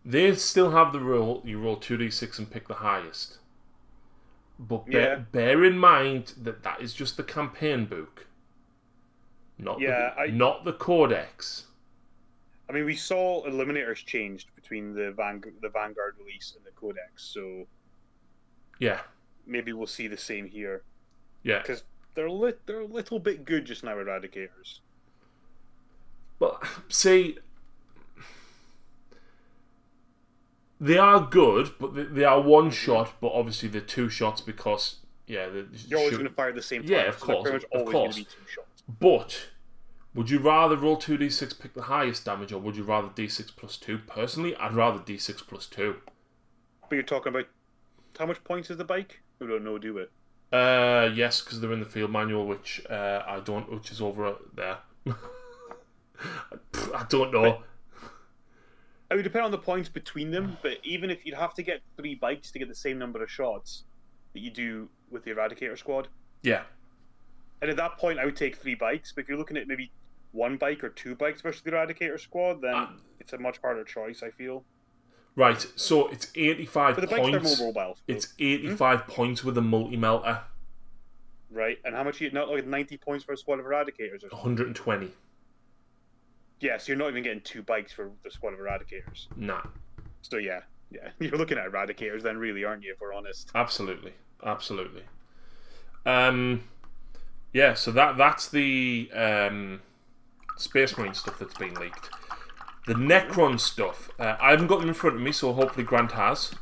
they 0.04 0.34
still 0.34 0.70
have 0.72 0.92
the 0.92 1.00
rule 1.00 1.42
you 1.44 1.60
roll 1.60 1.76
2d6 1.76 2.38
and 2.38 2.50
pick 2.50 2.68
the 2.68 2.74
highest. 2.74 3.38
But 4.58 4.86
bear, 4.86 5.00
Yeah. 5.14 5.18
bear 5.32 5.64
in 5.64 5.78
mind 5.78 6.34
that 6.42 6.62
that 6.62 6.80
is 6.82 6.92
just 6.92 7.16
the 7.16 7.24
campaign 7.24 7.86
book. 7.86 8.26
Not 9.58 9.80
Yeah, 9.80 10.14
the, 10.14 10.20
I- 10.20 10.26
not 10.28 10.64
the 10.64 10.72
codex. 10.72 11.66
I 12.68 12.72
mean, 12.72 12.84
we 12.84 12.94
saw 12.94 13.44
eliminators 13.46 14.04
changed 14.04 14.54
between 14.54 14.94
the 14.94 15.10
Van- 15.12 15.42
the 15.60 15.68
Vanguard 15.68 16.16
release 16.18 16.54
and 16.56 16.64
the 16.64 16.70
Codex, 16.70 17.24
so 17.24 17.66
Yeah. 18.78 19.00
maybe 19.44 19.72
we'll 19.72 19.88
see 19.88 20.06
the 20.06 20.16
same 20.16 20.46
here 20.46 20.84
Yeah. 21.42 21.60
because 21.60 21.84
they're 22.14 22.30
li- 22.30 22.54
they're 22.66 22.80
a 22.80 22.86
little 22.86 23.18
bit 23.18 23.44
good 23.44 23.64
just 23.64 23.84
now, 23.84 23.94
Eradicators. 23.94 24.80
Well, 26.38 26.60
see, 26.88 27.38
they 30.80 30.96
are 30.96 31.20
good, 31.20 31.72
but 31.78 31.94
they, 31.94 32.04
they 32.04 32.24
are 32.24 32.40
one 32.40 32.70
shot. 32.70 33.14
But 33.20 33.32
obviously, 33.32 33.68
they're 33.68 33.80
two 33.80 34.08
shots 34.08 34.40
because 34.40 34.96
yeah, 35.26 35.48
they 35.48 35.64
You're 35.86 36.00
always 36.00 36.16
going 36.16 36.28
to 36.28 36.34
fire 36.34 36.48
at 36.48 36.54
the 36.54 36.62
same 36.62 36.82
time. 36.82 36.90
Yeah, 36.90 37.02
of 37.08 37.18
so 37.18 37.26
course, 37.26 37.64
of 37.72 37.84
course. 37.84 37.92
going 37.92 38.10
to 38.12 38.24
two 38.24 38.46
shots. 38.48 38.82
But 38.88 39.48
would 40.14 40.30
you 40.30 40.38
rather 40.40 40.76
roll 40.76 40.96
two 40.96 41.16
d6 41.16 41.60
pick 41.60 41.74
the 41.74 41.82
highest 41.82 42.24
damage, 42.24 42.52
or 42.52 42.58
would 42.58 42.76
you 42.76 42.82
rather 42.82 43.08
d6 43.08 43.54
plus 43.54 43.76
two? 43.76 43.98
Personally, 43.98 44.56
I'd 44.56 44.74
rather 44.74 44.98
d6 44.98 45.46
plus 45.46 45.66
two. 45.66 45.96
But 46.88 46.96
you're 46.96 47.04
talking 47.04 47.30
about 47.30 47.46
how 48.18 48.26
much 48.26 48.42
points 48.42 48.70
is 48.70 48.76
the 48.76 48.84
bike? 48.84 49.20
We 49.38 49.46
don't 49.46 49.62
know, 49.62 49.78
do 49.78 49.94
we? 49.94 50.06
Uh, 50.52 51.10
yes, 51.14 51.42
because 51.42 51.60
they're 51.60 51.72
in 51.72 51.80
the 51.80 51.86
field 51.86 52.10
manual, 52.10 52.46
which 52.46 52.82
uh, 52.90 53.22
I 53.26 53.40
don't, 53.40 53.70
which 53.70 53.90
is 53.92 54.00
over 54.00 54.34
there. 54.54 54.78
I 56.94 57.04
don't 57.08 57.32
know. 57.32 57.62
It 59.10 59.14
would 59.16 59.22
depend 59.22 59.44
on 59.44 59.50
the 59.50 59.58
points 59.58 59.88
between 59.88 60.30
them, 60.30 60.56
but 60.62 60.78
even 60.84 61.10
if 61.10 61.24
you'd 61.26 61.34
have 61.36 61.54
to 61.54 61.62
get 61.62 61.80
three 61.96 62.14
bikes 62.14 62.50
to 62.52 62.58
get 62.58 62.68
the 62.68 62.74
same 62.74 62.98
number 62.98 63.22
of 63.22 63.30
shots 63.30 63.84
that 64.34 64.40
you 64.40 64.50
do 64.50 64.88
with 65.10 65.24
the 65.24 65.32
Eradicator 65.32 65.76
squad, 65.78 66.08
Yeah, 66.42 66.62
and 67.60 67.70
at 67.70 67.76
that 67.76 67.98
point 67.98 68.18
I 68.18 68.24
would 68.24 68.36
take 68.36 68.56
three 68.56 68.74
bikes. 68.76 69.12
But 69.12 69.22
if 69.22 69.28
you're 69.28 69.38
looking 69.38 69.56
at 69.56 69.66
maybe 69.66 69.90
one 70.32 70.56
bike 70.56 70.84
or 70.84 70.90
two 70.90 71.14
bikes 71.16 71.42
versus 71.42 71.62
the 71.62 71.72
Eradicator 71.72 72.18
squad, 72.20 72.60
then 72.62 72.74
Uh, 72.74 72.90
it's 73.18 73.32
a 73.32 73.38
much 73.38 73.58
harder 73.58 73.84
choice. 73.84 74.22
I 74.22 74.30
feel. 74.30 74.64
Right. 75.36 75.64
So 75.76 76.08
it's 76.08 76.28
eighty-five 76.34 76.96
But 76.96 77.08
the 77.08 77.16
points. 77.16 77.60
are 77.60 77.64
mobile. 77.66 77.94
so- 77.96 78.02
It's 78.08 78.34
eighty-five 78.38 79.06
points 79.06 79.42
with 79.44 79.56
a 79.58 79.62
multi 79.62 79.96
melter. 79.96 80.40
right. 81.50 81.78
And 81.84 81.94
how 81.94 82.04
much? 82.04 82.20
You 82.20 82.30
not 82.30 82.48
like 82.50 82.66
ninety 82.66 82.96
points 82.96 83.24
for 83.24 83.32
a 83.32 83.36
squad 83.36 83.58
of 83.60 83.66
Eradicators? 83.66 84.24
Or 84.24 84.28
One 84.30 84.40
hundred 84.42 84.66
and 84.68 84.76
twenty. 84.76 85.10
yeah, 86.60 86.76
so 86.78 86.92
you're 86.92 86.98
not 86.98 87.08
even 87.10 87.22
getting 87.22 87.40
two 87.40 87.62
bikes 87.62 87.92
for 87.92 88.10
the 88.24 88.30
squad 88.30 88.52
of 88.52 88.58
Eradicators. 88.58 89.26
Nah, 89.36 89.62
So 90.22 90.36
yeah, 90.36 90.60
yeah, 90.90 91.08
you're 91.18 91.38
looking 91.38 91.58
at 91.58 91.66
Eradicators 91.70 92.22
then, 92.22 92.36
really, 92.38 92.64
aren't 92.64 92.82
you? 92.82 92.92
If 92.92 93.00
we're 93.00 93.14
honest. 93.14 93.50
absolutely, 93.54 94.12
absolutely. 94.44 95.02
Um, 96.06 96.64
yeah. 97.52 97.74
So 97.74 97.90
that 97.92 98.16
that's 98.16 98.48
the 98.48 99.10
um, 99.14 99.80
Space 100.56 100.96
Marine 100.98 101.14
stuff 101.14 101.38
that's 101.38 101.56
been 101.56 101.74
leaked. 101.74 102.10
The 102.86 102.94
Necron 102.94 103.60
stuff, 103.60 104.10
uh, 104.18 104.36
I 104.40 104.50
haven't 104.50 104.68
got 104.68 104.80
them 104.80 104.88
in 104.88 104.94
front 104.94 105.16
of 105.16 105.22
me, 105.22 105.32
so 105.32 105.52
hopefully 105.52 105.84
Grant 105.84 106.12
has. 106.12 106.52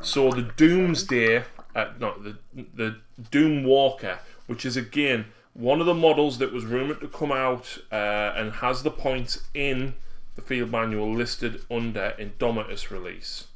So 0.00 0.30
the 0.30 0.42
Doomsday, 0.42 1.44
uh, 1.74 1.86
no, 1.98 2.14
the 2.18 2.36
the 2.74 2.96
Doom 3.30 3.64
Stalker, 3.64 4.20
which 4.46 4.64
is 4.66 4.76
again 4.76 5.26
one 5.54 5.80
of 5.80 5.86
the 5.86 5.94
models 5.94 6.38
that 6.38 6.52
was 6.52 6.64
rumored 6.64 7.00
to 7.00 7.08
come 7.08 7.32
out 7.32 7.78
uh, 7.90 8.32
and 8.36 8.52
has 8.54 8.82
the 8.82 8.90
points 8.90 9.42
in 9.54 9.94
the 10.36 10.42
field 10.42 10.70
manual 10.70 11.12
listed 11.12 11.62
under 11.68 12.14
Indomitus 12.18 12.90
release. 12.90 13.48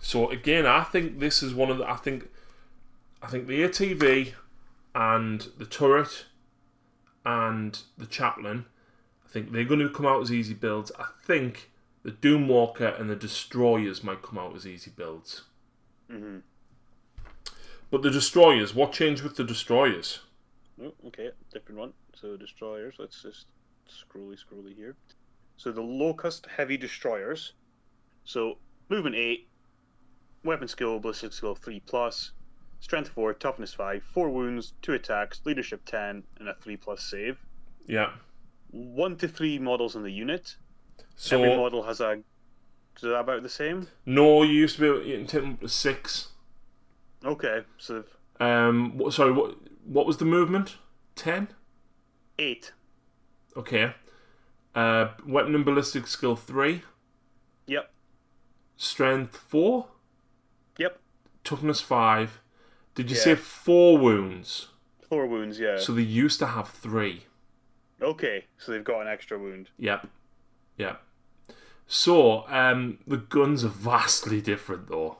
So 0.00 0.30
again, 0.30 0.64
I 0.64 0.84
think 0.84 1.18
this 1.18 1.42
is 1.42 1.54
one 1.54 1.70
of 1.70 1.78
the. 1.78 1.88
I 1.88 1.96
think, 1.96 2.28
I 3.20 3.26
think 3.26 3.46
the 3.46 3.62
ATV 3.62 4.32
and 4.94 5.48
the 5.58 5.64
turret 5.64 6.26
and 7.24 7.78
the 7.98 8.06
chaplain. 8.06 8.66
I 9.32 9.40
think 9.40 9.52
they're 9.52 9.64
going 9.64 9.80
to 9.80 9.88
come 9.88 10.04
out 10.04 10.20
as 10.20 10.30
easy 10.30 10.52
builds. 10.52 10.92
I 10.98 11.06
think 11.24 11.70
the 12.02 12.10
Doomstalker 12.10 13.00
and 13.00 13.08
the 13.08 13.16
Destroyers 13.16 14.04
might 14.04 14.20
come 14.20 14.38
out 14.38 14.54
as 14.54 14.66
easy 14.66 14.92
builds. 14.94 15.44
hmm 16.10 16.40
But 17.90 18.02
the 18.02 18.10
Destroyers, 18.10 18.74
what 18.74 18.92
changed 18.92 19.22
with 19.22 19.36
the 19.36 19.44
Destroyers? 19.44 20.20
Oh, 20.82 20.92
okay, 21.06 21.30
different 21.50 21.78
one. 21.80 21.92
So 22.14 22.36
destroyers. 22.36 22.96
Let's 22.98 23.22
just 23.22 23.46
scrolly 23.88 24.36
scrolly 24.36 24.76
here. 24.76 24.96
So 25.56 25.72
the 25.72 25.80
Lokhust 25.80 26.46
heavy 26.46 26.76
destroyers. 26.76 27.54
So 28.24 28.58
movement 28.90 29.16
eight, 29.16 29.48
weapon 30.44 30.68
skill, 30.68 31.00
ballistic 31.00 31.32
skill 31.32 31.54
three 31.54 31.80
plus, 31.80 32.32
strength 32.80 33.08
four, 33.08 33.32
toughness 33.32 33.72
five, 33.72 34.02
four 34.02 34.28
wounds, 34.28 34.74
two 34.82 34.92
attacks, 34.92 35.40
leadership 35.46 35.86
ten, 35.86 36.22
and 36.38 36.50
a 36.50 36.54
three 36.54 36.76
plus 36.76 37.02
save. 37.02 37.38
Yeah. 37.86 38.10
One 38.72 39.16
to 39.18 39.28
three 39.28 39.58
models 39.58 39.94
in 39.96 40.02
the 40.02 40.10
unit. 40.10 40.56
So 41.14 41.42
Every 41.42 41.56
model 41.56 41.82
has 41.84 42.00
a. 42.00 42.22
Is 42.96 43.02
that 43.02 43.14
about 43.18 43.42
the 43.42 43.48
same? 43.48 43.88
no, 44.04 44.42
you 44.42 44.52
used 44.52 44.76
to 44.76 44.80
be 44.82 44.86
able 44.88 45.00
to 45.02 45.24
take 45.26 45.42
them 45.42 45.52
up 45.52 45.60
to 45.60 45.68
six. 45.68 46.28
Okay, 47.24 47.60
so 47.78 48.04
Um, 48.40 48.98
what, 48.98 49.12
sorry, 49.14 49.32
what 49.32 49.56
what 49.84 50.06
was 50.06 50.16
the 50.18 50.24
movement? 50.24 50.76
Ten. 51.14 51.48
eight. 52.38 52.72
Okay. 53.56 53.94
Uh, 54.74 55.08
weapon 55.26 55.54
and 55.54 55.64
ballistic 55.64 56.06
skill 56.06 56.34
three. 56.36 56.82
Yep. 57.66 57.90
Strength 58.76 59.36
four. 59.36 59.88
Yep. 60.78 60.98
toughness 61.44 61.80
five. 61.80 62.40
Did 62.94 63.10
you 63.10 63.16
Yeah. 63.16 63.22
say 63.22 63.34
four 63.36 63.98
wounds? 63.98 64.68
Four 65.08 65.26
wounds, 65.26 65.58
yeah. 65.60 65.78
So 65.78 65.92
they 65.92 66.02
used 66.02 66.38
to 66.40 66.46
have 66.46 66.68
three. 66.68 67.26
Okay, 68.04 68.44
so 68.58 68.72
they've 68.72 68.84
got 68.84 69.00
an 69.02 69.08
extra 69.08 69.38
wound. 69.38 69.68
Yep. 69.78 70.06
Yep. 70.78 71.02
So, 71.86 72.46
um, 72.48 72.98
the 73.06 73.18
guns 73.18 73.64
are 73.64 73.68
vastly 73.68 74.40
different 74.40 74.88
though. 74.88 75.18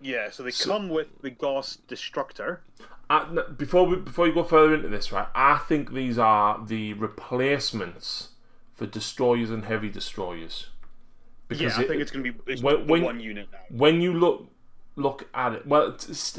Yeah, 0.00 0.30
so 0.30 0.42
they 0.42 0.50
come 0.50 0.88
with 0.88 1.22
the 1.22 1.30
Gauss 1.30 1.78
Destructor. 1.88 2.60
Uh, 3.08 3.42
before 3.52 3.86
we, 3.86 3.96
before 3.96 4.26
you 4.26 4.32
go 4.34 4.42
further 4.42 4.74
into 4.74 4.88
this, 4.88 5.12
right? 5.12 5.28
I 5.34 5.58
think 5.58 5.92
these 5.92 6.18
are 6.18 6.64
the 6.66 6.94
replacements 6.94 8.30
for 8.74 8.86
destroyers 8.86 9.50
and 9.50 9.64
heavy 9.64 9.88
destroyers. 9.90 10.70
Yeah, 11.50 11.68
I 11.76 11.82
it- 11.82 11.88
think 11.88 12.00
it's 12.02 12.10
going 12.10 12.24
to 12.24 12.32
be 12.32 12.60
when- 12.62 12.86
when- 12.86 13.02
one 13.02 13.20
unit 13.20 13.48
now. 13.52 13.58
when 13.70 14.00
you 14.00 14.12
look 14.14 14.48
look 14.96 15.26
at 15.34 15.52
it, 15.54 15.66
well, 15.66 15.88
it's- 15.88 16.38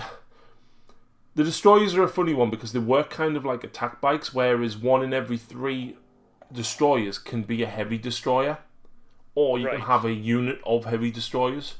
the 1.36 1.44
destroyers 1.44 1.96
are 1.96 2.04
a 2.04 2.08
funny 2.10 2.34
one 2.34 2.50
because 2.50 2.74
they 2.74 2.80
work 2.80 3.10
kind 3.10 3.36
of 3.36 3.44
like 3.46 3.64
attack 3.64 4.00
bikes, 4.02 4.34
whereas 4.34 4.78
one 4.78 5.04
in 5.04 5.14
every 5.14 5.38
three 5.38 5.98
destroyers 6.52 7.18
can 7.18 7.44
be 7.44 7.64
a 7.64 7.68
heavy 7.68 7.98
destroyer, 7.98 8.60
or 9.36 9.58
you 9.58 9.66
can 9.68 9.82
have 9.88 10.06
a 10.06 10.14
unit 10.14 10.60
of 10.66 10.86
heavy 10.86 11.10
destroyers. 11.12 11.76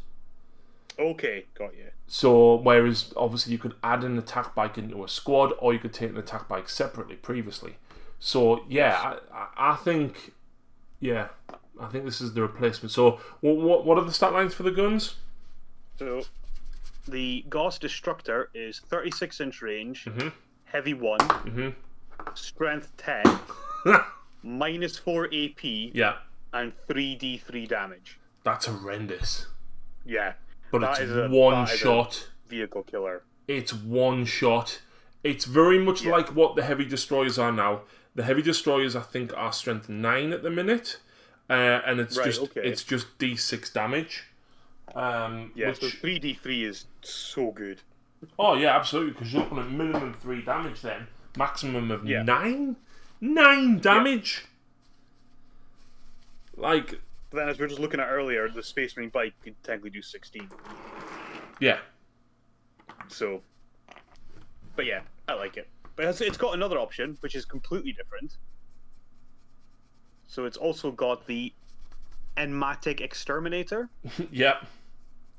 Okay, 1.00 1.46
got 1.56 1.76
you. 1.76 1.86
So, 2.08 2.56
whereas 2.56 3.14
obviously 3.18 3.54
you 3.54 3.58
could 3.60 3.74
add 3.84 4.04
an 4.04 4.18
attack 4.18 4.54
bike 4.54 4.78
into 4.78 5.04
a 5.04 5.08
squad, 5.08 5.54
or 5.60 5.74
you 5.74 5.80
could 5.80 5.94
take 5.94 6.10
an 6.12 6.18
attack 6.18 6.48
bike 6.48 6.70
separately 6.70 7.16
previously. 7.16 7.76
So, 8.20 8.64
yeah, 8.70 9.18
I, 9.32 9.38
I- 9.38 9.72
I 9.74 9.76
think, 9.76 10.34
yeah, 11.00 11.30
I 11.80 11.88
think 11.88 12.06
this 12.06 12.22
is 12.22 12.34
the 12.34 12.42
replacement. 12.42 12.92
So, 12.92 13.20
what, 13.42 13.86
what 13.86 13.98
are 13.98 14.04
the 14.04 14.14
stat 14.14 14.34
lines 14.34 14.54
for 14.54 14.64
the 14.64 14.72
guns? 14.72 15.16
So 15.98 16.22
the 17.08 17.46
Gauss 17.50 17.78
Destructor 17.80 18.48
is 18.54 18.80
36 18.80 19.40
inch 19.42 19.62
range, 19.62 20.06
Mhm. 20.06 20.32
heavy 20.66 20.94
one, 20.94 21.20
Mhm. 21.20 21.76
strength 22.34 22.92
10, 22.98 23.24
minus 24.44 24.98
4 24.98 25.26
AP, 25.32 25.92
yeah, 25.94 26.18
and 26.54 26.74
3d3 26.88 27.66
damage. 27.68 28.20
that's 28.44 28.66
horrendous. 28.66 29.48
Yeah, 30.06 30.34
But 30.72 30.82
That 30.82 30.92
it's 30.92 31.00
is 31.02 31.16
a- 31.16 31.30
one 31.30 31.66
that 31.66 31.74
is 31.74 31.82
a- 31.82 31.84
shot. 31.84 32.30
vehicle 32.48 32.82
killer. 32.84 33.22
It's 33.48 33.72
one 33.72 34.26
shot. 34.26 34.82
It's 35.24 35.46
very 35.46 35.78
much 35.78 36.02
Yeah. 36.02 36.14
like 36.14 36.30
what 36.36 36.56
the 36.56 36.64
heavy 36.64 36.84
destroyers 36.86 37.38
are 37.38 37.52
now. 37.52 37.84
The 38.16 38.24
heavy 38.24 38.42
destroyers, 38.42 38.96
I 38.96 39.02
think, 39.02 39.32
are 39.38 39.54
strength 39.54 39.88
nine 39.88 40.34
at 40.34 40.42
the 40.42 40.50
minute, 40.50 40.98
uh, 41.50 41.54
and 41.86 42.00
it's 42.00 42.18
Right, 42.18 42.26
just 42.26 42.42
okay. 42.42 42.62
it's 42.68 42.84
just 42.84 43.18
d 43.20 43.36
six 43.36 43.70
damage. 43.70 44.24
Um, 44.96 45.52
Yeah, 45.56 45.70
which, 45.70 45.80
so 45.80 45.88
3d3 45.88 46.64
is 46.64 46.86
so 47.02 47.52
good. 47.52 47.82
oh 48.38 48.54
yeah, 48.56 48.76
absolutely, 48.76 49.14
because 49.14 49.34
you're 49.34 49.42
looking 49.44 49.58
at 49.60 49.70
minimum 49.72 50.14
three 50.14 50.42
damage 50.44 50.82
then, 50.82 51.08
maximum 51.38 51.90
of 51.92 52.06
Yeah. 52.08 52.24
nine, 52.24 52.76
nine 53.20 53.80
damage. 53.80 54.46
Like, 56.56 57.00
But 57.32 57.38
then, 57.40 57.50
as 57.50 57.58
we 57.58 57.64
were 57.64 57.68
just 57.68 57.80
looking 57.82 58.00
at 58.00 58.08
earlier, 58.08 58.48
the 58.48 58.62
Space 58.62 58.96
Marine 58.96 59.10
bike 59.10 59.34
could 59.44 59.56
technically 59.64 59.90
do 59.90 60.02
16. 60.04 60.48
yeah, 61.60 61.80
So, 63.08 63.42
but 64.76 64.86
yeah, 64.86 65.02
I 65.28 65.34
like 65.34 65.58
it. 65.58 65.68
But 65.96 66.06
it's, 66.06 66.22
it's 66.22 66.38
got 66.38 66.54
another 66.54 66.78
option, 66.78 67.18
which 67.22 67.34
is 67.36 67.46
completely 67.46 67.92
different. 67.92 68.38
So 70.28 70.46
it's 70.46 70.58
also 70.58 70.92
got 70.92 71.26
the 71.28 71.52
Enmitic 72.38 73.02
Exterminator, 73.02 73.90
yep, 74.32 74.66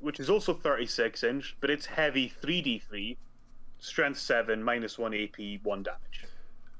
which 0.05 0.19
is 0.19 0.29
also 0.29 0.53
36 0.53 1.23
inch, 1.23 1.57
but 1.59 1.69
it's 1.71 1.87
heavy 1.87 2.31
3d3, 2.41 3.17
strength 3.79 4.19
7, 4.19 4.61
minus 4.63 4.99
1 4.99 5.13
AP, 5.15 5.59
1 5.63 5.83
damage. 5.83 6.25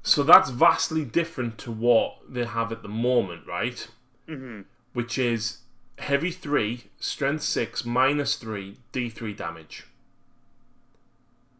So 0.02 0.22
that's 0.22 0.50
vastly 0.50 1.04
different 1.04 1.58
to 1.58 1.72
what 1.72 2.18
they 2.28 2.44
have 2.44 2.70
at 2.70 2.82
the 2.82 2.88
moment, 2.88 3.46
right? 3.48 3.88
hmm 4.28 4.60
Which 4.92 5.18
is 5.18 5.58
heavy 5.98 6.30
3, 6.30 6.84
strength 7.00 7.42
6, 7.42 7.84
minus 7.84 8.36
3, 8.36 8.76
d3 8.92 9.36
damage. 9.36 9.86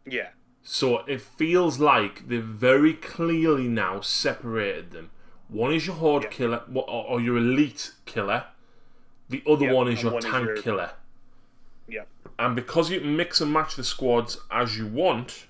Yeah. 0.08 0.28
So 0.62 0.98
it 1.06 1.20
feels 1.20 1.80
like 1.80 2.28
they've 2.28 2.42
very 2.44 2.94
clearly 2.94 3.66
now 3.66 4.00
separated 4.00 4.92
them. 4.92 5.10
One 5.48 5.72
is 5.72 5.86
your 5.86 5.96
horde 5.96 6.24
Yeah. 6.24 6.30
killer, 6.30 6.62
or, 6.72 6.88
or 6.88 7.20
your 7.20 7.38
elite 7.38 7.92
killer. 8.04 8.44
The 9.28 9.42
other 9.48 9.66
Yeah, 9.66 9.72
one 9.72 9.88
is 9.88 10.02
your 10.02 10.12
one 10.12 10.24
is 10.24 10.30
tank 10.30 10.46
your- 10.46 10.62
killer. 10.62 10.90
And 12.38 12.54
because 12.54 12.90
you 12.90 13.00
can 13.00 13.16
mix 13.16 13.40
and 13.40 13.52
match 13.52 13.76
the 13.76 13.84
squads 13.84 14.38
as 14.50 14.76
you 14.76 14.86
want, 14.86 15.46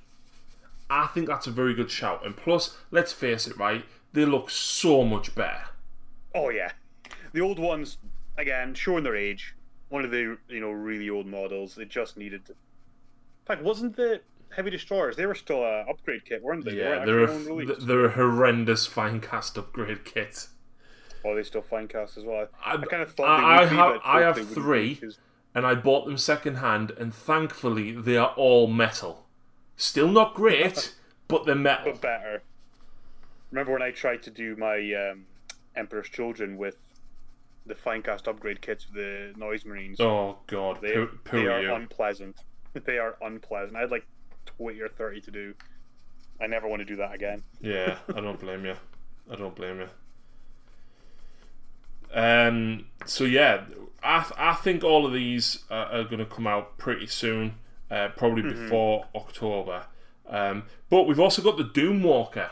I 0.89 1.07
think 1.09 1.27
that's 1.27 1.47
a 1.47 1.51
very 1.51 1.75
good 1.75 1.91
shout. 1.91 2.25
And 2.25 2.37
plus, 2.37 2.77
let's 2.91 3.13
face 3.13 3.47
it, 3.47 3.57
right? 3.59 3.85
They 4.13 4.25
look 4.25 4.51
so 4.51 5.03
much 5.05 5.35
better. 5.35 5.65
Oh, 6.35 6.51
yeah. 6.51 6.71
The 7.33 7.41
old 7.41 7.59
ones, 7.59 7.99
again, 8.39 8.73
showing 8.75 9.03
their 9.05 9.17
age. 9.17 9.55
One 9.89 10.05
of 10.05 10.11
the, 10.11 10.39
you 10.49 10.61
know, 10.61 10.71
really 10.71 11.11
old 11.11 11.27
models. 11.27 11.75
They 11.75 11.85
just 11.85 12.17
needed 12.17 12.47
to. 12.47 12.53
In 12.53 12.57
fact, 13.47 13.63
wasn't 13.63 13.97
the 13.97 14.21
Heavy 14.55 14.71
Destroyers, 14.71 15.17
they 15.17 15.27
were 15.27 15.35
still 15.35 15.63
a 15.65 15.81
upgrade 15.91 16.25
kit, 16.25 16.43
weren't 16.43 16.65
they? 16.65 16.73
They 16.73 16.79
Yeah, 16.79 17.05
weren't 17.05 17.07
they're 17.47 17.75
a, 17.75 17.81
they're 17.81 18.05
a 18.07 18.11
horrendous 18.11 18.87
fine 18.87 19.21
cast 19.21 19.59
upgrade 19.59 20.05
kit. 20.05 20.47
Oh, 21.25 21.35
they 21.35 21.43
still 21.43 21.63
fine 21.63 21.89
cast 21.89 22.17
as 22.17 22.25
well. 22.25 22.47
I- 22.65 22.75
I, 22.75 22.77
kind 22.79 23.03
of 23.03 23.13
thought 23.13 23.29
I- 23.29 23.41
they 23.41 23.67
I 23.67 23.69
be, 23.71 23.77
have- 23.77 23.95
but 23.95 24.01
I 24.05 24.21
have 24.21 24.49
three. 24.49 25.01
And 25.57 25.67
I 25.67 25.75
bought 25.75 26.05
them 26.05 26.19
second 26.19 26.57
hand, 26.57 26.91
and 26.99 27.15
thankfully 27.15 27.91
they 27.93 28.19
are 28.19 28.35
all 28.37 28.67
metal. 28.67 29.25
Still 29.79 30.09
not 30.09 30.35
great, 30.35 30.95
but 31.29 31.47
they're 31.47 31.55
metal. 31.55 31.93
but 31.93 32.03
better. 32.03 32.43
Remember 33.51 33.73
when 33.73 33.81
I 33.81 33.91
tried 33.91 34.23
to 34.25 34.31
do 34.31 34.55
my 34.57 34.77
um, 34.93 35.25
Emperor's 35.75 36.11
Children 36.11 36.59
with 36.59 36.77
the 37.65 37.75
Finecast 37.75 38.29
upgrade 38.29 38.61
kits 38.61 38.85
for 38.85 38.93
the 38.93 39.33
Noise 39.39 39.65
Marines? 39.65 39.99
Oh 39.99 40.37
god, 40.47 40.83
they, 40.83 41.07
they 41.33 41.47
are 41.47 41.63
you. 41.63 41.75
unpleasant. 41.75 42.37
They 42.85 42.99
are 42.99 43.17
unpleasant. 43.23 43.75
I 43.75 43.81
had 43.81 43.91
like 43.91 44.05
20 44.59 44.79
or 44.83 44.89
30 44.91 45.23
to 45.23 45.31
do. 45.31 45.55
I 46.39 46.47
never 46.47 46.69
want 46.69 46.81
to 46.81 46.85
do 46.85 46.97
that 46.97 47.15
again. 47.15 47.43
yeah, 47.63 47.97
I 48.15 48.21
don't 48.21 48.39
blame 48.39 48.67
you. 48.67 48.75
I 49.33 49.37
don't 49.37 49.55
blame 49.55 49.81
you. 49.81 49.89
Um. 52.13 52.85
So 53.07 53.25
yeah, 53.25 53.63
I 54.07 54.23
th- 54.23 54.35
I 54.39 54.55
think 54.55 54.85
all 54.85 55.07
of 55.07 55.13
these 55.13 55.65
are, 55.71 55.87
are 55.87 56.05
going 56.05 56.19
to 56.19 56.27
come 56.27 56.47
out 56.47 56.79
pretty 56.79 57.07
soon, 57.07 57.57
uh, 57.91 58.09
probably 58.17 58.43
before 58.43 59.07
October. 59.15 59.87
Um. 60.29 60.65
But 60.91 61.07
we've 61.07 61.21
also 61.21 61.43
got 61.43 61.57
the 61.57 61.65
Doomstalker. 61.65 62.51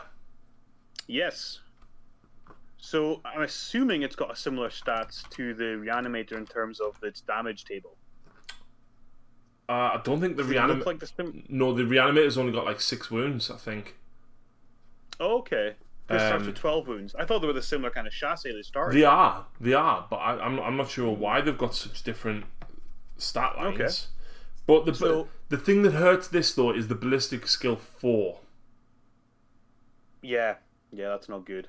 Yes. 1.07 1.59
So 2.77 3.21
I'm 3.25 3.41
assuming 3.41 4.03
it's 4.03 4.15
got 4.15 4.31
a 4.31 4.35
similar 4.35 4.69
stats 4.69 5.27
to 5.31 5.53
the 5.53 5.63
Reanimator 5.83 6.33
in 6.33 6.45
terms 6.45 6.79
of 6.79 6.95
its 7.03 7.21
damage 7.21 7.65
table. 7.65 7.97
Uh, 9.67 9.71
I 9.93 10.01
don't 10.03 10.21
think 10.21 10.37
the 10.37 10.43
it 10.43 10.85
like 10.85 10.99
the 10.99 11.07
sim- 11.07 11.43
No, 11.49 11.73
the 11.73 11.83
reanimator's 11.83 12.37
only 12.37 12.51
got 12.51 12.65
like 12.65 12.79
six 12.79 13.09
wounds. 13.09 13.49
I 13.49 13.57
think. 13.57 13.95
oh, 15.19 15.39
okay. 15.39 15.73
This 16.07 16.21
starts 16.21 16.41
Um, 16.41 16.47
with 16.47 16.55
12 16.55 16.87
wounds. 16.87 17.15
I 17.15 17.25
thought 17.25 17.39
they 17.39 17.47
were 17.47 17.53
the 17.53 17.61
similar 17.63 17.89
kind 17.89 18.05
of 18.05 18.13
chassis 18.13 18.51
they 18.51 18.61
started. 18.61 18.95
They 18.95 19.03
are, 19.03 19.45
they 19.59 19.73
are, 19.73 20.05
but 20.09 20.17
I, 20.17 20.39
I'm 20.39 20.59
I'm 20.59 20.77
not 20.77 20.89
sure 20.89 21.11
why 21.11 21.41
they've 21.41 21.57
got 21.57 21.73
such 21.73 22.03
different 22.03 22.45
stat 23.17 23.57
lines. 23.57 23.79
Okay. 23.79 23.89
But 24.67 24.85
the 24.85 24.93
So- 24.93 25.27
the 25.49 25.57
thing 25.57 25.81
that 25.83 25.93
hurts 25.93 26.27
this 26.27 26.53
though 26.53 26.71
is 26.71 26.87
the 26.89 26.95
ballistic 26.95 27.47
skill 27.47 27.75
four. 27.75 28.39
Yeah, 30.21 30.55
yeah, 30.91 31.09
that's 31.09 31.29
not 31.29 31.45
good. 31.45 31.67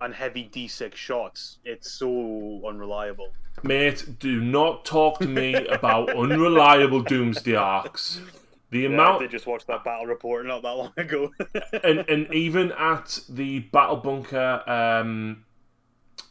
And 0.00 0.14
heavy 0.14 0.48
D6 0.50 0.94
shots, 0.94 1.58
it's 1.64 1.90
so 1.90 2.62
unreliable. 2.66 3.32
Mate, 3.62 4.18
do 4.18 4.40
not 4.40 4.84
talk 4.86 5.18
to 5.18 5.26
me 5.28 5.54
about 5.54 6.08
unreliable 6.16 7.02
doomsday 7.02 7.54
arks. 7.54 8.20
The 8.70 8.80
Yeah, 8.80 8.88
amount 8.88 9.20
they 9.20 9.28
just 9.28 9.46
watched 9.46 9.66
that 9.66 9.84
battle 9.84 10.06
report 10.06 10.46
not 10.46 10.62
that 10.62 10.70
long 10.70 10.92
ago. 10.96 11.32
and 11.84 12.00
and 12.08 12.32
even 12.32 12.72
at 12.72 13.20
the 13.28 13.60
Battle 13.60 13.96
Bunker 13.96 14.62
um, 14.66 15.44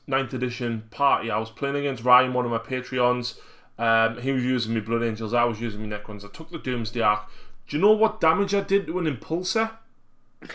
9th 0.07 0.33
edition 0.33 0.83
party, 0.89 1.29
I 1.29 1.37
was 1.37 1.49
playing 1.51 1.75
against 1.75 2.03
Ryan, 2.03 2.33
one 2.33 2.45
of 2.45 2.51
my 2.51 2.57
Patreons. 2.57 3.37
Um, 3.77 4.21
he 4.21 4.31
was 4.31 4.43
using 4.43 4.73
me 4.73 4.79
Blood 4.81 5.03
Angels, 5.03 5.33
I 5.33 5.43
was 5.45 5.61
using 5.61 5.81
me 5.81 5.89
Necrons. 5.95 6.25
I 6.25 6.29
took 6.29 6.49
the 6.49 6.57
Doomsday 6.57 7.01
Ark. 7.01 7.29
Do 7.67 7.77
you 7.77 7.81
know 7.81 7.91
what 7.91 8.19
damage 8.19 8.53
I 8.53 8.61
did 8.61 8.87
to 8.87 8.99
an 8.99 9.05
Impulsor? 9.05 9.71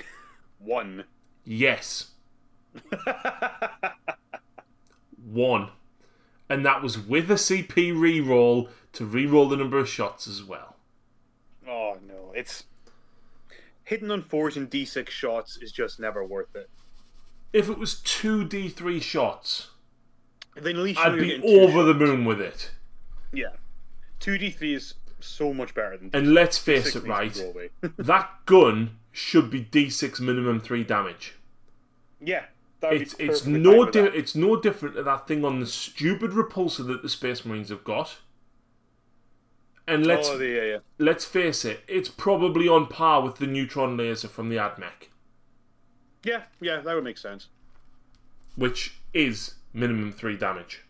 One. 0.59 1.05
Yes, 1.45 2.13
one. 5.25 5.69
And 6.49 6.65
that 6.65 6.83
was 6.83 6.99
with 6.99 7.31
a 7.31 7.35
CP 7.35 7.93
reroll 7.93 8.69
to 8.95 9.07
reroll 9.07 9.51
the 9.51 9.57
number 9.57 9.79
of 9.79 9.89
shots 9.89 10.27
as 10.27 10.43
well. 10.43 10.74
Oh 11.69 11.97
no, 12.07 12.33
it's 12.35 12.65
hitting 13.85 14.11
on 14.11 14.23
fours 14.23 14.57
and 14.57 14.71
D6 14.71 15.09
shots 15.11 15.57
is 15.59 15.71
just 15.73 16.01
never 16.01 16.25
worth 16.25 16.55
it. 16.57 16.69
If 17.53 17.69
it 17.69 17.79
was 17.79 18.01
two 18.01 18.45
D3 18.45 19.01
shots, 19.01 19.69
Then 20.57 20.77
at 20.77 20.83
least 20.83 20.99
I'd 21.01 21.19
be 21.19 21.41
over 21.43 21.83
the 21.85 21.95
moon 21.95 22.25
with 22.25 22.41
it. 22.41 22.73
Yeah, 23.33 23.51
two 24.21 24.33
D3 24.39 24.75
is 24.75 24.95
so 25.21 25.55
much 25.55 25.75
better 25.75 25.97
than. 25.97 26.11
And 26.13 26.35
let's 26.35 26.59
face 26.59 26.95
D6 26.95 26.97
it, 27.05 27.09
right? 27.09 27.35
to 27.35 27.43
go 27.43 27.51
away. 27.51 27.71
that 27.99 28.31
gun 28.47 28.99
should 29.13 29.51
be 29.51 29.65
D6 29.65 30.21
minimum 30.21 30.61
three 30.61 30.83
damage. 30.85 31.35
yeah, 32.21 32.45
It's 32.83 33.15
it's 33.19 33.47
no 33.47 33.85
di- 33.91 34.01
it's 34.01 34.35
no 34.35 34.57
different 34.61 34.97
to 34.97 35.03
that 35.05 35.29
thing 35.29 35.45
on 35.45 35.61
the 35.61 35.67
stupid 35.67 36.33
repulsor 36.33 36.87
that 36.89 37.03
the 37.03 37.09
Space 37.09 37.45
Marines 37.45 37.69
have 37.69 37.85
got. 37.85 38.17
And 39.87 40.07
let's 40.07 40.29
Oh, 40.29 40.39
yeah, 40.41 40.63
yeah. 40.63 40.79
let's 40.99 41.25
face 41.27 41.65
it, 41.65 41.81
it's 41.87 42.09
probably 42.09 42.67
on 42.69 42.87
par 42.87 43.23
with 43.23 43.37
the 43.37 43.47
neutron 43.47 43.97
laser 43.99 44.29
from 44.29 44.49
the 44.49 44.57
AdMech, 44.57 45.09
Yeah, 46.25 46.45
yeah, 46.61 46.81
that 46.81 46.95
would 46.95 47.05
make 47.05 47.19
sense. 47.19 47.49
which 48.57 48.97
is 49.13 49.57
minimum 49.75 50.11
three 50.13 50.37
damage. 50.39 50.83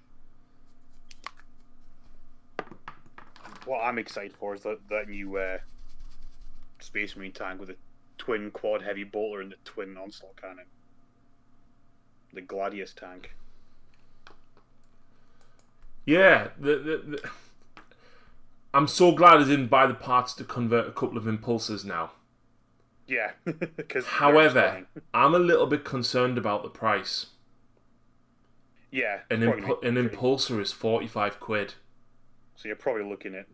What 3.65 3.81
I'm 3.81 3.99
excited 3.99 4.35
for 4.37 4.55
is 4.55 4.61
that 4.63 4.79
that 4.91 5.09
new 5.09 5.37
uh, 5.39 5.59
Space 6.81 7.17
Marine 7.17 7.33
tank 7.33 7.59
with 7.61 7.71
a 7.71 7.77
twin 8.19 8.51
quad 8.51 8.83
heavy 8.83 9.05
bolter 9.05 9.41
and 9.41 9.51
the 9.53 9.57
twin 9.65 9.97
onslaught 9.97 10.37
cannon. 10.41 10.67
The 12.33 12.43
Gladius 12.43 12.93
tank. 12.95 13.35
Yeah, 16.05 16.49
the, 16.59 16.77
the, 16.77 16.97
the, 17.23 17.31
I'm 18.75 18.89
so 18.89 19.13
glad 19.13 19.37
I 19.41 19.45
didn't 19.45 19.69
buy 19.69 19.87
the 19.87 19.95
parts 19.95 20.35
to 20.35 20.45
convert 20.45 20.89
a 20.89 20.93
couple 20.93 21.17
of 21.17 21.25
impulsors 21.25 21.85
now. 21.85 22.11
Yeah, 23.07 23.33
However, 24.07 24.87
I'm 25.13 25.35
a 25.35 25.39
little 25.39 25.67
bit 25.67 25.85
concerned 25.85 26.39
about 26.39 26.63
the 26.63 26.71
price. 26.71 27.27
yeah, 28.91 29.21
An, 29.31 29.41
impu- 29.41 29.83
an 29.85 29.95
impulsor 29.97 30.59
is 30.61 30.73
45 30.73 31.39
quid. 31.39 31.75
So 32.57 32.67
you're 32.67 32.77
probably 32.77 33.05
looking 33.05 33.35
at 33.35 33.47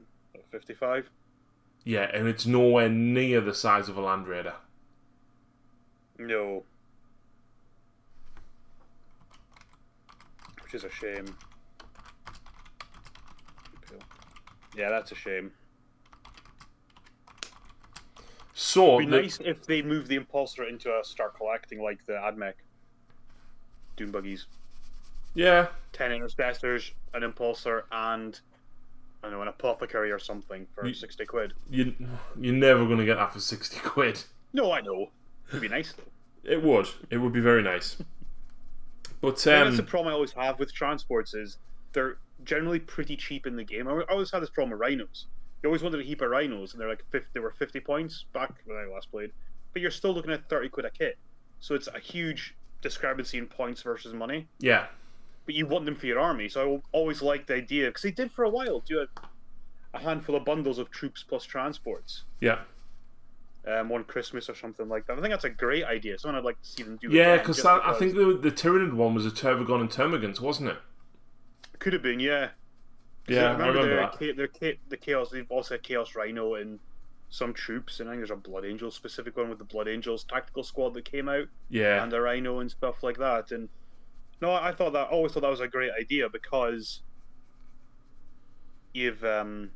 55. 0.53 1.11
Yeah, 1.85 2.11
and 2.15 2.29
it's 2.29 2.47
nowhere 2.47 2.89
near 2.89 3.41
the 3.41 3.53
size 3.55 3.89
of 3.89 3.97
a 3.97 4.01
Land 4.01 4.29
Raider. 4.29 4.55
No. 6.19 6.63
Which 10.63 10.75
is 10.75 10.85
a 10.85 10.91
shame. 10.91 11.27
Yeah, 14.77 14.91
that's 14.91 15.13
a 15.13 15.15
shame. 15.15 15.53
So, 18.55 18.99
It'd 19.01 19.11
be 19.11 19.17
the- 19.17 19.23
nice 19.23 19.41
if 19.41 19.65
they 19.67 19.83
move 19.83 20.07
the 20.09 20.19
impulsor 20.19 20.69
into 20.69 20.91
a 20.97 21.03
start 21.03 21.35
collecting 21.37 21.83
like 21.83 22.05
the 22.07 22.13
AdMech. 22.13 22.55
Doom 23.97 24.11
buggies. 24.13 24.47
yeah, 25.35 25.69
10 25.93 26.13
intercessors, 26.13 26.93
an 27.15 27.23
impulsor, 27.23 27.85
and 27.93 28.41
I 29.23 29.27
don't 29.29 29.33
know, 29.33 29.43
an 29.43 29.49
apothecary 29.49 30.11
or 30.11 30.19
something 30.19 30.67
for 30.75 30.87
You- 30.87 30.95
60 30.95 31.25
quid. 31.27 31.55
you, 31.71 31.95
you're 32.39 32.55
never 32.55 32.85
going 32.87 32.99
to 32.99 33.05
get 33.05 33.17
that 33.17 33.33
for 33.33 33.41
60 33.41 33.79
quid. 33.81 34.25
No, 34.53 34.73
I 34.73 34.81
know. 34.81 35.11
It'd 35.49 35.61
be 35.61 35.69
nice 35.69 35.93
though. 35.93 36.05
It 36.43 36.63
would. 36.63 36.89
It 37.11 37.19
would 37.19 37.33
be 37.33 37.41
very 37.41 37.63
nice. 37.63 37.97
But, 39.21 39.39
think 39.39 39.65
that's 39.67 39.77
the 39.77 39.83
um, 39.83 39.87
problem 39.89 40.09
I 40.13 40.15
always 40.15 40.33
have 40.33 40.59
with 40.59 40.73
transports 40.73 41.35
is 41.35 41.59
they're 41.93 42.19
generally 42.45 42.79
pretty 42.79 43.17
cheap 43.17 43.47
in 43.47 43.57
the 43.57 43.65
game. 43.65 43.87
I 43.89 44.03
always 44.11 44.31
had 44.31 44.41
this 44.43 44.51
problem 44.51 44.71
with 44.73 44.81
rhinos. 44.81 45.27
You 45.63 45.69
always 45.69 45.83
wanted 45.83 46.01
a 46.01 46.05
heap 46.05 46.23
of 46.23 46.31
rhinos, 46.31 46.73
and 46.73 46.81
they're 46.81 46.89
like 46.89 47.05
50, 47.11 47.29
they 47.35 47.41
were 47.41 47.51
fifty 47.51 47.81
points 47.81 48.25
back 48.33 48.53
when 48.65 48.79
I 48.79 48.87
last 48.93 49.11
played. 49.11 49.31
But 49.73 49.83
you're 49.83 49.91
still 49.91 50.13
looking 50.15 50.33
at 50.33 50.49
thirty 50.49 50.69
quid 50.69 50.87
a 50.87 50.91
kit, 50.91 51.19
so 51.61 51.75
it's 51.75 51.87
a 51.89 51.99
huge 51.99 52.55
discrepancy 52.83 53.37
in 53.39 53.47
points 53.47 53.83
versus 53.83 54.15
money. 54.15 54.49
yeah, 54.59 54.87
But 55.45 55.55
you 55.55 55.67
want 55.67 55.85
them 55.85 55.95
for 55.97 56.07
your 56.07 56.19
army, 56.19 56.49
so 56.49 56.77
I 56.77 56.81
always 56.93 57.21
liked 57.21 57.49
the 57.49 57.55
idea 57.57 57.89
because 57.89 58.03
they 58.03 58.11
did 58.11 58.33
for 58.33 58.43
a 58.45 58.49
while 58.49 58.81
do 58.81 59.01
a, 59.01 59.07
a 59.93 60.01
handful 60.01 60.35
of 60.35 60.47
bundles 60.47 60.79
of 60.79 60.91
troops 60.91 61.23
plus 61.23 61.45
transports. 61.45 62.25
yeah. 62.41 62.61
Um, 63.69 63.91
one 63.91 64.05
Christmas 64.05 64.49
or 64.49 64.55
something 64.55 64.89
like 64.89 65.07
that. 65.07 65.19
I 65.19 65.21
think 65.21 65.33
that's 65.33 65.45
a 65.45 65.51
great 65.51 65.85
idea. 65.85 66.19
Something 66.19 66.39
I'd 66.39 66.45
like 66.47 66.61
to 66.63 66.67
see 66.67 66.83
them 66.83 66.97
do. 66.99 67.11
Yeah, 67.11 67.35
again, 67.35 67.39
because 67.41 67.57
just 67.57 67.67
I 67.69 67.93
think 67.93 68.15
the, 68.15 68.39
the 68.41 68.51
Tyranid 68.51 68.95
one 68.95 69.13
was 69.15 69.27
a 69.27 69.31
Tervigon 69.31 69.83
and 69.83 69.91
Termagants, 69.91 70.41
wasn't 70.41 70.71
it? 70.71 70.79
Could 71.81 71.93
have 71.93 72.03
been, 72.03 72.21
yeah. 72.21 72.51
Yeah, 73.27 73.49
I 73.49 73.53
remember 73.53 73.83
the, 73.83 73.97
that. 73.97 74.61
The, 74.61 74.79
the 74.89 74.97
chaos. 74.97 75.31
They've 75.31 75.51
also 75.51 75.75
had 75.75 75.83
Chaos 75.83 76.15
Rhino 76.15 76.55
and 76.55 76.79
some 77.31 77.53
troops, 77.53 78.01
and 78.01 78.09
I 78.09 78.13
think 78.13 78.21
there's 78.21 78.31
a 78.31 78.37
Blood 78.37 78.65
Angel 78.65 78.91
specific 78.91 79.37
one 79.37 79.49
with 79.49 79.59
the 79.59 79.65
Blood 79.65 79.89
Angels 79.89 80.25
tactical 80.25 80.65
squad 80.65 80.95
that 80.95 81.05
came 81.05 81.29
out, 81.29 81.47
Yeah, 81.69 82.03
and 82.03 82.13
a 82.13 82.21
Rhino 82.21 82.59
and 82.59 82.71
stuff 82.71 83.03
like 83.03 83.19
that. 83.19 83.53
And 83.53 83.69
no, 84.41 84.53
I 84.53 84.73
thought 84.73 84.93
that. 84.95 85.09
Always 85.09 85.33
thought 85.33 85.43
that 85.43 85.51
was 85.51 85.61
a 85.61 85.69
great 85.69 85.93
idea 85.99 86.29
because 86.29 87.03
you've 88.93 89.25
um, 89.25 89.71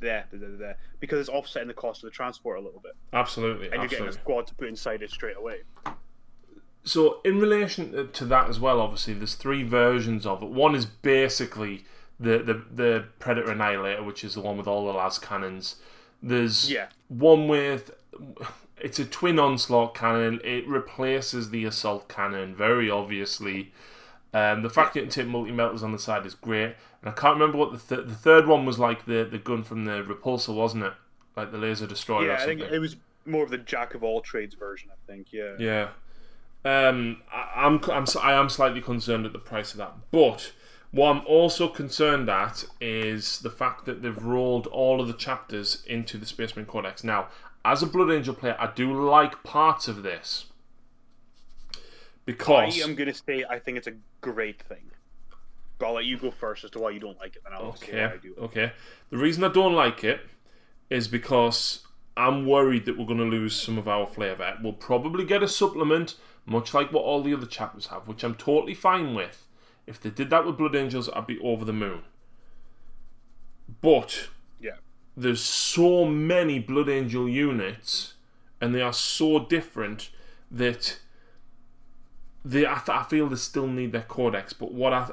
there, 0.00 0.26
there, 0.30 0.40
there, 0.40 0.56
there, 0.56 0.76
because 1.00 1.18
it's 1.20 1.28
offsetting 1.28 1.68
the 1.68 1.74
cost 1.74 2.04
of 2.04 2.10
the 2.10 2.14
transport 2.14 2.58
a 2.58 2.62
little 2.62 2.80
bit, 2.80 2.94
absolutely, 3.12 3.66
and 3.70 3.76
you're 3.76 3.88
getting 3.88 4.06
a 4.06 4.12
squad 4.12 4.46
to 4.46 4.54
put 4.54 4.68
inside 4.68 5.02
it 5.02 5.10
straight 5.10 5.36
away. 5.36 5.62
So, 6.84 7.20
in 7.24 7.40
relation 7.40 8.10
to 8.12 8.24
that 8.26 8.48
as 8.50 8.60
well, 8.60 8.80
obviously, 8.80 9.14
there's 9.14 9.34
three 9.34 9.62
versions 9.62 10.26
of 10.26 10.42
it. 10.42 10.50
One 10.50 10.74
is 10.74 10.84
basically 10.84 11.84
the, 12.20 12.38
the, 12.38 12.62
the 12.74 13.04
Predator 13.18 13.50
Annihilator, 13.50 14.02
which 14.02 14.22
is 14.22 14.34
the 14.34 14.40
one 14.42 14.58
with 14.58 14.66
all 14.66 14.84
the 14.86 14.92
las 14.92 15.18
cannons. 15.18 15.76
There's 16.22 16.70
Yeah. 16.70 16.88
one 17.08 17.48
with 17.48 17.90
it's 18.80 18.98
a 18.98 19.04
twin 19.04 19.38
onslaught 19.38 19.94
cannon. 19.94 20.40
It 20.44 20.66
replaces 20.68 21.50
the 21.50 21.64
assault 21.64 22.08
cannon 22.08 22.54
very 22.54 22.90
obviously. 22.90 23.72
Um, 24.34 24.62
the 24.62 24.70
fact 24.70 24.94
that 24.94 25.00
can 25.00 25.08
take 25.08 25.26
multi 25.26 25.52
melters 25.52 25.82
on 25.82 25.92
the 25.92 25.98
side 25.98 26.26
is 26.26 26.34
great, 26.34 26.74
and 27.00 27.10
I 27.10 27.12
can't 27.12 27.34
remember 27.38 27.56
what 27.56 27.72
the 27.72 27.96
th- 27.96 28.08
the 28.08 28.14
third 28.14 28.46
one 28.46 28.66
was 28.66 28.78
like. 28.78 29.06
The 29.06 29.24
the 29.24 29.38
gun 29.38 29.62
from 29.62 29.84
the 29.84 30.02
repulsor, 30.02 30.54
wasn't 30.54 30.84
it? 30.84 30.92
Like 31.36 31.50
the 31.52 31.58
laser 31.58 31.86
destroyer. 31.86 32.26
yeah, 32.28 32.42
I 32.42 32.44
think 32.44 32.60
it 32.60 32.78
was 32.78 32.96
more 33.26 33.44
of 33.44 33.50
the 33.50 33.58
jack 33.58 33.94
of 33.94 34.02
all 34.02 34.20
trades 34.20 34.54
version. 34.54 34.90
I 34.90 34.96
think. 35.10 35.32
Yeah. 35.32 35.54
Yeah. 35.58 35.88
Um, 36.64 37.22
I, 37.32 37.66
I'm, 37.66 37.80
I'm, 37.90 38.06
I 38.22 38.32
am 38.32 38.48
slightly 38.48 38.80
concerned 38.80 39.26
at 39.26 39.32
the 39.32 39.38
price 39.38 39.72
of 39.72 39.78
that. 39.78 39.94
But 40.10 40.52
what 40.90 41.10
I'm 41.10 41.26
also 41.26 41.68
concerned 41.68 42.30
at 42.30 42.64
is 42.80 43.40
the 43.40 43.50
fact 43.50 43.84
that 43.86 44.02
they've 44.02 44.24
rolled 44.24 44.66
all 44.68 45.00
of 45.00 45.08
the 45.08 45.12
chapters 45.12 45.82
into 45.86 46.16
the 46.16 46.26
Space 46.26 46.54
Marine 46.54 46.66
Codex. 46.66 47.02
Now, 47.02 47.28
as 47.64 47.82
a 47.82 47.86
Blood 47.86 48.12
Angel 48.12 48.34
player, 48.34 48.56
I 48.58 48.70
do 48.72 48.92
like 49.08 49.42
parts 49.42 49.88
of 49.88 50.02
this. 50.02 50.46
Because 52.24 52.78
I 52.80 52.82
am 52.84 52.94
going 52.94 53.12
to 53.12 53.14
say 53.14 53.44
I 53.48 53.58
think 53.58 53.76
it's 53.76 53.86
a 53.86 53.94
great 54.20 54.62
thing. 54.62 54.90
But 55.78 55.86
I'll 55.86 55.94
let 55.94 56.04
you 56.04 56.16
go 56.16 56.30
first 56.30 56.64
as 56.64 56.70
to 56.70 56.78
why 56.78 56.90
you 56.90 57.00
don't 57.00 57.18
like 57.18 57.36
it, 57.36 57.42
then 57.44 57.52
I'll 57.52 57.74
say 57.74 57.92
why 57.92 58.14
I 58.14 58.16
do. 58.16 58.34
Okay. 58.38 58.72
The 59.10 59.18
reason 59.18 59.44
I 59.44 59.48
don't 59.48 59.74
like 59.74 60.04
it 60.04 60.20
is 60.88 61.08
because 61.08 61.80
I'm 62.16 62.46
worried 62.46 62.84
that 62.84 62.96
we're 62.96 63.06
going 63.06 63.18
to 63.18 63.24
lose 63.24 63.60
some 63.60 63.76
of 63.76 63.88
our 63.88 64.06
flavour. 64.06 64.56
We'll 64.62 64.72
probably 64.72 65.24
get 65.24 65.42
a 65.42 65.48
supplement, 65.48 66.14
much 66.46 66.74
like 66.74 66.92
what 66.92 67.04
all 67.04 67.22
the 67.22 67.34
other 67.34 67.46
chapters 67.46 67.86
have, 67.86 68.06
which 68.08 68.22
I'm 68.22 68.34
totally 68.34 68.74
fine 68.74 69.14
with. 69.14 69.46
If 69.86 70.00
they 70.00 70.10
did 70.10 70.30
that 70.30 70.46
with 70.46 70.56
Blood 70.58 70.74
Angels, 70.74 71.08
I'd 71.14 71.26
be 71.26 71.38
over 71.40 71.64
the 71.64 71.72
moon. 71.72 72.02
But 73.80 74.28
Yeah. 74.60 74.76
there's 75.16 75.42
so 75.42 76.04
many 76.04 76.58
Blood 76.58 76.88
Angel 76.88 77.28
units, 77.28 78.14
and 78.60 78.74
they 78.74 78.82
are 78.82 78.92
so 78.92 79.40
different 79.40 80.10
that 80.50 80.98
they. 82.44 82.66
I, 82.66 82.80
I 82.88 83.02
feel 83.04 83.28
they 83.28 83.36
still 83.36 83.66
need 83.66 83.92
their 83.92 84.02
codex. 84.02 84.52
But 84.52 84.72
what 84.72 84.92
I 84.92 85.10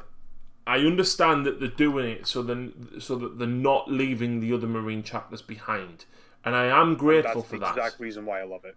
I 0.68 0.78
understand 0.80 1.46
that 1.46 1.60
they're 1.60 1.68
doing 1.70 2.10
it 2.10 2.28
so 2.28 2.42
then 2.44 3.00
so 3.00 3.16
that 3.16 3.40
they're 3.40 3.48
not 3.48 3.92
leaving 3.92 4.40
the 4.40 4.54
other 4.54 4.68
marine 4.68 5.04
chapters 5.04 5.42
behind, 5.42 6.06
and 6.46 6.56
I 6.56 6.66
am 6.66 6.96
grateful 6.96 7.42
for 7.42 7.58
that. 7.58 7.60
That's 7.60 7.72
for 7.74 7.76
the 7.76 7.82
that. 7.82 7.86
exact 7.88 8.00
reason 8.02 8.26
why 8.26 8.42
I 8.42 8.44
love 8.44 8.66
it. 8.66 8.76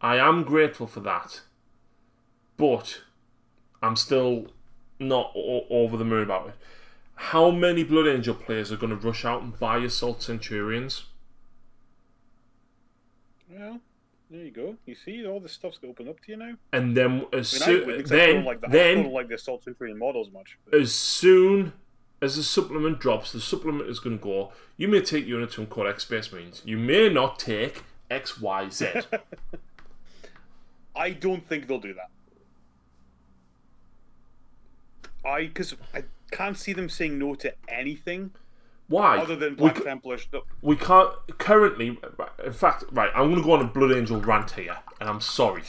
I 0.00 0.16
am 0.16 0.44
grateful 0.44 0.86
for 0.86 1.00
that, 1.00 1.40
but 2.56 3.02
I'm 3.82 3.96
still 3.96 4.48
not 4.98 5.32
o- 5.36 5.66
over 5.70 5.96
the 5.96 6.04
moon 6.04 6.22
about 6.22 6.48
it. 6.48 6.54
How 7.16 7.50
many 7.50 7.82
Blood 7.82 8.06
Angel 8.08 8.34
players 8.34 8.70
are 8.72 8.76
going 8.76 8.90
to 8.98 9.06
rush 9.06 9.24
out 9.24 9.42
and 9.42 9.58
buy 9.58 9.78
Assault 9.78 10.22
Centurions? 10.22 11.04
Well, 13.50 13.80
there 14.30 14.44
you 14.44 14.50
go. 14.50 14.76
You 14.86 14.94
see, 14.94 15.26
all 15.26 15.40
this 15.40 15.52
stuff's 15.52 15.78
open 15.86 16.08
up 16.08 16.20
to 16.24 16.32
you 16.32 16.36
now. 16.38 16.54
And 16.72 16.96
then 16.96 17.26
as 17.32 17.62
I 17.62 17.70
mean, 17.70 17.80
I 17.80 17.84
soon 17.86 17.90
I 18.00 18.02
then 18.02 18.34
don't 18.36 18.44
like 18.44 18.60
the, 18.60 18.66
I 18.66 18.70
then 18.70 19.02
don't 19.04 19.12
like 19.12 19.28
the 19.28 19.34
Assault 19.36 19.64
Centurion 19.64 19.98
models 19.98 20.30
much. 20.32 20.58
but- 20.64 20.78
as 20.80 20.94
soon 20.94 21.72
as 22.20 22.36
the 22.36 22.42
supplement 22.42 22.98
drops, 22.98 23.32
the 23.32 23.40
supplement 23.40 23.88
is 23.88 23.98
going 24.00 24.18
to 24.18 24.22
go. 24.24 24.52
You 24.76 24.88
may 24.88 25.00
take 25.00 25.26
units 25.26 25.54
from 25.54 25.66
Codex 25.66 26.02
Space 26.04 26.32
Marines. 26.32 26.62
You 26.64 26.76
may 26.78 27.08
not 27.08 27.38
take 27.38 27.84
X, 28.10 28.40
Y, 28.40 28.68
Z. 28.70 28.88
I 30.96 31.10
don't 31.10 31.46
think 31.46 31.66
they'll 31.68 31.78
do 31.80 31.94
that. 31.94 32.10
I 35.26 35.46
because 35.46 35.74
I 35.94 36.04
can't 36.30 36.56
see 36.56 36.72
them 36.72 36.88
saying 36.88 37.18
no 37.18 37.34
to 37.36 37.52
anything 37.68 38.30
Why? 38.88 39.18
other 39.18 39.36
than 39.36 39.50
We 39.50 39.56
Black 39.56 39.78
c- 39.78 39.84
Templars. 39.84 40.26
No, 40.32 40.42
we 40.62 40.76
can't 40.76 41.10
currently 41.38 41.98
in 42.44 42.52
fact 42.52 42.84
right 42.92 43.10
i'm 43.14 43.30
going 43.30 43.36
to 43.36 43.42
go 43.42 43.52
on 43.52 43.60
a 43.60 43.64
blood 43.64 43.92
angel 43.92 44.20
rant 44.20 44.52
here 44.52 44.78
and 45.00 45.08
i'm 45.08 45.20
sorry 45.20 45.62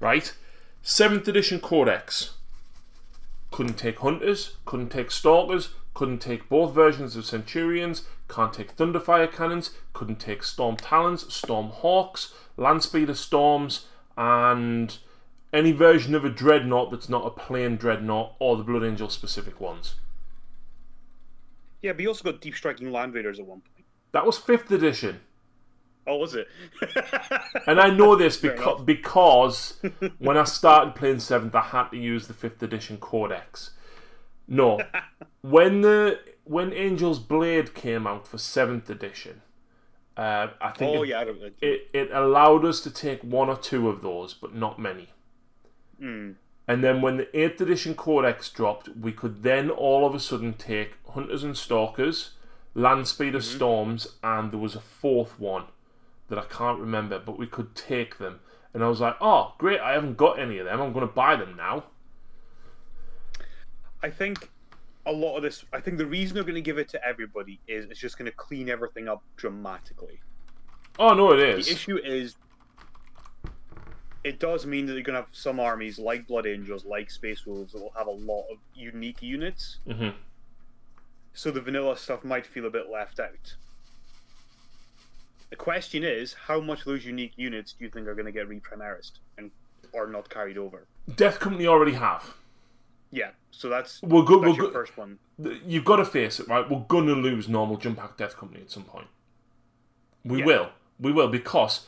right 0.00 0.34
7th 0.82 1.26
edition 1.28 1.60
codex 1.60 2.34
couldn't 3.50 3.78
take 3.78 3.98
hunters 4.00 4.56
couldn't 4.64 4.90
take 4.90 5.10
stalkers 5.10 5.70
couldn't 5.94 6.18
take 6.18 6.48
both 6.48 6.74
versions 6.74 7.16
of 7.16 7.24
centurions 7.24 8.06
can't 8.28 8.52
take 8.54 8.74
Thunderfire 8.76 9.30
cannons, 9.30 9.70
couldn't 9.92 10.18
take 10.18 10.42
Storm 10.42 10.76
Talons, 10.76 11.32
Storm 11.32 11.66
Hawks, 11.68 12.32
Landspeeder 12.58 13.14
Storms, 13.14 13.86
and 14.16 14.96
any 15.54 15.72
version 15.72 16.14
of 16.14 16.24
a 16.24 16.28
Dreadnought 16.30 16.90
that's 16.90 17.08
not 17.08 17.26
a 17.26 17.30
plain 17.30 17.76
Dreadnought 17.76 18.34
or 18.38 18.56
the 18.56 18.64
Blood 18.64 18.84
Angel 18.84 19.08
specific 19.08 19.60
ones. 19.60 19.94
Yeah, 21.80 21.92
but 21.92 22.00
you 22.00 22.08
also 22.08 22.24
got 22.24 22.40
Deep 22.40 22.54
Striking 22.54 22.90
Land 22.90 23.14
Raiders 23.14 23.38
at 23.38 23.46
one 23.46 23.60
point. 23.60 23.86
That 24.12 24.26
was 24.26 24.38
5th 24.38 24.70
edition. 24.70 25.20
Oh, 26.06 26.16
was 26.16 26.34
it? 26.34 26.48
And 27.66 27.80
I 27.80 27.88
know 27.88 28.14
this 28.16 28.38
beca- 28.38 28.84
because 28.84 29.80
when 30.18 30.36
I 30.36 30.44
started 30.44 30.94
playing 30.94 31.16
7th, 31.16 31.54
I 31.54 31.60
had 31.60 31.88
to 31.90 31.96
use 31.96 32.26
the 32.26 32.34
5th 32.34 32.62
edition 32.62 32.98
Codex. 32.98 33.70
No. 34.46 34.80
when 35.40 35.80
the 35.80 36.20
when 36.44 36.74
Angel's 36.74 37.18
Blade 37.18 37.74
came 37.74 38.06
out 38.06 38.26
for 38.26 38.36
7th 38.36 38.90
edition, 38.90 39.40
uh, 40.18 40.48
I 40.60 40.70
think 40.72 40.94
oh 40.96 41.02
it, 41.02 41.08
yeah, 41.08 41.20
I 41.20 41.50
it, 41.62 41.88
it 41.94 42.10
allowed 42.12 42.66
us 42.66 42.80
to 42.82 42.90
take 42.90 43.22
one 43.22 43.48
or 43.48 43.56
two 43.56 43.88
of 43.88 44.02
those, 44.02 44.34
but 44.34 44.54
not 44.54 44.78
many. 44.78 45.08
Hmm. 45.98 46.32
And 46.66 46.82
then 46.82 47.02
when 47.02 47.18
the 47.18 47.26
8th 47.26 47.60
edition 47.60 47.94
Codex 47.94 48.48
dropped, 48.48 48.88
we 48.88 49.12
could 49.12 49.42
then 49.42 49.68
all 49.70 50.06
of 50.06 50.14
a 50.14 50.20
sudden 50.20 50.54
take 50.54 50.94
Hunters 51.10 51.44
and 51.44 51.56
Stalkers, 51.56 52.30
Land 52.74 53.06
Speeder 53.06 53.38
Mm-hmm. 53.38 53.56
Storms, 53.56 54.08
and 54.22 54.50
there 54.50 54.58
was 54.58 54.74
a 54.74 54.80
fourth 54.80 55.38
one 55.38 55.64
that 56.28 56.38
I 56.38 56.44
can't 56.44 56.80
remember, 56.80 57.18
but 57.18 57.38
we 57.38 57.46
could 57.46 57.74
take 57.74 58.18
them. 58.18 58.40
And 58.72 58.82
I 58.82 58.88
was 58.88 59.00
like, 59.00 59.16
oh, 59.20 59.54
great, 59.58 59.78
I 59.80 59.92
haven't 59.92 60.16
got 60.16 60.38
any 60.38 60.58
of 60.58 60.64
them. 60.64 60.80
I'm 60.80 60.92
going 60.92 61.06
to 61.06 61.12
buy 61.12 61.36
them 61.36 61.54
now. 61.56 61.84
I 64.02 64.10
think 64.10 64.50
a 65.06 65.12
lot 65.12 65.36
of 65.36 65.42
this. 65.42 65.64
I 65.72 65.80
think 65.80 65.98
the 65.98 66.06
reason 66.06 66.34
they're 66.34 66.44
going 66.44 66.54
to 66.54 66.60
give 66.60 66.78
it 66.78 66.88
to 66.90 67.04
everybody 67.06 67.60
is 67.68 67.86
it's 67.86 68.00
just 68.00 68.18
going 68.18 68.30
to 68.30 68.36
clean 68.36 68.68
everything 68.68 69.08
up 69.08 69.22
dramatically. 69.36 70.20
Oh, 70.98 71.14
no, 71.14 71.32
it 71.32 71.40
is. 71.40 71.66
The 71.66 71.72
issue 71.72 71.98
is, 71.98 72.36
it 74.24 74.40
does 74.40 74.64
mean 74.66 74.86
that 74.86 74.94
you're 74.94 75.02
going 75.02 75.14
to 75.14 75.20
have 75.20 75.28
some 75.32 75.60
armies 75.60 75.98
like 75.98 76.26
Blood 76.26 76.46
Angels, 76.46 76.84
like 76.84 77.10
Space 77.10 77.44
Wolves, 77.46 77.72
that 77.74 77.80
will 77.82 77.92
have 77.96 78.06
a 78.06 78.10
lot 78.10 78.46
of 78.50 78.56
unique 78.74 79.22
units. 79.22 79.78
hmm 79.86 80.08
So 81.34 81.50
the 81.50 81.60
vanilla 81.60 81.96
stuff 81.96 82.24
might 82.24 82.46
feel 82.46 82.64
a 82.66 82.70
bit 82.70 82.90
left 82.90 83.20
out. 83.20 83.54
The 85.50 85.56
question 85.56 86.02
is, 86.02 86.32
how 86.32 86.60
much 86.60 86.80
of 86.80 86.84
those 86.86 87.04
unique 87.04 87.34
units 87.36 87.74
do 87.74 87.84
you 87.84 87.90
think 87.90 88.08
are 88.08 88.14
going 88.14 88.26
to 88.26 88.32
get 88.32 88.48
reprimarised 88.48 89.12
and 89.38 89.50
are 89.94 90.06
not 90.06 90.28
carried 90.28 90.58
over? 90.58 90.86
Death 91.14 91.38
Company 91.38 91.66
already 91.66 91.92
have. 91.92 92.34
Yeah, 93.12 93.30
so 93.52 93.68
that's 93.68 94.02
We're 94.02 94.24
good. 94.24 94.42
that's 94.42 94.58
We're 94.58 94.64
your 94.64 94.72
first 94.72 94.96
one. 94.96 95.18
You've 95.66 95.84
got 95.84 95.96
to 95.96 96.04
face 96.04 96.40
it, 96.40 96.48
right? 96.48 96.68
We're 96.68 96.80
going 96.88 97.06
to 97.06 97.14
lose 97.14 97.48
normal 97.48 97.76
Jump 97.76 97.98
Pack 97.98 98.16
Death 98.16 98.36
Company 98.36 98.62
at 98.62 98.70
some 98.70 98.82
point. 98.84 99.06
We 100.24 100.38
Yeah. 100.40 100.46
will. 100.46 100.68
We 100.98 101.12
will 101.12 101.28
because, 101.28 101.86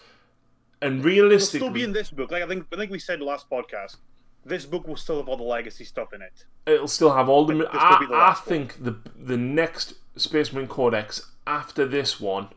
and 0.83 0.99
It'll 0.99 1.05
realistically, 1.07 1.59
still 1.61 1.71
be 1.71 1.83
in 1.83 1.93
this 1.93 2.11
book. 2.11 2.31
Like 2.31 2.43
I 2.43 2.47
think, 2.47 2.67
I 2.73 2.77
think 2.77 2.91
we 2.91 2.99
said 2.99 3.21
last 3.21 3.49
podcast. 3.51 3.97
This 4.45 4.65
book 4.65 4.87
will 4.87 4.97
still 4.97 5.17
have 5.17 5.29
all 5.29 5.37
the 5.37 5.43
legacy 5.43 5.85
stuff 5.85 6.13
in 6.13 6.23
it. 6.23 6.45
it'll 6.67 6.87
still 6.89 7.13
have 7.15 7.29
all 7.29 7.45
the. 7.47 7.55
I, 7.73 8.05
the 8.07 8.15
I 8.15 8.27
one. 8.29 8.35
think 8.37 8.85
the 8.85 8.97
the 9.17 9.37
next 9.37 9.95
Space 10.17 10.53
Marine 10.53 10.69
Codex 10.69 11.33
after 11.47 11.85
this 11.87 12.21
one 12.21 12.49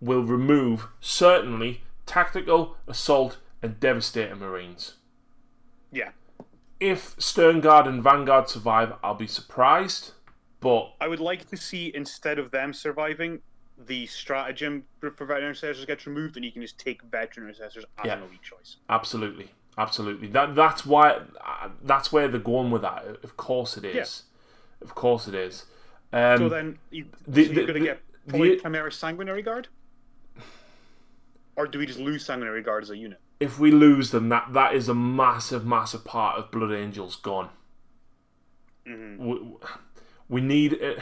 will 0.00 0.22
remove 0.22 0.88
certainly 1.00 1.82
tactical, 2.04 2.76
assault, 2.86 3.38
and 3.62 3.80
devastator 3.80 4.36
Marines. 4.36 4.94
Yeah, 5.90 6.10
If 6.80 7.16
Sternguard 7.16 7.86
and 7.88 8.02
Vanguard 8.02 8.48
survive, 8.48 8.92
I'll 9.02 9.14
be 9.14 9.26
surprised. 9.26 10.12
But 10.60 10.92
I 11.00 11.08
would 11.08 11.20
like 11.20 11.48
to 11.48 11.56
see 11.56 11.90
instead 11.94 12.38
of 12.38 12.50
them 12.50 12.72
surviving, 12.74 13.40
the 13.86 14.06
stratagem 14.06 14.84
for 15.00 15.10
veteran 15.10 15.44
intercessors 15.44 15.84
gets 15.84 16.06
removed, 16.06 16.36
and 16.36 16.44
you 16.44 16.50
can 16.52 16.62
just 16.62 16.78
take 16.78 17.02
veteran 17.02 17.46
intercessors 17.48 17.84
as 17.98 18.06
Yeah. 18.06 18.14
an 18.14 18.22
elite 18.24 18.42
choice. 18.42 18.76
Absolutely, 18.88 19.50
absolutely. 19.76 20.28
That 20.28 20.54
that's 20.54 20.84
why 20.84 21.20
uh, 21.40 21.68
that's 21.84 22.12
where 22.12 22.26
they're 22.28 22.40
going 22.40 22.70
with 22.70 22.82
that. 22.82 23.04
Of 23.22 23.36
course 23.36 23.76
it 23.76 23.84
is. 23.84 24.24
Of 24.80 24.94
course 24.94 25.28
it 25.28 25.34
is. 25.34 25.66
Um, 26.12 26.38
So 26.38 26.48
then, 26.48 26.78
you, 26.90 27.06
the- 27.26 27.44
so 27.46 27.52
you're 27.52 27.66
going 27.66 27.80
to 27.80 27.86
get 27.86 28.00
probably 28.26 28.56
the- 28.56 28.62
Primaris 28.62 28.94
Sanguinary 28.94 29.42
Guard, 29.42 29.68
or 31.56 31.66
do 31.66 31.78
we 31.78 31.86
just 31.86 31.98
lose 31.98 32.24
Sanguinary 32.24 32.62
Guard 32.62 32.82
as 32.82 32.90
a 32.90 32.96
unit? 32.96 33.20
if 33.40 33.56
we 33.60 33.70
lose 33.70 34.10
them, 34.10 34.28
that 34.30 34.52
that 34.52 34.74
is 34.74 34.88
a 34.88 34.94
massive, 34.94 35.64
massive 35.64 36.04
part 36.04 36.36
of 36.36 36.50
Blood 36.50 36.72
Angels 36.72 37.14
gone. 37.14 37.50
Mhm. 38.84 39.18
We, 39.18 39.56
we 40.28 40.40
need 40.40 40.72
it. 40.72 41.00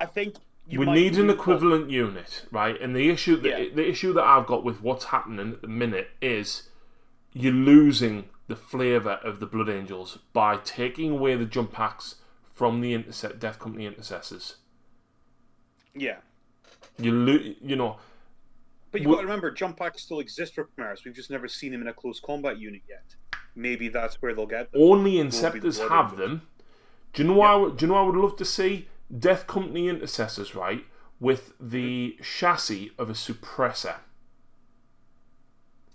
I 0.00 0.06
think 0.06 0.34
we 0.70 0.84
need 0.86 1.16
an 1.18 1.30
equivalent 1.30 1.90
unit, 1.90 2.46
right? 2.50 2.78
And 2.80 2.94
the 2.94 3.08
issue 3.08 3.36
that 3.36 3.48
Yeah. 3.48 3.74
the 3.74 3.88
issue 3.88 4.12
that 4.12 4.24
I've 4.24 4.46
got 4.46 4.64
with 4.64 4.82
what's 4.82 5.06
happening 5.06 5.52
at 5.54 5.62
the 5.62 5.68
minute 5.68 6.10
is 6.20 6.68
you're 7.32 7.52
losing 7.52 8.28
the 8.48 8.56
flavour 8.56 9.20
of 9.22 9.40
the 9.40 9.46
Blood 9.46 9.68
Angels 9.68 10.18
by 10.32 10.56
taking 10.58 11.10
away 11.12 11.36
the 11.36 11.44
jump 11.44 11.72
packs 11.72 12.16
from 12.52 12.80
the 12.80 12.92
intercept 12.94 13.38
Death 13.38 13.58
Company 13.58 13.86
intercessors. 13.86 14.56
Yeah, 15.94 16.18
You 16.98 17.12
lo- 17.12 17.54
you 17.62 17.76
know, 17.76 17.98
but 18.92 19.00
you've 19.00 19.08
Wh- 19.10 19.14
got 19.14 19.20
to 19.20 19.26
remember, 19.26 19.50
jump 19.50 19.76
packs 19.78 20.02
still 20.02 20.20
exist 20.20 20.54
for 20.54 20.64
Primaris. 20.64 21.04
We've 21.04 21.14
just 21.14 21.30
never 21.30 21.48
seen 21.48 21.72
them 21.72 21.82
in 21.82 21.88
a 21.88 21.92
close 21.92 22.20
combat 22.20 22.58
unit 22.58 22.82
yet. 22.88 23.14
Maybe 23.54 23.88
that's 23.88 24.20
where 24.22 24.34
they'll 24.34 24.46
get 24.46 24.70
them. 24.72 24.80
only 24.80 25.12
be 25.12 25.16
the 25.22 25.24
Inceptors 25.28 25.88
have 25.88 26.16
them. 26.16 26.42
Do 27.12 27.22
you 27.22 27.28
know 27.28 27.34
what 27.36 27.48
I 27.50 27.76
do 27.76 27.84
you 27.84 27.88
know 27.88 27.94
what 27.94 28.00
I 28.00 28.06
would 28.06 28.16
love 28.16 28.36
to 28.36 28.44
see? 28.44 28.88
Death 29.16 29.46
Company 29.46 29.88
intercessors, 29.88 30.54
right, 30.54 30.84
with 31.20 31.52
the 31.58 32.16
chassis 32.22 32.92
of 32.98 33.08
a 33.10 33.14
suppressor. 33.14 33.96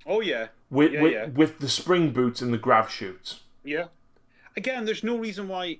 Oh 0.05 0.19
yeah, 0.21 0.47
With, 0.69 0.91
Yeah, 0.93 1.01
with, 1.01 1.13
yeah. 1.13 1.25
with 1.27 1.59
the 1.59 1.69
spring 1.69 2.11
boots 2.11 2.41
and 2.41 2.53
the 2.53 2.57
grav 2.57 2.89
chutes. 2.91 3.41
yeah. 3.63 3.85
Again, 4.55 4.85
there's 4.85 5.03
no 5.03 5.17
reason 5.17 5.47
why 5.47 5.79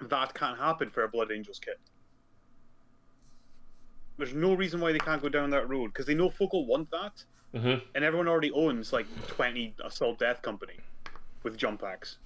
that 0.00 0.32
can't 0.32 0.58
happen 0.58 0.88
for 0.88 1.04
a 1.04 1.08
Blood 1.08 1.30
Angels 1.30 1.58
kit. 1.58 1.78
There's 4.16 4.32
no 4.32 4.54
reason 4.54 4.80
why 4.80 4.92
they 4.92 4.98
can't 4.98 5.20
go 5.20 5.28
down 5.28 5.50
that 5.50 5.68
road 5.68 5.88
because 5.88 6.06
they 6.06 6.14
know 6.14 6.30
folk 6.30 6.52
will 6.54 6.64
want 6.66 6.90
that, 6.90 7.22
hmm 7.52 7.74
and 7.94 8.02
everyone 8.04 8.28
already 8.28 8.50
owns 8.52 8.92
like 8.92 9.06
20 9.26 9.74
Assault 9.84 10.18
Death 10.18 10.40
Company 10.42 10.76
with 11.42 11.58
jump 11.58 11.82
packs. 11.82 12.16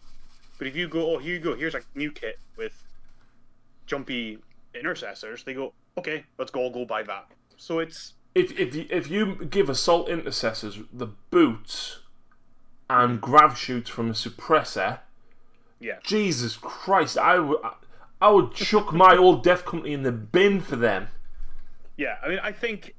But 0.59 0.67
if 0.69 0.77
you 0.77 0.87
go, 0.89 1.15
oh, 1.15 1.19
here 1.19 1.35
you 1.35 1.41
go, 1.41 1.57
here's 1.57 1.75
a 1.75 1.83
new 1.97 2.13
kit 2.13 2.39
with 2.57 2.81
jumpy 3.91 4.39
intercessors, 4.73 5.43
they 5.43 5.53
go, 5.53 5.73
okay, 5.99 6.25
let's 6.39 6.53
go, 6.53 6.61
all 6.61 6.71
go 6.71 6.85
buy 6.85 7.03
that. 7.03 7.27
So 7.57 7.81
it's 7.81 8.15
If, 8.37 8.59
if, 8.59 8.75
you, 8.75 8.87
if 8.89 9.11
you 9.11 9.45
give 9.45 9.69
assault 9.69 10.09
intercessors 10.09 10.79
the 10.93 11.09
boots 11.31 11.99
and 12.89 13.21
mm-hmm. 13.21 13.21
grav 13.21 13.59
chutes 13.59 13.91
from 13.91 14.09
a 14.09 14.13
suppressor, 14.15 15.01
yeah, 15.81 15.99
Jesus 16.05 16.57
Christ, 16.57 17.19
I 17.19 17.41
would, 17.41 17.59
I 18.21 18.31
would 18.31 18.55
chuck 18.55 18.93
my 18.93 19.17
old 19.17 19.43
Death 19.49 19.65
Company 19.65 19.93
in 19.93 20.05
the 20.05 20.13
bin 20.13 20.61
for 20.61 20.77
them. 20.77 21.09
yeah. 21.97 22.17
I 22.23 22.29
mean, 22.29 22.39
I 22.43 22.53
think, 22.53 22.95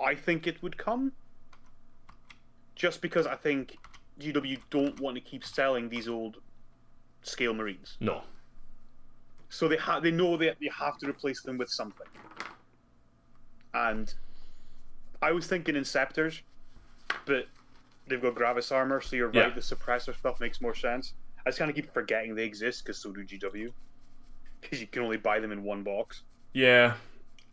I 0.00 0.14
think 0.14 0.46
it 0.46 0.62
would 0.62 0.78
come, 0.78 1.12
just 2.74 3.02
because 3.02 3.26
I 3.26 3.34
think 3.34 3.76
GW 4.18 4.58
don't 4.70 4.98
want 4.98 5.16
to 5.16 5.20
keep 5.20 5.44
selling 5.44 5.90
these 5.90 6.08
old 6.08 6.38
scale 7.22 7.52
marines, 7.54 7.96
No. 8.00 8.22
So 9.52 9.68
they 9.68 9.76
ha- 9.76 10.00
they 10.00 10.10
know 10.10 10.36
that 10.38 10.56
they 10.60 10.70
have 10.78 10.96
to 10.98 11.06
replace 11.08 11.42
them 11.42 11.58
with 11.58 11.68
something. 11.68 12.06
And 13.74 14.12
I 15.20 15.32
was 15.32 15.46
thinking 15.46 15.74
Inceptors, 15.74 16.40
but 17.26 17.46
they've 18.08 18.20
got 18.20 18.34
Gravis 18.34 18.72
armor, 18.72 19.00
so 19.02 19.14
you're 19.14 19.30
Yeah. 19.32 19.42
right. 19.42 19.54
The 19.54 19.60
suppressor 19.60 20.16
stuff 20.18 20.40
makes 20.40 20.60
more 20.60 20.74
sense. 20.74 21.12
I 21.44 21.50
just 21.50 21.58
kind 21.58 21.68
of 21.70 21.74
keep 21.76 21.92
forgetting 21.92 22.34
they 22.34 22.44
exist 22.44 22.84
because 22.84 22.98
so 22.98 23.12
do 23.12 23.24
GW. 23.24 23.72
Because 24.60 24.80
you 24.80 24.86
can 24.86 25.02
only 25.02 25.16
buy 25.18 25.38
them 25.38 25.52
in 25.52 25.62
one 25.64 25.82
box. 25.82 26.22
Yeah. 26.52 26.94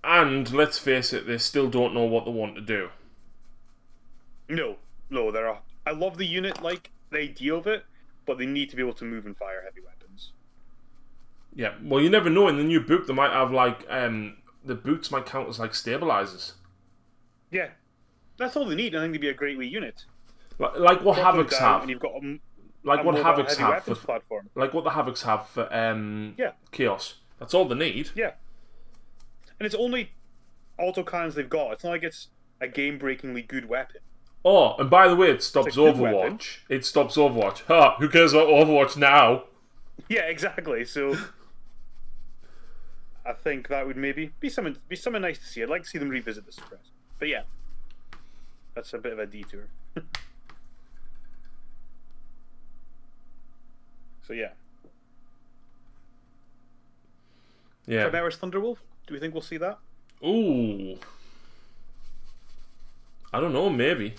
And 0.04 0.52
let's 0.54 0.78
face 0.80 1.12
it, 1.12 1.28
they 1.28 1.38
still 1.38 1.70
don't 1.70 1.94
know 1.94 2.04
what 2.04 2.24
they 2.26 2.32
want 2.32 2.56
to 2.56 2.62
do. 2.62 2.90
No, 4.48 4.78
no, 5.10 5.32
they're. 5.32 5.58
I 5.86 5.92
love 5.92 6.18
the 6.18 6.26
unit, 6.26 6.62
like 6.62 6.92
the 7.10 7.20
idea 7.20 7.56
of 7.56 7.68
it, 7.68 7.84
but 8.26 8.38
they 8.38 8.46
need 8.46 8.70
to 8.70 8.76
be 8.76 8.82
able 8.82 8.94
to 8.94 9.06
move 9.06 9.26
and 9.26 9.36
fire 9.36 9.62
heavy 9.64 9.82
weapons. 9.82 9.99
Yeah. 11.60 11.74
Well, 11.84 12.02
you 12.02 12.10
never 12.10 12.30
know. 12.30 12.48
In 12.48 12.56
the 12.56 12.64
new 12.64 12.80
book, 12.80 13.06
they 13.06 13.14
might 13.14 13.34
have 13.34 13.52
like 13.52 13.86
um, 13.90 14.38
the 14.64 14.76
boots 14.76 15.12
might 15.12 15.26
count 15.26 15.50
as 15.50 15.60
like 15.60 15.76
stabilizers, 15.76 16.54
Yeah, 17.52 17.72
that's 18.38 18.56
all 18.56 18.64
they 18.66 18.76
need. 18.76 18.96
I 18.96 19.02
think 19.02 19.12
they'd 19.12 19.20
be 19.20 19.28
a 19.28 19.34
great 19.34 19.58
wee 19.58 19.68
unit. 19.68 20.06
like, 20.58 20.78
like 20.80 21.04
what 21.04 21.18
Havocs 21.18 21.60
have, 21.60 21.82
and 21.82 21.90
you've 21.90 22.00
got 22.00 22.14
a, 22.14 22.40
like 22.86 23.02
a 23.02 23.04
what 23.04 23.16
Havocs 23.16 23.58
have 23.58 23.84
for, 23.84 23.96
platform. 23.96 24.50
like 24.56 24.74
what 24.74 24.86
the 24.86 24.92
Havocs 24.92 25.24
have 25.24 25.50
for 25.50 25.68
um, 25.76 26.34
Yeah. 26.38 26.52
Chaos. 26.72 27.16
That's 27.40 27.54
all 27.54 27.66
they 27.66 27.76
need. 27.76 28.12
Yeah, 28.16 28.32
and 29.60 29.66
it's 29.66 29.76
only 29.76 30.12
autocannons 30.80 31.34
they've 31.34 31.50
got. 31.50 31.74
It's 31.74 31.84
not 31.84 31.90
like 31.90 32.04
it's 32.04 32.30
a 32.62 32.70
game-breakingly 32.70 33.42
good 33.42 33.68
weapon. 33.68 34.00
Oh, 34.46 34.78
and 34.78 34.90
by 34.90 35.10
the 35.10 35.16
way, 35.18 35.30
it 35.30 35.44
stops 35.44 35.68
It's 35.68 35.76
a 35.76 35.82
good 35.82 35.96
Overwatch. 35.96 36.60
It 36.70 36.86
stops 36.86 37.18
Overwatch. 37.18 37.64
Ha! 37.64 37.98
Who 38.00 38.08
cares 38.08 38.32
about 38.32 38.48
Overwatch 38.48 38.96
now? 38.96 39.44
Yeah, 40.08 40.22
exactly. 40.22 40.86
So 40.86 41.18
I 43.26 43.34
think 43.34 43.68
that 43.68 43.86
would 43.86 43.98
maybe 43.98 44.32
be 44.40 44.50
something 44.50 44.76
be 44.88 44.96
something 44.96 45.22
nice 45.22 45.38
to 45.40 45.46
see. 45.46 45.62
I'd 45.64 45.70
like 45.70 45.84
to 45.84 45.90
see 45.90 45.98
them 45.98 46.10
revisit 46.10 46.46
the 46.46 46.52
suppress. 46.52 46.82
But 47.20 47.28
yeah, 47.28 47.42
that's 48.76 48.94
a 48.94 48.98
bit 48.98 49.14
of 49.14 49.20
a 49.20 49.26
detour. 49.26 49.68
so 54.26 54.34
yeah, 54.34 54.50
Yeah. 57.88 58.10
Primaris 58.10 58.38
Thunderwolf. 58.38 58.78
Do 59.08 59.14
we 59.16 59.20
think 59.20 59.34
we'll 59.34 59.42
see 59.42 59.58
that? 59.58 59.80
Ooh. 60.24 60.98
I 63.34 63.40
don't 63.40 63.54
know. 63.54 63.70
Maybe. 63.70 64.14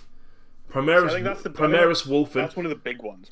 Primaris. 0.72 1.08
I 1.10 1.12
think 1.12 1.24
that's 1.24 1.42
the- 1.42 1.50
Primaris 1.50 2.06
Wulfen. 2.06 2.32
That's 2.34 2.56
one 2.56 2.66
of 2.66 2.70
the 2.70 2.76
big 2.76 3.00
ones. 3.02 3.30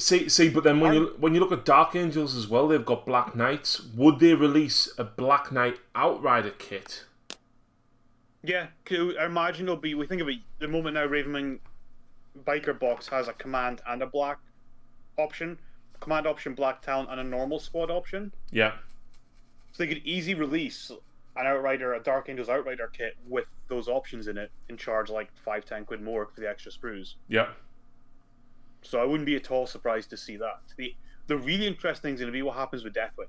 See, 0.00 0.30
see, 0.30 0.48
but 0.48 0.64
then 0.64 0.80
when 0.80 0.94
you 0.94 1.14
when 1.18 1.34
you 1.34 1.40
look 1.40 1.52
at 1.52 1.66
Dark 1.66 1.94
Angels 1.94 2.34
as 2.34 2.48
well, 2.48 2.66
they've 2.66 2.84
got 2.84 3.04
Black 3.04 3.36
Knights. 3.36 3.82
Would 3.94 4.18
they 4.18 4.32
release 4.32 4.88
a 4.96 5.04
Black 5.04 5.52
Knight 5.52 5.78
Outrider 5.94 6.50
kit? 6.50 7.04
Yeah, 8.42 8.68
I 8.90 9.26
imagine 9.26 9.66
it'll 9.66 9.76
be. 9.76 9.94
We 9.94 10.06
think 10.06 10.22
of 10.22 10.28
it. 10.28 10.38
The 10.58 10.68
moment 10.68 10.94
now, 10.94 11.06
Ravenwing 11.06 11.58
Biker 12.44 12.78
Box 12.78 13.08
has 13.08 13.28
a 13.28 13.34
command 13.34 13.82
and 13.86 14.00
a 14.02 14.06
black 14.06 14.38
option, 15.18 15.58
command 16.00 16.26
option, 16.26 16.54
black 16.54 16.80
talent, 16.80 17.10
and 17.10 17.20
a 17.20 17.24
normal 17.24 17.58
squad 17.58 17.90
option. 17.90 18.32
Yeah. 18.50 18.72
So 19.72 19.84
they 19.84 19.86
could 19.86 20.04
easy 20.06 20.32
release 20.32 20.90
an 21.36 21.46
Outrider, 21.46 21.92
a 21.92 22.02
Dark 22.02 22.30
Angels 22.30 22.48
Outrider 22.48 22.88
kit 22.88 23.18
with 23.28 23.44
those 23.68 23.86
options 23.86 24.28
in 24.28 24.38
it, 24.38 24.50
and 24.70 24.78
charge 24.78 25.10
like 25.10 25.30
five, 25.36 25.66
ten 25.66 25.84
quid 25.84 26.00
more 26.00 26.24
for 26.24 26.40
the 26.40 26.48
extra 26.48 26.72
sprues. 26.72 27.16
Yeah. 27.28 27.48
So 28.82 29.00
I 29.00 29.04
wouldn't 29.04 29.26
be 29.26 29.36
at 29.36 29.50
all 29.50 29.66
surprised 29.66 30.10
to 30.10 30.16
see 30.16 30.36
that. 30.36 30.60
The 30.76 30.94
the 31.26 31.36
really 31.36 31.66
interesting 31.66 32.02
thing 32.02 32.14
is 32.14 32.20
going 32.20 32.32
to 32.32 32.36
be 32.36 32.42
what 32.42 32.56
happens 32.56 32.82
with 32.82 32.94
Deathwing. 32.94 33.28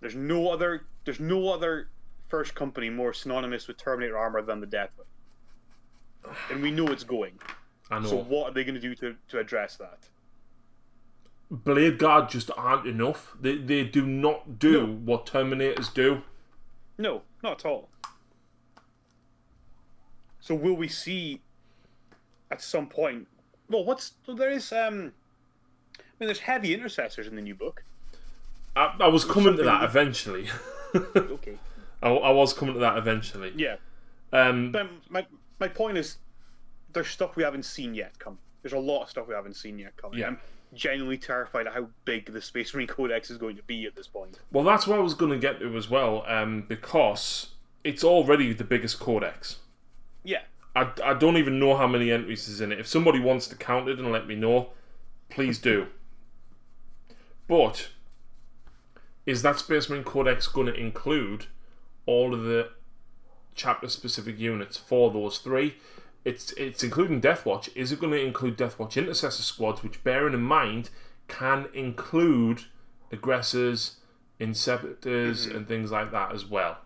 There's 0.00 0.14
no 0.16 0.48
other 0.48 0.86
there's 1.04 1.20
no 1.20 1.48
other 1.52 1.90
first 2.28 2.54
company 2.54 2.90
more 2.90 3.12
synonymous 3.12 3.68
with 3.68 3.76
Terminator 3.76 4.18
armor 4.18 4.42
than 4.42 4.60
the 4.60 4.66
Deathwing, 4.66 5.06
and 6.50 6.62
we 6.62 6.70
know 6.70 6.88
it's 6.88 7.04
going. 7.04 7.38
I 7.90 8.00
know. 8.00 8.08
So 8.08 8.16
what 8.16 8.50
are 8.50 8.52
they 8.52 8.64
going 8.64 8.74
to 8.74 8.80
do 8.80 8.94
to 8.96 9.16
to 9.28 9.38
address 9.38 9.76
that? 9.76 10.08
Blade 11.48 11.98
Guard 11.98 12.28
just 12.28 12.50
aren't 12.56 12.86
enough. 12.86 13.36
They 13.40 13.56
they 13.56 13.84
do 13.84 14.04
not 14.04 14.58
do 14.58 14.86
No. 14.86 14.94
what 14.94 15.26
Terminators 15.26 15.92
do. 15.94 16.22
No, 16.98 17.22
not 17.42 17.60
at 17.60 17.66
all. 17.66 17.88
So 20.40 20.54
will 20.54 20.74
we 20.76 20.88
see 20.88 21.42
at 22.50 22.60
some 22.62 22.86
point? 22.88 23.26
Well, 23.68 23.84
what's 23.84 24.12
there 24.28 24.50
is 24.50 24.72
um. 24.72 25.12
I 25.98 26.02
mean, 26.20 26.28
there's 26.28 26.40
heavy 26.40 26.72
intercessors 26.72 27.26
in 27.26 27.36
the 27.36 27.42
new 27.42 27.54
book. 27.54 27.82
I, 28.74 28.94
I 29.00 29.08
was 29.08 29.24
coming 29.24 29.56
to 29.56 29.62
that- 29.64 29.84
eventually. 29.84 30.48
Okay. 31.14 31.58
I, 32.02 32.08
I 32.08 32.30
was 32.30 32.54
coming 32.54 32.72
to 32.74 32.80
that 32.80 32.96
eventually. 32.96 33.52
Yeah. 33.54 33.76
Um, 34.32 34.72
But 34.72 34.88
my 35.10 35.26
my 35.60 35.68
point 35.68 35.98
is, 35.98 36.16
there's 36.92 37.08
stuff 37.08 37.36
we 37.36 37.42
haven't 37.42 37.64
seen 37.64 37.94
yet 37.94 38.18
come. 38.18 38.38
There's 38.62 38.72
a 38.72 38.78
lot 38.78 39.02
of 39.02 39.10
stuff 39.10 39.28
we 39.28 39.34
haven't 39.34 39.56
seen 39.56 39.78
yet 39.78 39.94
coming. 39.98 40.18
Yeah. 40.20 40.28
I'm 40.28 40.38
genuinely 40.74 41.18
terrified 41.18 41.66
at 41.66 41.74
how 41.74 41.88
big 42.06 42.32
the 42.32 42.40
Space 42.40 42.72
Marine 42.72 42.86
Codex 42.86 43.30
is 43.30 43.36
going 43.36 43.56
to 43.56 43.62
be 43.64 43.84
at 43.84 43.94
this 43.94 44.06
point. 44.06 44.38
well, 44.52 44.64
that's 44.64 44.86
what 44.86 44.98
I 44.98 45.02
was 45.02 45.12
going 45.14 45.32
to 45.32 45.38
get 45.38 45.60
to 45.60 45.76
as 45.76 45.90
well, 45.90 46.24
um, 46.26 46.62
because 46.66 47.50
it's 47.84 48.02
already 48.04 48.52
the 48.54 48.64
biggest 48.64 48.98
codex. 48.98 49.58
Yeah. 50.24 50.42
I, 50.76 50.92
I 51.02 51.14
don't 51.14 51.38
even 51.38 51.58
know 51.58 51.74
how 51.74 51.86
many 51.86 52.12
entries 52.12 52.48
is 52.48 52.60
in 52.60 52.70
it. 52.70 52.78
If 52.78 52.86
somebody 52.86 53.18
wants 53.18 53.48
to 53.48 53.56
count 53.56 53.88
it 53.88 53.98
and 53.98 54.12
let 54.12 54.26
me 54.26 54.34
know, 54.34 54.68
please 55.30 55.58
do. 55.58 55.86
But 57.48 57.88
is 59.24 59.40
that 59.40 59.58
Space 59.58 59.88
Marine 59.88 60.04
Codex 60.04 60.46
going 60.46 60.66
to 60.66 60.74
include 60.74 61.46
all 62.04 62.34
of 62.34 62.42
the 62.44 62.68
chapter 63.54 63.88
specific 63.88 64.38
units 64.38 64.76
for 64.76 65.10
those 65.10 65.38
three? 65.38 65.76
It's 66.26 66.52
it's 66.52 66.84
including 66.84 67.22
Deathwatch. 67.22 67.70
Is 67.74 67.90
it 67.90 67.98
going 67.98 68.12
to 68.12 68.20
include 68.20 68.58
Deathwatch 68.58 68.96
Intercessor 68.96 69.42
squads, 69.42 69.82
which 69.82 70.04
bearing 70.04 70.34
in 70.34 70.42
mind 70.42 70.90
can 71.26 71.68
include 71.72 72.64
aggressors, 73.10 73.96
inceptors, 74.38 75.46
mm-hmm. 75.46 75.56
and 75.56 75.66
things 75.66 75.90
like 75.90 76.12
that 76.12 76.34
as 76.34 76.44
well? 76.44 76.78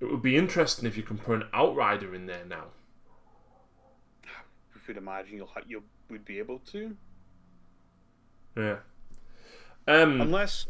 It 0.00 0.10
would 0.10 0.22
be 0.22 0.36
interesting 0.36 0.86
if 0.86 0.96
you 0.96 1.02
can 1.02 1.18
put 1.18 1.36
an 1.42 1.48
Outrider 1.54 2.14
in 2.14 2.26
there 2.26 2.44
now. 2.44 2.66
You 4.74 4.80
could 4.86 4.96
imagine 4.96 5.36
you'll 5.36 5.50
you 5.66 5.82
would 6.10 6.24
be 6.24 6.38
able 6.38 6.58
to, 6.70 6.96
Yeah. 8.56 8.76
Um. 9.88 10.20
unless, 10.20 10.66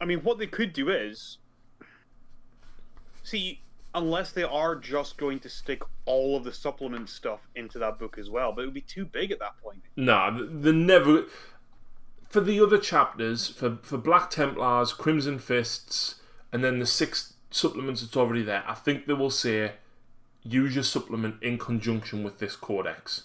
I 0.00 0.04
mean, 0.04 0.20
what 0.20 0.38
they 0.38 0.46
could 0.46 0.72
do 0.72 0.90
is, 0.90 1.38
see, 3.22 3.62
unless 3.94 4.32
they 4.32 4.42
are 4.42 4.74
just 4.76 5.16
going 5.16 5.40
to 5.40 5.48
stick 5.48 5.82
all 6.04 6.36
of 6.36 6.44
the 6.44 6.52
supplement 6.52 7.08
stuff 7.08 7.48
into 7.54 7.78
that 7.78 7.98
book 7.98 8.18
as 8.18 8.28
well, 8.28 8.52
but 8.52 8.62
it 8.62 8.64
would 8.66 8.74
be 8.74 8.80
too 8.82 9.04
big 9.06 9.30
at 9.30 9.38
that 9.38 9.56
point. 9.62 9.82
Nah, 9.96 10.30
th- 10.36 10.50
the 10.52 10.72
never. 10.72 11.24
For 12.28 12.40
the 12.40 12.60
other 12.60 12.78
chapters, 12.78 13.48
for 13.48 13.78
for 13.82 13.96
Black 13.96 14.28
Templars, 14.30 14.92
Crimson 14.92 15.38
Fists, 15.38 16.16
and 16.52 16.62
then 16.62 16.78
the 16.80 16.86
six 16.86 17.34
supplements 17.56 18.00
that's 18.02 18.16
already 18.16 18.42
there, 18.42 18.62
I 18.66 18.74
think 18.74 19.06
they 19.06 19.12
will 19.14 19.30
say 19.30 19.72
use 20.42 20.74
your 20.74 20.84
supplement 20.84 21.42
in 21.42 21.58
conjunction 21.58 22.22
with 22.22 22.38
this 22.38 22.54
codex 22.56 23.24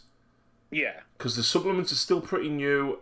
Yeah. 0.72 1.02
because 1.18 1.36
the 1.36 1.44
supplements 1.44 1.92
are 1.92 1.96
still 1.96 2.22
pretty 2.22 2.50
new. 2.50 3.00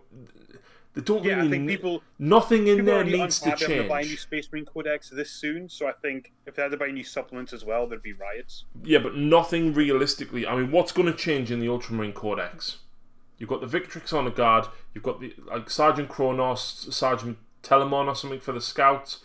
They 0.95 1.01
don't 1.01 1.23
Yeah, 1.23 1.35
really. 1.35 1.47
I 1.47 1.51
think 1.51 1.69
people 1.69 2.03
nothing 2.17 2.67
in 2.67 2.77
people 2.79 2.93
there 2.95 3.03
needs 3.03 3.39
to 3.41 3.51
having 3.51 3.67
to 3.83 3.87
buy 3.87 4.01
a 4.01 4.05
new. 4.05 4.17
Space 4.17 4.51
Marine 4.51 4.65
Codex 4.65 5.09
this 5.09 5.29
soon, 5.29 5.69
so 5.69 5.87
I 5.87 5.91
think 5.93 6.31
if 6.47 6.55
they 6.55 6.63
had 6.63 6.71
to 6.71 6.77
buy 6.77 6.87
new 6.91 7.03
supplements 7.03 7.53
as 7.53 7.63
well, 7.63 7.85
there'd 7.87 8.01
be 8.01 8.13
riots. 8.13 8.65
Yeah, 8.83 8.99
but 8.99 9.15
nothing 9.15 9.73
realistically. 9.73 10.47
I 10.47 10.55
mean, 10.55 10.71
what's 10.71 10.91
going 10.91 11.05
to 11.05 11.13
change 11.17 11.51
in 11.51 11.59
the 11.59 11.69
Ultramarine 11.69 12.11
Codex? 12.13 12.79
You've 13.37 13.49
got 13.49 13.61
the 13.61 13.67
Victrix 13.79 14.11
Honour 14.11 14.31
Guard. 14.31 14.65
You've 14.93 15.03
got 15.03 15.21
the 15.21 15.33
like 15.45 15.69
Sergeant 15.69 16.09
Chronus, 16.09 16.87
Sergeant 16.89 17.37
Telemon 17.63 18.07
or 18.07 18.15
something 18.15 18.39
for 18.41 18.51
the 18.51 18.59
scouts. 18.59 19.19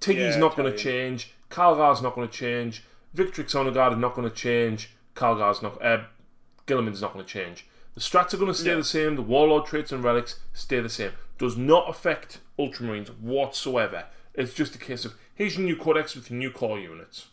Tiggy's 0.00 0.34
Yeah, 0.34 0.40
not 0.40 0.56
going 0.56 0.72
to 0.72 0.76
change. 0.76 1.34
Calgar's 1.52 2.02
not 2.02 2.14
going 2.14 2.28
to 2.28 2.32
change. 2.32 2.82
The 3.14 3.24
guard 3.24 3.92
is 3.92 3.98
not 3.98 4.14
going 4.14 4.28
to 4.28 4.34
change. 4.34 4.90
Calgar's 5.14 5.62
not. 5.62 5.82
Uh, 5.84 6.04
Guilliman's 6.66 7.02
not 7.02 7.12
going 7.12 7.24
to 7.24 7.30
change. 7.30 7.66
The 7.94 8.00
strats 8.00 8.32
are 8.32 8.38
going 8.38 8.52
to 8.52 8.58
stay 8.58 8.70
No. 8.70 8.78
the 8.78 8.84
same. 8.84 9.16
The 9.16 9.22
Warlord 9.22 9.66
traits 9.66 9.92
and 9.92 10.02
relics 10.02 10.40
stay 10.54 10.80
the 10.80 10.88
same. 10.88 11.12
Does 11.38 11.56
not 11.56 11.90
affect 11.90 12.38
Ultramarines 12.58 13.08
whatsoever. 13.20 14.06
It's 14.34 14.54
just 14.54 14.74
a 14.74 14.78
case 14.78 15.04
of 15.04 15.14
here's 15.34 15.56
your 15.58 15.66
new 15.66 15.76
codex 15.76 16.14
with 16.14 16.30
your 16.30 16.38
new 16.38 16.50
core 16.50 16.78
units. 16.78 17.26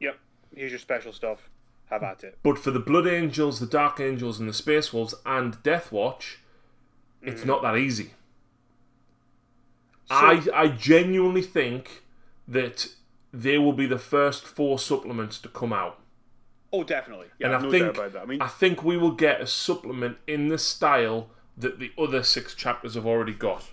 Yep, 0.00 0.18
here's 0.56 0.70
your 0.72 0.78
special 0.78 1.12
stuff. 1.12 1.50
Have 1.90 2.02
at 2.02 2.24
it. 2.24 2.38
But 2.42 2.58
for 2.58 2.70
the 2.70 2.80
Blood 2.80 3.06
Angels, 3.06 3.60
the 3.60 3.66
Dark 3.66 4.00
Angels, 4.00 4.40
and 4.40 4.48
the 4.48 4.54
Space 4.54 4.90
Wolves 4.92 5.14
and 5.26 5.62
Death 5.62 5.92
Watch, 5.92 6.38
it's 7.20 7.42
Mm. 7.42 7.46
not 7.46 7.62
that 7.62 7.76
easy. 7.76 8.12
I 10.10 10.46
I 10.54 10.68
genuinely 10.68 11.42
think 11.42 12.02
that 12.48 12.88
they 13.42 13.58
will 13.58 13.72
be 13.72 13.86
the 13.86 13.98
first 13.98 14.44
four 14.46 14.78
supplements 14.78 15.38
to 15.40 15.48
come 15.48 15.72
out. 15.72 15.98
Oh, 16.72 16.82
definitely. 16.84 17.26
Yeah, 17.38 17.48
And 17.48 17.56
I 17.56 17.60
no 17.60 17.70
think 17.70 17.84
doubt 17.86 17.96
about 17.96 18.12
that. 18.14 18.22
I 18.22 18.26
mean, 18.26 18.40
I 18.42 18.48
think 18.48 18.82
we 18.82 18.96
will 18.96 19.12
get 19.12 19.40
a 19.40 19.46
supplement 19.46 20.18
in 20.26 20.48
the 20.48 20.58
style 20.58 21.28
that 21.56 21.78
the 21.78 21.92
other 21.98 22.22
six 22.22 22.54
chapters 22.54 22.94
have 22.94 23.06
already 23.06 23.32
got. 23.34 23.70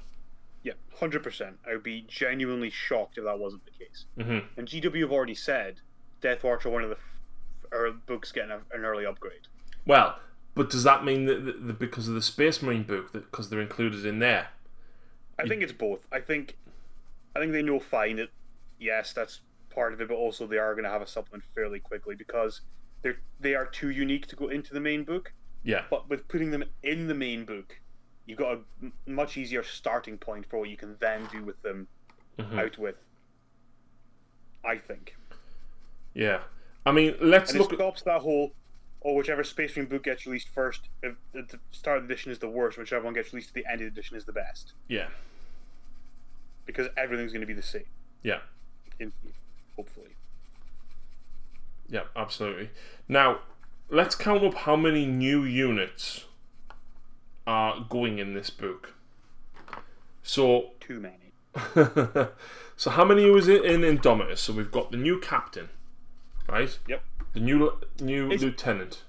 yeah, 0.63 0.73
hundred 0.99 1.23
percent. 1.23 1.57
I 1.67 1.73
would 1.73 1.83
be 1.83 2.05
genuinely 2.07 2.69
shocked 2.69 3.17
if 3.17 3.23
that 3.23 3.39
wasn't 3.39 3.63
the 3.65 3.71
case. 3.71 4.05
Mhm. 4.19 4.43
And 4.57 4.67
GW 4.67 5.01
have 5.01 5.11
already 5.11 5.33
said 5.35 5.81
Death 6.21 6.43
Watch 6.43 6.65
are 6.65 6.69
one 6.69 6.83
of 6.83 6.89
the 6.89 6.97
f- 6.97 7.65
er, 7.73 7.91
books 8.05 8.31
getting 8.31 8.51
a, 8.51 8.59
an 8.71 8.85
early 8.85 9.03
upgrade. 9.05 9.47
Well, 9.85 10.19
but 10.53 10.69
does 10.69 10.83
that 10.83 11.03
mean 11.03 11.25
that, 11.25 11.43
that, 11.45 11.65
that 11.67 11.79
because 11.79 12.07
of 12.07 12.13
the 12.13 12.21
Space 12.21 12.61
Marine 12.61 12.83
book, 12.83 13.13
that 13.13 13.31
because 13.31 13.49
they're 13.49 13.61
included 13.61 14.05
in 14.05 14.19
there? 14.19 14.49
I 15.39 15.47
think 15.47 15.63
it's 15.63 15.71
both. 15.73 16.05
I 16.11 16.19
think, 16.19 16.55
I 17.35 17.39
think 17.39 17.51
they 17.53 17.63
know 17.63 17.79
fine 17.79 18.17
that 18.17 18.29
yes, 18.79 19.11
that's 19.13 19.39
part 19.71 19.93
of 19.93 20.01
it, 20.01 20.07
but 20.07 20.15
also 20.15 20.45
they 20.45 20.57
are 20.57 20.73
going 20.75 20.83
to 20.83 20.89
have 20.89 21.01
a 21.01 21.07
supplement 21.07 21.43
fairly 21.55 21.79
quickly 21.79 22.15
because 22.15 22.61
they're 23.01 23.17
they 23.39 23.55
are 23.55 23.65
too 23.65 23.89
unique 23.89 24.27
to 24.27 24.35
go 24.35 24.49
into 24.49 24.73
the 24.73 24.79
main 24.79 25.03
book. 25.03 25.33
Yeah. 25.63 25.83
But 25.89 26.09
with 26.09 26.27
putting 26.27 26.51
them 26.51 26.63
in 26.83 27.07
the 27.07 27.13
main 27.15 27.45
book, 27.45 27.79
you've 28.25 28.37
got 28.37 28.53
a 28.53 28.59
m- 28.81 28.93
much 29.07 29.37
easier 29.37 29.63
starting 29.63 30.17
point 30.17 30.45
for 30.49 30.59
what 30.59 30.69
you 30.69 30.77
can 30.77 30.95
then 30.99 31.27
do 31.31 31.43
with 31.43 31.61
them 31.63 31.87
Mhm. 32.37 32.59
out 32.59 32.77
with. 32.77 32.95
I 34.63 34.77
think, 34.77 35.15
Yeah. 36.13 36.43
I 36.85 36.91
mean, 36.91 37.15
let's 37.19 37.51
and 37.51 37.59
look 37.59 37.73
it 37.73 37.77
stops 37.77 38.01
that 38.03 38.21
whole. 38.21 38.53
Or 39.03 39.15
whichever 39.15 39.43
Space 39.43 39.75
Marine 39.75 39.89
book 39.89 40.03
gets 40.03 40.27
released 40.27 40.47
first, 40.49 40.87
if 41.01 41.15
if 41.33 41.47
the 41.47 41.59
start 41.71 41.97
of 41.97 42.07
the 42.07 42.13
edition 42.13 42.31
is 42.31 42.37
the 42.37 42.47
worst, 42.49 42.77
whichever 42.77 43.03
one 43.03 43.13
gets 43.15 43.33
released 43.33 43.49
at 43.49 43.55
the 43.55 43.65
end 43.65 43.75
of 43.81 43.85
the 43.85 43.87
edition 43.87 44.15
is 44.15 44.25
the 44.25 44.31
best. 44.33 44.73
Yeah. 44.87 45.09
Because 46.67 46.87
everything's 46.97 47.31
going 47.31 47.41
to 47.41 47.47
be 47.47 47.53
the 47.53 47.63
same, 47.63 47.85
Yeah. 48.21 48.41
in, 48.99 49.11
hopefully. 49.81 50.15
Yeah, 51.89 52.03
absolutely. 52.15 52.69
Now, 53.07 53.39
let's 53.89 54.13
count 54.13 54.43
up 54.43 54.53
how 54.53 54.75
many 54.75 55.07
new 55.07 55.43
units 55.43 56.25
are 57.47 57.83
going 57.89 58.19
in 58.19 58.35
this 58.35 58.51
book. 58.51 58.93
So, 60.21 60.73
Too 60.79 60.99
many. 60.99 61.33
so 62.77 62.91
how 62.91 63.03
many 63.03 63.27
was 63.31 63.47
it 63.47 63.65
in 63.65 63.81
Indomitus? 63.81 64.37
So 64.37 64.53
we've 64.53 64.71
got 64.71 64.91
the 64.91 64.97
new 64.97 65.19
captain, 65.19 65.69
right? 66.47 66.77
Yep. 66.87 67.03
The 67.33 67.39
new 67.39 67.73
new 67.99 68.27
It's- 68.27 68.41
lieutenant. 68.41 69.03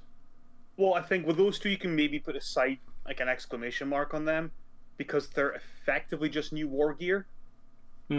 Well, 0.78 0.94
I 0.94 1.02
think 1.02 1.26
with 1.26 1.36
those 1.36 1.58
two, 1.58 1.68
you 1.68 1.76
can 1.76 1.94
maybe 1.94 2.18
put 2.18 2.34
a 2.34 2.40
site 2.40 2.80
like 3.04 3.20
an 3.20 3.28
exclamation 3.28 3.88
mark 3.88 4.14
on 4.14 4.24
them 4.24 4.52
because 4.96 5.28
they're 5.28 5.52
effectively 5.52 6.30
just 6.30 6.50
new 6.50 6.66
war 6.66 6.94
gear. 6.94 7.26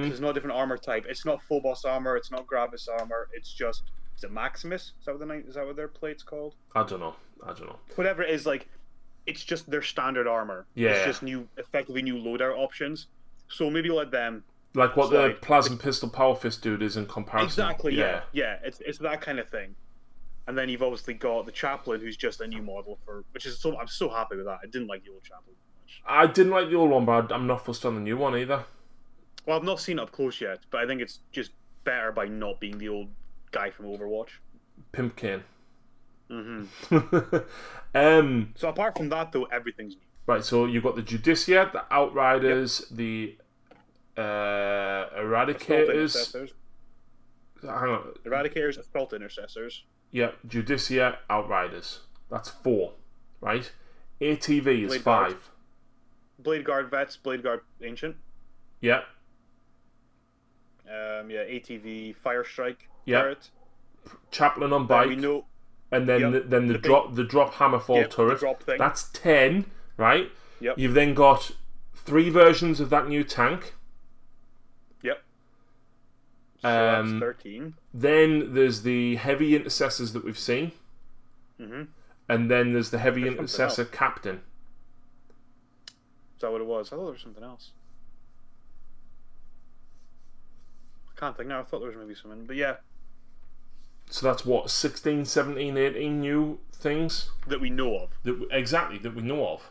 Hmm. 0.02 0.10
There's 0.10 0.22
no 0.22 0.34
different 0.34 0.56
armor 0.56 0.78
type. 0.78 1.06
It's 1.08 1.26
not 1.26 1.42
Phobos 1.44 1.86
armor. 1.86 2.16
It's 2.16 2.32
not 2.32 2.46
Gravis 2.48 2.88
armor. 2.88 3.30
It's 3.34 3.54
just 3.54 3.84
is 4.18 4.24
it 4.24 4.32
Maximus? 4.32 4.94
Is 5.00 5.06
that 5.06 5.18
what 5.18 5.28
the? 5.28 5.34
Is 5.48 5.56
that 5.56 5.66
what 5.66 5.76
their 5.76 5.88
plate's 5.88 6.24
called? 6.24 6.56
I 6.76 6.84
don't 6.84 7.00
know. 7.00 7.16
I 7.44 7.48
don't 7.48 7.68
know. 7.68 7.80
Whatever 7.96 8.24
it 8.24 8.30
is, 8.30 8.46
like 8.46 8.70
it's 9.26 9.44
just 9.44 9.70
their 9.70 9.82
standard 9.82 10.28
armor. 10.28 10.66
Yeah. 10.76 10.92
It's 10.92 11.06
just 11.06 11.24
new, 11.24 11.48
effectively 11.58 12.02
new 12.02 12.16
loadout 12.16 12.58
options. 12.58 13.08
So 13.48 13.70
maybe 13.70 13.90
let 13.90 14.12
them 14.12 14.44
Like 14.74 14.98
what 14.98 15.12
the 15.12 15.38
plasma 15.42 15.78
pistol 15.78 16.10
power 16.10 16.36
fist 16.36 16.62
dude 16.62 16.82
is 16.82 16.98
in 16.98 17.06
comparison. 17.06 17.48
Exactly. 17.48 17.96
Yeah. 17.96 18.22
Yeah. 18.32 18.58
It's 18.64 18.82
it's 18.82 19.00
that 19.00 19.22
kind 19.22 19.40
of 19.40 19.50
thing. 19.50 19.76
And 20.46 20.58
then 20.58 20.68
you've 20.68 20.84
obviously 20.84 21.14
got 21.14 21.46
the 21.46 21.54
chaplain, 21.54 22.02
who's 22.02 22.18
just 22.18 22.42
a 22.42 22.48
new 22.48 22.62
model 22.62 23.00
for, 23.06 23.24
which 23.32 23.46
is 23.46 23.60
so 23.60 23.78
I'm 23.80 23.88
so 23.88 24.10
happy 24.10 24.36
with 24.36 24.46
that. 24.46 24.60
I 24.62 24.66
didn't 24.66 24.88
like 24.88 25.04
the 25.06 25.12
old 25.12 25.24
chaplain 25.24 25.56
much. 25.94 26.02
I 26.06 26.32
didn't 26.32 26.52
like 26.52 26.70
the 26.70 26.76
old 26.76 26.92
one, 26.92 27.06
but 27.06 27.32
I'm 27.32 27.48
not 27.48 27.66
fussed 27.66 27.86
on 27.86 27.96
the 27.96 28.02
new 28.02 28.18
one 28.18 28.36
either. 28.38 28.66
Well, 29.46 29.58
I've 29.58 29.64
not 29.64 29.80
seen 29.80 30.00
it 30.00 30.02
up 30.02 30.12
close 30.12 30.40
yet, 30.42 30.60
but 30.72 30.82
I 30.82 30.88
think 30.88 31.02
it's 31.02 31.20
just 31.32 31.52
better 31.84 32.12
by 32.12 32.26
not 32.26 32.60
being 32.60 32.78
the 32.78 32.90
old 32.90 33.10
guy 33.52 33.70
from 33.70 33.86
Overwatch. 33.88 34.30
Pimp 34.92 35.16
Cane. 35.16 35.44
hmm 36.30 36.64
um, 37.96 38.54
So 38.56 38.70
apart 38.70 38.98
from 38.98 39.10
that, 39.10 39.32
though, 39.32 39.44
everything's 39.46 39.96
new. 39.96 40.02
right, 40.28 40.44
so 40.44 40.66
you've 40.66 40.84
got 40.84 40.96
the 40.96 41.02
Judiciar, 41.02 41.70
the 41.74 41.84
Outriders, 41.94 42.86
the 42.90 43.36
uh, 44.18 44.22
Eradicators. 45.18 46.34
Hang 47.62 47.72
on. 47.72 48.14
eradicators, 48.26 48.78
assault 48.78 49.14
intercessors. 49.14 49.84
Yeah, 50.12 50.32
Judiciar, 50.48 51.18
Outriders. 51.30 52.00
That's 52.30 52.50
four, 52.50 52.94
right? 53.42 53.72
ATV 54.22 54.84
is 54.84 54.88
Blade 54.90 55.02
five. 55.02 55.30
Guard. 55.32 55.38
Blade 56.40 56.66
Guard 56.66 56.92
vets, 56.92 57.16
Blade 57.18 57.42
Guard 57.44 57.62
ancient. 57.82 58.16
Yeah, 58.82 59.02
Um, 60.88 61.30
yeah, 61.30 61.44
ATV, 61.46 62.16
Fire 62.18 62.44
Strike, 62.44 62.90
Yeah. 63.06 63.22
turret. 63.22 63.50
Chaplain 64.32 64.74
on 64.74 64.82
Then 64.82 64.88
bike, 65.10 65.18
know 65.18 65.46
and 65.92 66.10
then 66.10 66.22
Yep. 66.22 66.32
the, 66.34 66.40
then 66.42 66.68
the, 66.68 66.74
The 66.74 66.80
big- 66.80 66.84
drop 66.84 67.16
the 67.16 67.24
drop 67.24 67.54
hammerfall 67.54 68.02
Yep, 68.02 68.12
turret. 68.12 68.78
That's 68.80 69.10
ten, 69.12 69.72
right? 69.98 70.30
Yep. 70.60 70.78
You've 70.78 70.94
then 70.94 71.14
got 71.14 71.52
three 71.94 72.30
versions 72.30 72.80
of 72.80 72.90
that 72.90 73.08
new 73.08 73.24
tank. 73.24 73.76
Yep. 75.04 75.24
So 76.62 76.70
Um, 77.00 77.20
thirteen. 77.20 77.76
Then 77.94 78.54
there's 78.54 78.82
the 78.82 79.16
heavy 79.18 79.56
intercessors 79.56 80.12
that 80.14 80.24
we've 80.26 80.38
seen, 80.40 80.72
Mm-hmm. 81.62 81.84
and 82.28 82.52
then 82.52 82.74
there's 82.74 82.90
the 82.90 83.00
heavy 83.00 83.22
There's 83.24 83.36
intercessor 83.36 83.86
captain. 83.86 84.42
Is 86.36 86.42
that 86.42 86.52
what 86.52 86.60
it 86.62 86.68
was? 86.68 86.88
I 86.92 86.98
thought 86.98 87.04
there 87.06 87.14
was 87.14 87.22
something 87.22 87.44
else. 87.44 87.72
I 91.13 91.13
can't 91.24 91.38
think 91.38 91.50
now. 91.50 91.60
I 91.62 91.64
thought 91.64 91.80
there 91.80 91.88
was 91.90 91.98
maybe 91.98 92.16
something, 92.16 92.46
but 92.46 92.56
yeah, 92.58 92.76
So 94.10 94.26
that's 94.28 94.46
what 94.46 94.70
16, 94.70 95.24
17, 95.26 95.78
18 95.78 96.20
new 96.20 96.60
things 96.74 97.30
that 97.48 97.62
we 97.62 97.70
know 97.70 97.96
of. 97.98 98.10
that 98.24 98.40
we, 98.40 98.48
exactly 98.52 98.98
that 99.00 99.16
we 99.16 99.22
know 99.22 99.48
of. 99.48 99.70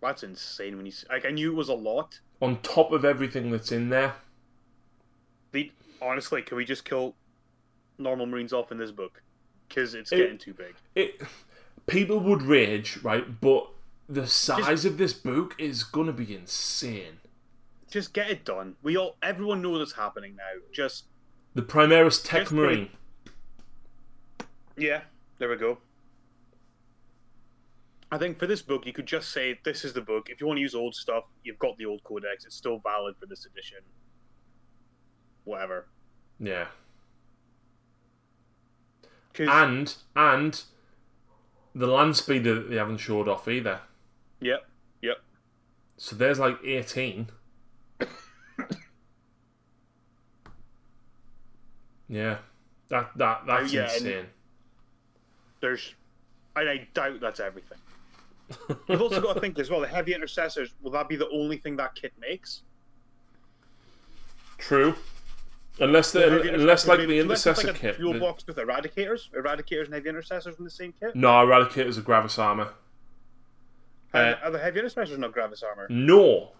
That's 0.00 0.22
insane. 0.22 0.76
When 0.76 0.86
you 0.86 0.92
like, 1.10 1.24
I 1.26 1.30
knew 1.30 1.52
it 1.52 1.54
was 1.54 1.68
a 1.68 1.74
lot. 1.74 2.20
On 2.40 2.58
top 2.62 2.90
of 2.90 3.04
everything 3.04 3.50
that's 3.50 3.70
in 3.70 3.88
there, 3.90 4.14
They 5.52 5.70
honestly, 6.00 6.42
can 6.42 6.56
we 6.56 6.64
just 6.64 6.84
kill 6.84 7.14
normal 7.98 8.26
Marines 8.26 8.52
off 8.52 8.72
in 8.72 8.78
this 8.78 8.90
book? 8.90 9.22
Because 9.68 9.94
it's 9.94 10.10
It- 10.10 10.16
getting 10.16 10.38
too 10.38 10.54
big. 10.54 10.74
it 10.94 11.20
people 11.86 12.18
would 12.20 12.42
rage, 12.42 12.96
right? 13.02 13.40
But 13.40 13.68
the 14.08 14.26
size 14.26 14.84
of 14.84 14.96
this 14.98 15.12
book 15.12 15.54
is 15.58 15.84
gonna 15.84 16.12
be 16.12 16.34
insane. 16.34 17.18
Just 17.92 18.14
get 18.14 18.30
it 18.30 18.46
done. 18.46 18.74
We 18.82 18.96
all, 18.96 19.16
everyone 19.22 19.60
knows 19.60 19.78
what's 19.80 19.92
happening 19.92 20.34
now. 20.34 20.60
Just 20.72 21.04
The 21.54 21.60
Primaris 21.60 22.24
Tech 22.24 22.40
Just 22.44 22.52
put 22.54 22.58
it- 22.58 22.62
Marine. 22.78 22.88
yeah, 24.78 25.02
there 25.38 25.50
we 25.50 25.56
go. 25.56 25.76
I 28.10 28.16
think 28.16 28.38
for 28.38 28.46
this 28.46 28.62
book, 28.62 28.86
you 28.86 28.94
could 28.94 29.04
just 29.04 29.28
say 29.30 29.58
this 29.62 29.84
is 29.84 29.92
the 29.92 30.00
book. 30.00 30.30
If 30.30 30.40
you 30.40 30.46
want 30.46 30.56
to 30.56 30.62
use 30.62 30.74
old 30.74 30.94
stuff, 30.94 31.24
you've 31.44 31.58
got 31.58 31.76
the 31.76 31.84
old 31.84 32.02
codex. 32.04 32.46
It's 32.46 32.56
still 32.56 32.78
valid 32.78 33.14
for 33.20 33.26
this 33.26 33.44
edition. 33.44 33.78
Whatever. 35.44 35.86
Yeah. 36.40 36.68
and 39.38 39.94
and 40.16 40.62
the 41.74 41.86
land 41.86 42.16
speeder 42.16 42.54
that 42.54 42.70
they 42.70 42.76
haven't 42.76 42.98
showed 42.98 43.28
off 43.28 43.48
either. 43.48 43.80
Yep. 44.40 44.66
Yep. 45.02 45.16
So 45.98 46.16
there's 46.16 46.38
like 46.38 46.56
eighteen. 46.64 47.28
Yeah, 52.08 52.38
that 52.88 53.10
that 53.16 53.42
that's 53.46 53.72
Oh, 53.72 53.74
yeah, 53.76 53.92
insane. 53.94 54.26
There's, 55.60 55.94
and 56.56 56.68
I 56.68 56.88
doubt 56.94 57.20
that's 57.20 57.40
everything. 57.40 57.78
You've 58.88 59.00
also 59.00 59.20
got 59.20 59.34
to 59.34 59.40
think 59.40 59.58
as 59.58 59.70
well. 59.70 59.80
The 59.80 59.86
heavy 59.86 60.12
intercessors 60.14 60.74
will 60.82 60.90
that 60.90 61.08
be 61.08 61.16
the 61.16 61.28
only 61.30 61.56
thing 61.56 61.76
that 61.76 61.94
kit 61.94 62.12
makes? 62.20 62.62
True. 64.58 64.94
Unless 65.80 66.12
the 66.12 66.28
Heavy 66.28 66.48
unless 66.50 66.86
like 66.86 66.98
the 66.98 67.18
intercessor 67.18 67.68
like 67.68 67.76
a 67.76 67.78
kit. 67.78 67.96
fuel 67.96 68.12
the- 68.12 68.18
box 68.20 68.46
with 68.46 68.56
eradicators, 68.58 69.30
eradicators 69.30 69.86
and 69.86 69.94
heavy 69.94 70.10
intercessors 70.10 70.56
in 70.58 70.64
the 70.64 70.70
same 70.70 70.92
kit. 71.00 71.16
no, 71.16 71.28
Eradicator's 71.46 71.96
are 71.96 72.02
Gravis 72.02 72.38
armor. 72.38 72.68
Uh, 74.12 74.34
are 74.42 74.50
the 74.50 74.58
heavy 74.58 74.80
intercessors 74.80 75.16
not 75.18 75.32
Gravis 75.32 75.62
armor? 75.62 75.86
No. 75.88 76.50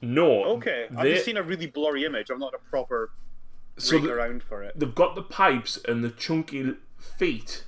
No. 0.00 0.44
Okay, 0.56 0.86
I've 0.96 1.02
They- 1.04 1.14
just 1.14 1.24
seen 1.24 1.36
a 1.36 1.42
really 1.42 1.66
blurry 1.66 2.04
image. 2.04 2.30
I'm 2.30 2.38
not 2.38 2.54
a 2.54 2.58
proper 2.58 3.10
so 3.76 3.98
the- 3.98 4.12
around 4.12 4.42
for 4.42 4.62
it. 4.62 4.78
they've 4.78 4.94
got 4.94 5.14
the 5.14 5.22
pipes 5.22 5.76
and 5.86 6.02
the 6.04 6.10
chunky 6.10 6.74
feet, 6.98 7.64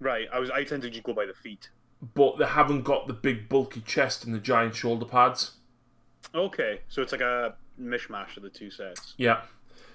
Right, 0.00 0.28
I 0.32 0.38
was 0.38 0.50
I 0.50 0.62
tend 0.64 0.82
to 0.82 0.90
just 0.90 1.02
go 1.02 1.12
by 1.12 1.26
the 1.26 1.34
feet. 1.34 1.70
but 2.14 2.38
they 2.38 2.46
haven't 2.46 2.82
got 2.82 3.06
the 3.08 3.12
big 3.12 3.48
bulky 3.48 3.80
chest 3.80 4.24
and 4.24 4.32
the 4.34 4.38
giant 4.38 4.74
shoulder 4.76 5.04
pads. 5.04 5.52
Okay, 6.34 6.82
so 6.88 7.02
it's 7.02 7.12
like 7.12 7.20
a 7.20 7.56
mishmash 7.80 8.36
of 8.36 8.42
the 8.42 8.50
two 8.50 8.70
sets. 8.70 9.14
Yeah. 9.16 9.42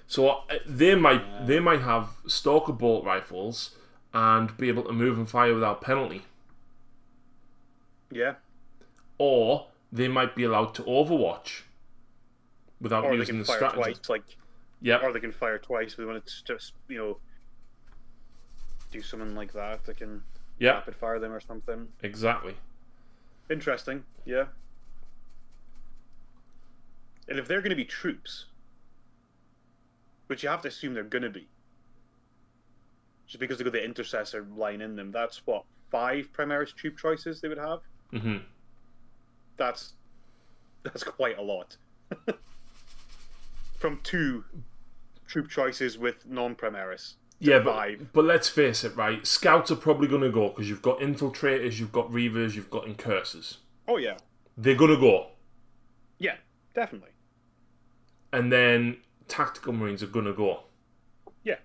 So 0.06 0.28
uh, 0.28 0.58
they 0.66 0.94
might 0.94 1.46
they 1.46 1.60
might 1.60 1.80
have 1.80 2.10
stalker 2.26 2.72
bolt 2.72 3.04
rifles 3.04 3.76
and 4.12 4.54
be 4.58 4.68
able 4.68 4.82
to 4.84 4.92
move 4.92 5.16
and 5.18 5.28
fire 5.28 5.54
without 5.54 5.80
penalty, 5.80 6.24
Yeah, 8.10 8.34
or 9.18 9.68
they 9.94 10.08
might 10.08 10.34
be 10.34 10.42
allowed 10.42 10.74
to 10.74 10.82
Overwatch 10.82 11.62
without 12.80 13.04
or 13.04 13.12
they 13.12 13.18
using 13.18 13.36
can 13.36 13.38
the 13.38 13.44
fire 13.44 13.56
strategy. 13.58 13.76
twice, 13.94 14.08
like 14.08 14.24
Yep. 14.82 15.02
or 15.04 15.12
they 15.12 15.20
can 15.20 15.32
fire 15.32 15.56
twice 15.58 15.96
when 15.96 16.16
it's 16.16 16.42
just 16.42 16.72
you 16.88 16.98
know 16.98 17.18
do 18.90 19.00
something 19.00 19.34
like 19.36 19.52
that. 19.52 19.84
They 19.86 19.94
can 19.94 20.22
Yep. 20.58 20.74
rapid 20.74 20.96
fire 20.96 21.18
them 21.20 21.32
or 21.32 21.40
something. 21.40 21.88
Exactly. 22.02 22.56
Interesting, 23.48 24.04
yeah. 24.24 24.46
And 27.28 27.38
if 27.38 27.46
they're 27.48 27.60
going 27.60 27.70
to 27.70 27.76
be 27.76 27.84
troops, 27.84 28.46
which 30.26 30.42
you 30.42 30.48
have 30.48 30.62
to 30.62 30.68
assume 30.68 30.92
they're 30.94 31.04
going 31.04 31.22
to 31.22 31.30
be, 31.30 31.48
just 33.26 33.38
because 33.40 33.58
they 33.58 33.64
got 33.64 33.72
the 33.72 33.82
intercessor 33.84 34.46
line 34.56 34.80
in 34.80 34.96
them, 34.96 35.10
that's 35.12 35.46
what 35.46 35.64
five 35.90 36.30
Primaris 36.32 36.74
troop 36.74 36.98
choices 36.98 37.40
they 37.40 37.48
would 37.48 37.58
have. 37.58 37.78
hmm 38.10 38.36
That's 39.56 39.92
that's 40.82 41.02
quite 41.02 41.38
a 41.38 41.42
lot. 41.42 41.76
From 43.78 44.00
two 44.02 44.44
troop 45.26 45.48
choices 45.48 45.98
with 45.98 46.26
non-Primaris. 46.26 47.14
Yeah, 47.40 47.58
but, 47.58 47.74
five. 47.74 48.06
but 48.12 48.24
let's 48.24 48.48
face 48.48 48.84
it, 48.84 48.96
right? 48.96 49.26
Scouts 49.26 49.70
are 49.70 49.76
probably 49.76 50.08
going 50.08 50.22
to 50.22 50.30
go 50.30 50.48
because 50.48 50.68
you've 50.70 50.82
got 50.82 51.00
infiltrators, 51.00 51.78
you've 51.78 51.92
got 51.92 52.12
reivers, 52.12 52.54
you've 52.56 52.70
got 52.70 52.86
incursors. 52.86 53.58
Oh 53.88 53.96
yeah, 53.98 54.16
They're 54.56 54.76
going 54.76 54.90
to 54.94 55.00
go, 55.00 55.26
yeah, 56.18 56.36
definitely. 56.74 57.10
and 58.32 58.50
then 58.50 58.98
tactical 59.28 59.72
marines 59.74 60.02
are 60.02 60.06
going 60.06 60.24
to 60.24 60.32
go. 60.32 60.60
Yeah. 61.42 61.56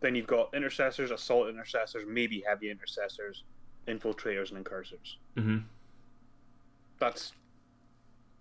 Then 0.00 0.14
you've 0.14 0.26
got 0.28 0.54
intercessors, 0.54 1.10
assault 1.10 1.48
intercessors, 1.48 2.04
maybe 2.06 2.44
heavy 2.46 2.70
intercessors, 2.70 3.42
infiltrators, 3.86 4.48
and 4.50 4.58
incursors. 4.58 5.16
hmm 5.36 5.58
That's 6.98 7.32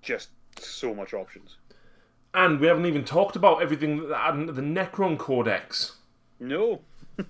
just 0.02 0.30
so 0.60 0.93
much 0.93 1.14
options. 1.14 1.58
And 2.34 2.60
we 2.60 2.68
haven't 2.68 2.86
even 2.86 3.06
talked 3.06 3.36
about 3.36 3.62
everything 3.62 4.10
that 4.10 4.34
the 4.56 4.62
Necron 4.62 5.18
Codex. 5.18 5.98
No. 6.39 6.82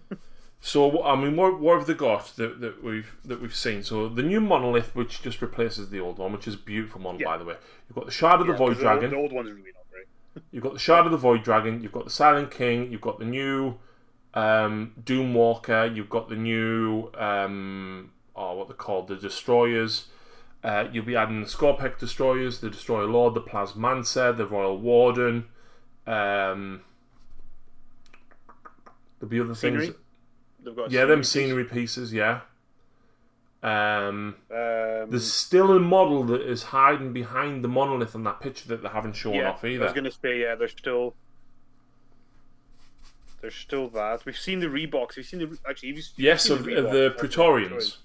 So 0.61 1.03
I 1.03 1.15
mean, 1.15 1.35
what, 1.35 1.59
what 1.59 1.77
have 1.77 1.85
they 1.85 1.93
got 1.93 2.35
that, 2.37 2.59
that 2.59 2.83
we've 2.83 3.17
that 3.23 3.39
we've 3.39 3.53
seen? 3.55 3.83
So 3.83 4.09
the 4.09 4.23
new 4.23 4.41
monolith, 4.41 4.95
which 4.95 5.21
just 5.21 5.39
replaces 5.39 5.91
the 5.91 5.99
old 5.99 6.17
one, 6.17 6.31
which 6.33 6.47
is 6.47 6.55
a 6.55 6.57
beautiful 6.57 6.99
model, 6.99 7.21
Yeah. 7.21 7.27
by 7.27 7.37
the 7.37 7.45
way. 7.45 7.55
You've 7.87 7.93
got 7.95 8.07
the 8.07 8.11
Shard 8.11 8.41
of 8.41 8.47
the 8.47 8.53
Void 8.53 8.69
'cause 8.69 8.77
the 8.79 8.89
old- 8.89 8.99
Dragon. 8.99 9.09
The 9.11 9.15
old 9.21 9.31
one's 9.31 9.51
really 9.51 9.73
not 9.73 9.83
great. 9.91 10.07
You've 10.51 10.63
got 10.63 10.73
the 10.73 10.79
Shard 10.79 11.05
of 11.05 11.11
the 11.11 11.19
Void 11.19 11.43
Dragon. 11.43 11.83
You've 11.83 11.91
got 11.91 12.05
the 12.05 12.09
Silent 12.09 12.49
King. 12.49 12.91
You've 12.91 13.01
got 13.01 13.19
the 13.19 13.25
new 13.25 13.75
um, 14.35 14.93
Doom 15.03 15.33
Walker. 15.33 15.89
You've 15.93 16.09
got 16.09 16.29
the 16.29 16.35
new 16.35 17.09
um, 17.17 18.11
oh, 18.35 18.53
what 18.55 18.67
they're 18.67 18.75
called, 18.75 19.07
the 19.07 19.15
Destroyers. 19.15 20.07
Uh, 20.63 20.87
you'll 20.91 21.05
be 21.05 21.15
adding 21.15 21.41
the 21.41 21.47
Skorpekh 21.47 21.99
Destroyers, 21.99 22.59
the 22.59 22.69
Destroyer 22.69 23.05
Lord, 23.05 23.33
the 23.35 23.41
Plasmancer, 23.41 24.35
the 24.35 24.47
Royal 24.47 24.77
Warden. 24.77 25.45
Um, 26.07 26.81
there'll 29.19 29.29
be 29.29 29.39
other 29.39 29.55
Scenery? 29.55 29.87
things. 29.87 29.97
They've 30.63 30.75
got 30.75 30.91
Yeah, 30.91 31.05
them 31.05 31.23
scenery 31.23 31.65
pieces. 31.65 32.11
Yeah. 32.13 32.41
Um, 33.63 34.35
Um, 34.51 35.09
there's 35.09 35.31
still 35.31 35.71
a 35.71 35.79
model 35.79 36.23
that 36.25 36.41
is 36.41 36.63
hiding 36.63 37.13
behind 37.13 37.63
the 37.63 37.67
monolith 37.67 38.15
on 38.15 38.23
that 38.23 38.39
picture 38.39 38.67
that 38.69 38.81
they 38.83 38.89
haven't 38.89 39.13
shown 39.15 39.35
yeah, 39.35 39.49
off 39.51 39.63
I 39.63 39.69
either. 39.69 39.83
was 39.85 39.93
gonna 39.93 40.11
say 40.11 40.41
yeah. 40.41 40.55
There's 40.55 40.71
still 40.71 41.15
there's 43.45 43.55
still 43.55 43.87
that. 43.89 44.25
We've 44.25 44.35
seen 44.37 44.59
the 44.59 44.65
Reeboks. 44.67 45.15
We've 45.17 45.25
seen 45.25 45.39
the 45.39 45.57
actually. 45.69 45.95
Yes, 46.17 46.49
of, 46.49 46.61
of 46.61 46.65
Reeboks. 46.65 46.91
the 46.91 46.99
That's 47.09 47.19
Praetorians. 47.19 47.97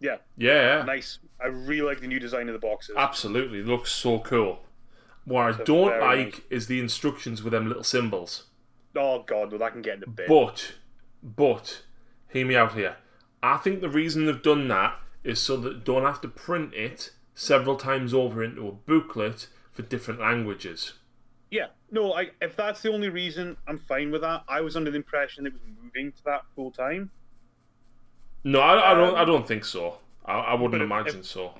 Yeah, 0.00 0.16
Yeah, 0.36 0.82
nice. 0.86 1.18
I 1.42 1.48
really 1.48 1.82
like 1.82 2.00
the 2.00 2.06
new 2.06 2.18
design 2.20 2.48
of 2.48 2.52
the 2.54 2.58
boxes. 2.58 2.94
absolutely. 2.96 3.62
Looks 3.62 3.92
so 3.92 4.18
cool. 4.20 4.60
What 5.24 5.42
I 5.42 5.48
It's 5.50 5.58
a 5.58 5.64
don't 5.64 6.00
like 6.00 6.32
nice- 6.32 6.40
is 6.50 6.66
the 6.68 6.80
instructions 6.80 7.42
with 7.42 7.52
them 7.52 7.66
little 7.68 7.84
symbols. 7.84 8.44
Oh 8.96 9.22
god, 9.26 9.50
well 9.50 9.58
that 9.58 9.72
can 9.72 9.82
get 9.82 9.94
in 9.94 10.00
the 10.00 10.06
bin. 10.06 10.26
But, 10.28 10.74
but, 11.22 11.82
hear 12.28 12.46
me 12.46 12.56
out 12.56 12.72
here. 12.74 12.96
I 13.42 13.58
think 13.58 13.80
the 13.82 13.88
reason 13.90 14.24
they've 14.26 14.40
done 14.42 14.68
that 14.68 14.98
is 15.24 15.38
so 15.40 15.56
that 15.58 15.84
don't 15.84 16.04
have 16.04 16.20
to 16.22 16.28
print 16.28 16.72
it 16.74 17.10
several 17.34 17.76
times 17.76 18.14
over 18.14 18.42
into 18.42 18.66
a 18.66 18.72
booklet 18.72 19.48
for 19.72 19.82
different 19.82 20.20
languages. 20.20 20.94
Yeah, 21.50 21.66
no, 21.90 22.12
I, 22.12 22.30
if 22.42 22.56
that's 22.56 22.82
the 22.82 22.92
only 22.92 23.08
reason, 23.08 23.56
I'm 23.66 23.78
fine 23.78 24.10
with 24.10 24.20
that. 24.20 24.42
I 24.48 24.60
was 24.60 24.76
under 24.76 24.90
the 24.90 24.96
impression 24.98 25.46
it 25.46 25.52
was 25.54 25.62
moving 25.82 26.12
to 26.12 26.24
that 26.24 26.42
full 26.54 26.70
time. 26.70 27.10
No, 28.44 28.60
I, 28.60 28.90
I 28.92 28.94
don't. 28.94 29.08
Um, 29.10 29.14
I 29.16 29.24
don't 29.24 29.46
think 29.48 29.64
so. 29.64 29.98
I, 30.26 30.32
I 30.34 30.54
wouldn't 30.54 30.82
imagine 30.82 31.20
if- 31.20 31.26
so. 31.26 31.54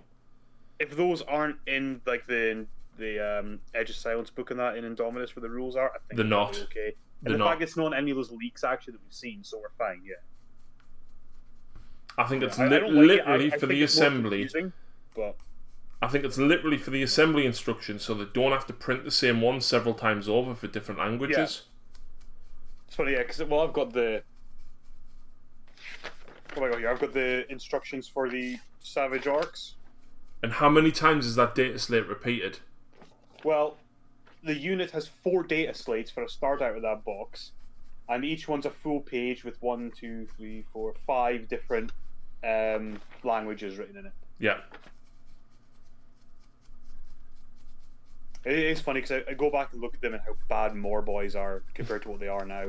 If 0.79 0.97
those 0.97 1.23
aren't 1.23 1.57
in 1.67 2.01
like 2.07 2.27
the 2.27 2.67
the 2.99 3.41
um, 3.41 3.61
Edge 3.75 3.91
of 3.91 3.97
Silence 3.97 4.31
book 4.31 4.51
and 4.53 4.61
that 4.61 4.77
in 4.77 4.85
Indomitus 4.85 5.35
where 5.35 5.41
the 5.41 5.49
rules 5.51 5.75
are, 5.75 5.91
I 5.91 5.99
think 6.07 6.17
They're 6.17 6.25
not. 6.27 6.57
okay. 6.65 6.95
And 7.25 7.35
the 7.35 7.39
not. 7.39 7.49
fact 7.51 7.63
it's 7.63 7.77
not 7.77 7.97
any 7.97 8.11
of 8.13 8.17
those 8.17 8.31
leaks 8.31 8.63
actually 8.63 8.93
that 8.93 9.01
we've 9.05 9.13
seen, 9.13 9.43
so 9.43 9.59
we're 9.59 9.71
fine. 9.77 10.03
Yeah, 10.05 10.15
I 12.17 12.25
think 12.29 12.43
it's 12.45 12.59
I, 12.59 12.67
I 12.67 12.69
li- 12.69 12.79
don't 12.81 12.95
like 12.95 13.05
it. 13.19 13.21
I- 13.27 13.37
literally 13.37 13.53
I 13.53 13.59
for 13.59 13.67
the 13.67 13.83
assembly. 13.83 14.49
but 15.17 15.37
I 16.01 16.07
think 16.09 16.25
it's 16.25 16.39
literally 16.39 16.79
for 16.79 16.91
the 16.91 17.03
assembly 17.03 17.45
instructions, 17.45 18.05
so 18.05 18.15
they 18.15 18.27
don't 18.33 18.53
have 18.53 18.67
to 18.67 18.73
print 18.73 19.05
the 19.05 19.11
same 19.11 19.41
one 19.41 19.61
several 19.61 19.95
times 19.95 20.29
over 20.29 20.55
for 20.55 20.69
different 20.69 21.01
languages. 21.01 21.63
it's 22.87 22.97
funny. 22.97 23.13
Yeah, 23.13 23.19
because 23.19 23.43
well, 23.45 23.61
I've 23.61 23.73
got 23.73 23.93
the. 23.93 24.23
What 26.55 26.65
have 26.65 26.65
I 26.65 26.69
got 26.71 26.79
here? 26.79 26.91
I've 26.91 27.01
got 27.01 27.13
the 27.13 27.51
instructions 27.51 28.07
for 28.07 28.29
the 28.29 28.59
Savage 28.81 29.25
Orcs. 29.25 29.73
And 30.43 30.53
how 30.53 30.69
many 30.69 30.93
times 30.93 31.27
is 31.27 31.35
that 31.35 31.55
data 31.55 31.79
slate 31.79 32.07
repeated? 32.07 32.61
Well, 33.45 33.77
the 34.45 34.55
unit 34.55 34.93
has 34.93 35.09
four 35.09 35.43
data 35.43 35.75
slates 35.75 36.11
for 36.11 36.23
a 36.23 36.29
start 36.29 36.63
out 36.63 36.77
of 36.77 36.83
that 36.83 37.05
box, 37.05 37.53
and 38.09 38.25
each 38.25 38.47
one's 38.47 38.67
a 38.67 38.71
full 38.71 39.01
page 39.01 39.45
with 39.45 39.61
one, 39.61 39.91
two, 39.91 40.29
three, 40.37 40.65
four, 40.73 40.95
five 41.07 41.49
different 41.49 41.91
um, 42.45 43.01
languages 43.25 43.79
written 43.79 43.97
in 43.97 44.07
it. 44.07 44.13
Yeah. 44.39 44.59
It 48.45 48.59
is 48.59 48.81
funny 48.81 49.01
because 49.01 49.23
I, 49.27 49.31
I 49.31 49.35
go 49.35 49.51
back 49.51 49.73
and 49.73 49.81
look 49.81 49.95
at 49.95 50.01
them 50.01 50.15
and 50.15 50.23
how 50.25 50.37
bad 50.49 50.73
Morboys 50.73 51.35
are 51.37 51.63
compared 51.75 52.03
to 52.03 52.11
what 52.11 52.21
they 52.21 52.29
are 52.29 52.45
now. 52.45 52.67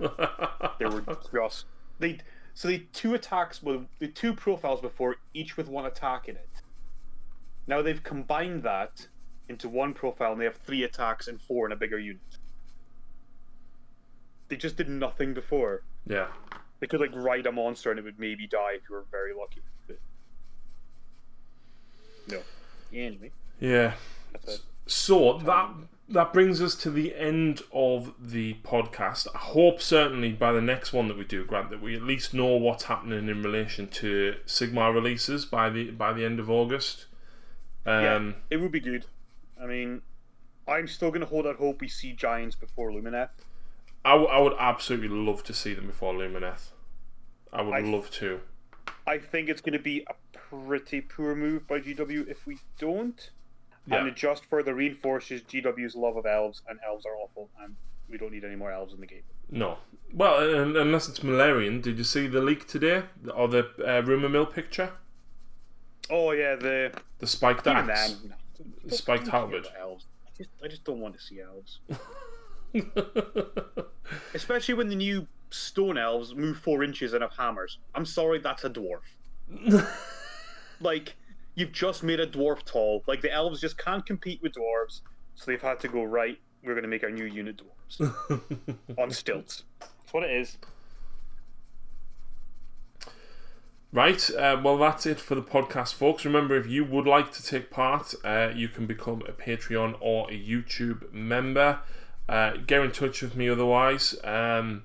they 0.80 0.86
were 0.86 1.02
just 1.02 1.66
they 2.00 2.18
so 2.54 2.68
they 2.68 2.80
two 2.92 3.14
attacks 3.14 3.62
with 3.64 3.86
the 4.00 4.08
two 4.08 4.34
profiles 4.34 4.82
before 4.82 5.18
each 5.34 5.56
with 5.58 5.68
one 5.70 5.86
attack 5.86 6.28
in 6.28 6.36
it. 6.36 6.50
Now 7.68 7.82
they've 7.82 8.04
combined 8.04 8.64
that 8.64 9.08
into 9.48 9.70
one 9.70 9.94
profile 9.94 10.32
and 10.32 10.42
they 10.42 10.46
have 10.46 10.58
three 10.58 10.84
attacks 10.84 11.28
and 11.28 11.40
four 11.42 11.66
in 11.66 11.72
a 11.72 11.76
bigger 11.76 12.00
unit. 12.00 12.22
They 14.48 14.56
just 14.58 14.76
did 14.78 14.90
nothing 14.90 15.34
before. 15.34 15.84
yeah. 16.06 16.28
They 16.80 16.88
could 16.88 17.02
like 17.02 17.14
ride 17.14 17.46
a 17.46 17.52
monster 17.52 17.90
and 17.92 18.00
it 18.00 18.04
would 18.04 18.18
maybe 18.20 18.48
die 18.48 18.76
if 18.76 18.84
you 18.90 18.96
were 18.96 19.04
very 19.12 19.34
lucky. 19.34 19.62
But... 19.86 19.98
No. 22.28 22.40
Anyway, 22.94 23.32
Yeah. 23.60 23.96
that's 24.32 24.56
it. 24.56 24.62
So 24.90 25.38
that 25.40 25.70
that 26.10 26.34
brings 26.34 26.60
us 26.60 26.74
to 26.74 26.90
the 26.90 27.16
end 27.16 27.62
of 27.72 28.14
the 28.20 28.56
podcast. 28.64 29.28
I 29.36 29.38
hope 29.38 29.80
certainly 29.82 30.32
by 30.32 30.52
the 30.52 30.62
next 30.62 30.92
one 30.92 31.08
that 31.08 31.18
we 31.18 31.24
do, 31.24 31.46
Grant, 31.46 31.70
that 31.70 31.82
we 31.82 31.96
at 31.96 32.02
least 32.02 32.34
know 32.34 32.56
what's 32.58 32.86
happening 32.86 33.30
in 33.30 33.44
relation 33.44 33.88
to 33.90 34.38
Sigmar 34.48 34.92
releases 34.92 35.46
by 35.46 35.70
the 35.70 35.92
by 35.92 36.12
the 36.14 36.26
end 36.26 36.40
of 36.40 36.50
August. 36.50 37.06
Um, 37.86 38.04
Yeah, 38.04 38.32
it 38.50 38.58
would 38.62 38.72
be 38.72 38.80
good. 38.80 39.06
I 39.62 39.68
mean, 39.68 40.02
I'm 40.68 40.88
still 40.88 41.10
going 41.10 41.22
to 41.22 41.28
hold 41.28 41.46
out 41.46 41.58
hope 41.58 41.82
we 41.82 41.88
see 41.88 42.14
Giants 42.14 42.56
before 42.56 42.92
Lumineth. 42.92 43.30
I, 44.04 44.12
w- 44.12 44.30
I 44.30 44.40
would 44.40 44.54
absolutely 44.58 45.10
love 45.10 45.44
to 45.44 45.54
see 45.54 45.74
them 45.74 45.86
before 45.88 46.14
Lumineth. 46.14 46.70
I 47.54 47.62
would 47.62 47.74
I- 47.76 47.80
love 47.82 48.10
to. 48.12 48.42
I 49.06 49.18
think 49.20 49.50
it's 49.50 49.62
going 49.62 49.74
to 49.74 49.80
be 49.84 50.06
a 50.08 50.14
pretty 50.34 51.02
poor 51.02 51.36
move 51.36 51.68
by 51.68 51.80
GW 51.80 52.28
if 52.28 52.46
we 52.48 52.58
don't. 52.80 53.30
Yeah. 53.90 54.00
And 54.00 54.08
it 54.08 54.16
just 54.16 54.46
further 54.46 54.74
reinforces 54.76 55.42
GW's 55.42 55.96
love 55.96 56.16
of 56.18 56.26
elves, 56.26 56.62
and 56.70 56.80
elves 56.86 57.06
are 57.06 57.16
awful, 57.16 57.50
and 57.64 57.76
we 58.10 58.18
don't 58.18 58.32
need 58.32 58.44
any 58.44 58.56
more 58.56 58.72
elves 58.72 58.94
in 58.94 59.00
the 59.00 59.08
game. 59.08 59.24
No. 59.50 59.78
Well, 60.14 60.38
un- 60.62 60.76
unless 60.78 61.08
it's 61.10 61.20
Malerion. 61.20 61.82
Did 61.82 61.98
you 61.98 62.04
see 62.04 62.28
the 62.28 62.42
leak 62.42 62.68
today? 62.68 63.04
Or 63.34 63.48
the 63.48 63.68
uh, 63.86 64.02
rumour 64.02 64.30
mill 64.30 64.46
picture? 64.46 64.92
Oh 66.10 66.32
yeah, 66.32 66.56
the 66.56 66.92
The 67.20 67.28
spiked 67.28 67.68
axe. 67.68 67.88
then, 68.14 68.30
no. 68.30 68.66
The 68.86 68.96
spiked 68.96 69.28
halberd. 69.28 69.68
Elves. 69.80 70.06
I 70.28 70.30
just, 70.38 70.50
I 70.64 70.68
just 70.68 70.84
don't 70.84 71.00
want 71.00 71.16
to 71.16 71.22
see 71.22 71.40
elves, 71.42 71.80
especially 74.34 74.74
when 74.74 74.88
the 74.88 74.96
new 74.96 75.28
stone 75.50 75.98
elves 75.98 76.34
move 76.36 76.58
four 76.58 76.84
inches 76.84 77.14
and 77.14 77.22
have 77.22 77.34
hammers. 77.38 77.78
I'm 77.96 78.06
sorry, 78.06 78.40
that's 78.40 78.64
a 78.64 78.70
dwarf. 78.70 79.02
like 80.82 81.16
you've 81.60 81.72
just 81.72 82.04
made 82.04 82.20
a 82.20 82.28
dwarf 82.28 82.64
tall. 82.64 83.04
Like 83.08 83.22
the 83.22 83.32
elves 83.32 83.60
just 83.60 83.78
can't 83.78 84.06
compete 84.06 84.42
with 84.42 84.54
dwarves, 84.54 85.02
so 85.36 85.52
they've 85.52 85.62
had 85.62 85.80
to 85.82 85.88
go 85.88 86.04
right. 86.04 86.40
We're 86.64 86.74
going 86.74 86.84
to 86.84 86.90
make 86.90 87.04
our 87.04 87.10
new 87.10 87.26
unit 87.26 87.62
dwarves 87.62 88.78
on 88.98 89.12
stilts. 89.12 89.64
That's 89.80 90.14
what 90.14 90.24
it 90.24 90.32
is. 90.32 90.58
Right, 93.92 94.30
uh, 94.36 94.62
well, 94.64 94.78
that's 94.78 95.08
it 95.08 95.20
for 95.20 95.34
the 95.34 95.42
podcast, 95.42 95.96
folks. 95.96 96.24
Remember, 96.24 96.56
if 96.56 96.68
you 96.68 96.86
would 96.86 97.08
like 97.08 97.32
to 97.32 97.44
take 97.44 97.72
part, 97.72 98.14
uh, 98.24 98.52
you 98.54 98.68
can 98.68 98.86
become 98.86 99.24
a 99.28 99.32
Patreon 99.32 99.96
or 100.00 100.30
a 100.30 100.34
YouTube 100.34 101.12
member. 101.12 101.80
Uh, 102.28 102.52
get 102.68 102.82
in 102.84 102.92
touch 102.92 103.24
with 103.24 103.36
me 103.36 103.50
otherwise. 103.50 104.16
Um, 104.24 104.84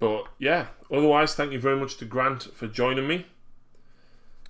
but 0.00 0.24
yeah, 0.40 0.66
otherwise, 0.90 1.36
thank 1.36 1.52
you 1.52 1.60
very 1.60 1.76
much 1.76 1.96
to 1.98 2.04
Grant 2.04 2.42
for 2.42 2.66
joining 2.66 3.06
me. 3.06 3.26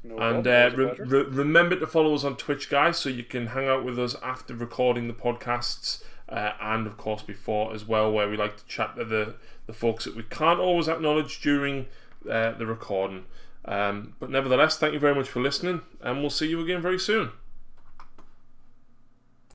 No 0.05 0.19
And 0.19 0.47
uh, 0.47 0.71
re- 0.75 0.95
re- 0.99 1.23
remember 1.23 1.79
to 1.79 1.87
follow 1.87 2.15
us 2.15 2.25
on 2.25 2.37
Twitch, 2.37 2.69
guys, 2.69 2.99
so 2.99 3.09
you 3.09 3.23
can 3.23 3.49
hang 3.49 3.69
out 3.69 3.85
with 3.85 3.99
us 3.99 4.17
after 4.23 4.55
recording 4.55 5.07
the 5.09 5.15
podcasts. 5.15 6.03
Uh, 6.29 6.53
and 6.61 6.87
of 6.87 6.97
course, 6.97 7.23
before 7.23 7.75
as 7.75 7.87
well, 7.87 8.11
where 8.11 8.29
we 8.29 8.37
like 8.37 8.57
to 8.57 8.65
chat 8.67 8.97
to 8.97 9.05
the, 9.05 9.35
the 9.67 9.73
folks 9.73 10.05
that 10.05 10.17
we 10.17 10.23
can't 10.25 10.59
always 10.59 10.89
acknowledge 10.89 11.41
during 11.41 11.87
uh, 12.29 12.53
the 12.53 12.67
recording. 12.67 13.25
Um, 13.65 14.15
but 14.19 14.31
nevertheless, 14.31 14.79
thank 14.79 14.95
you 14.95 14.99
very 14.99 15.15
much 15.15 15.29
for 15.29 15.41
listening, 15.41 15.83
and 16.01 16.21
we'll 16.21 16.31
see 16.31 16.49
you 16.49 16.61
again 16.61 16.81
very 16.81 16.99
soon. 16.99 17.31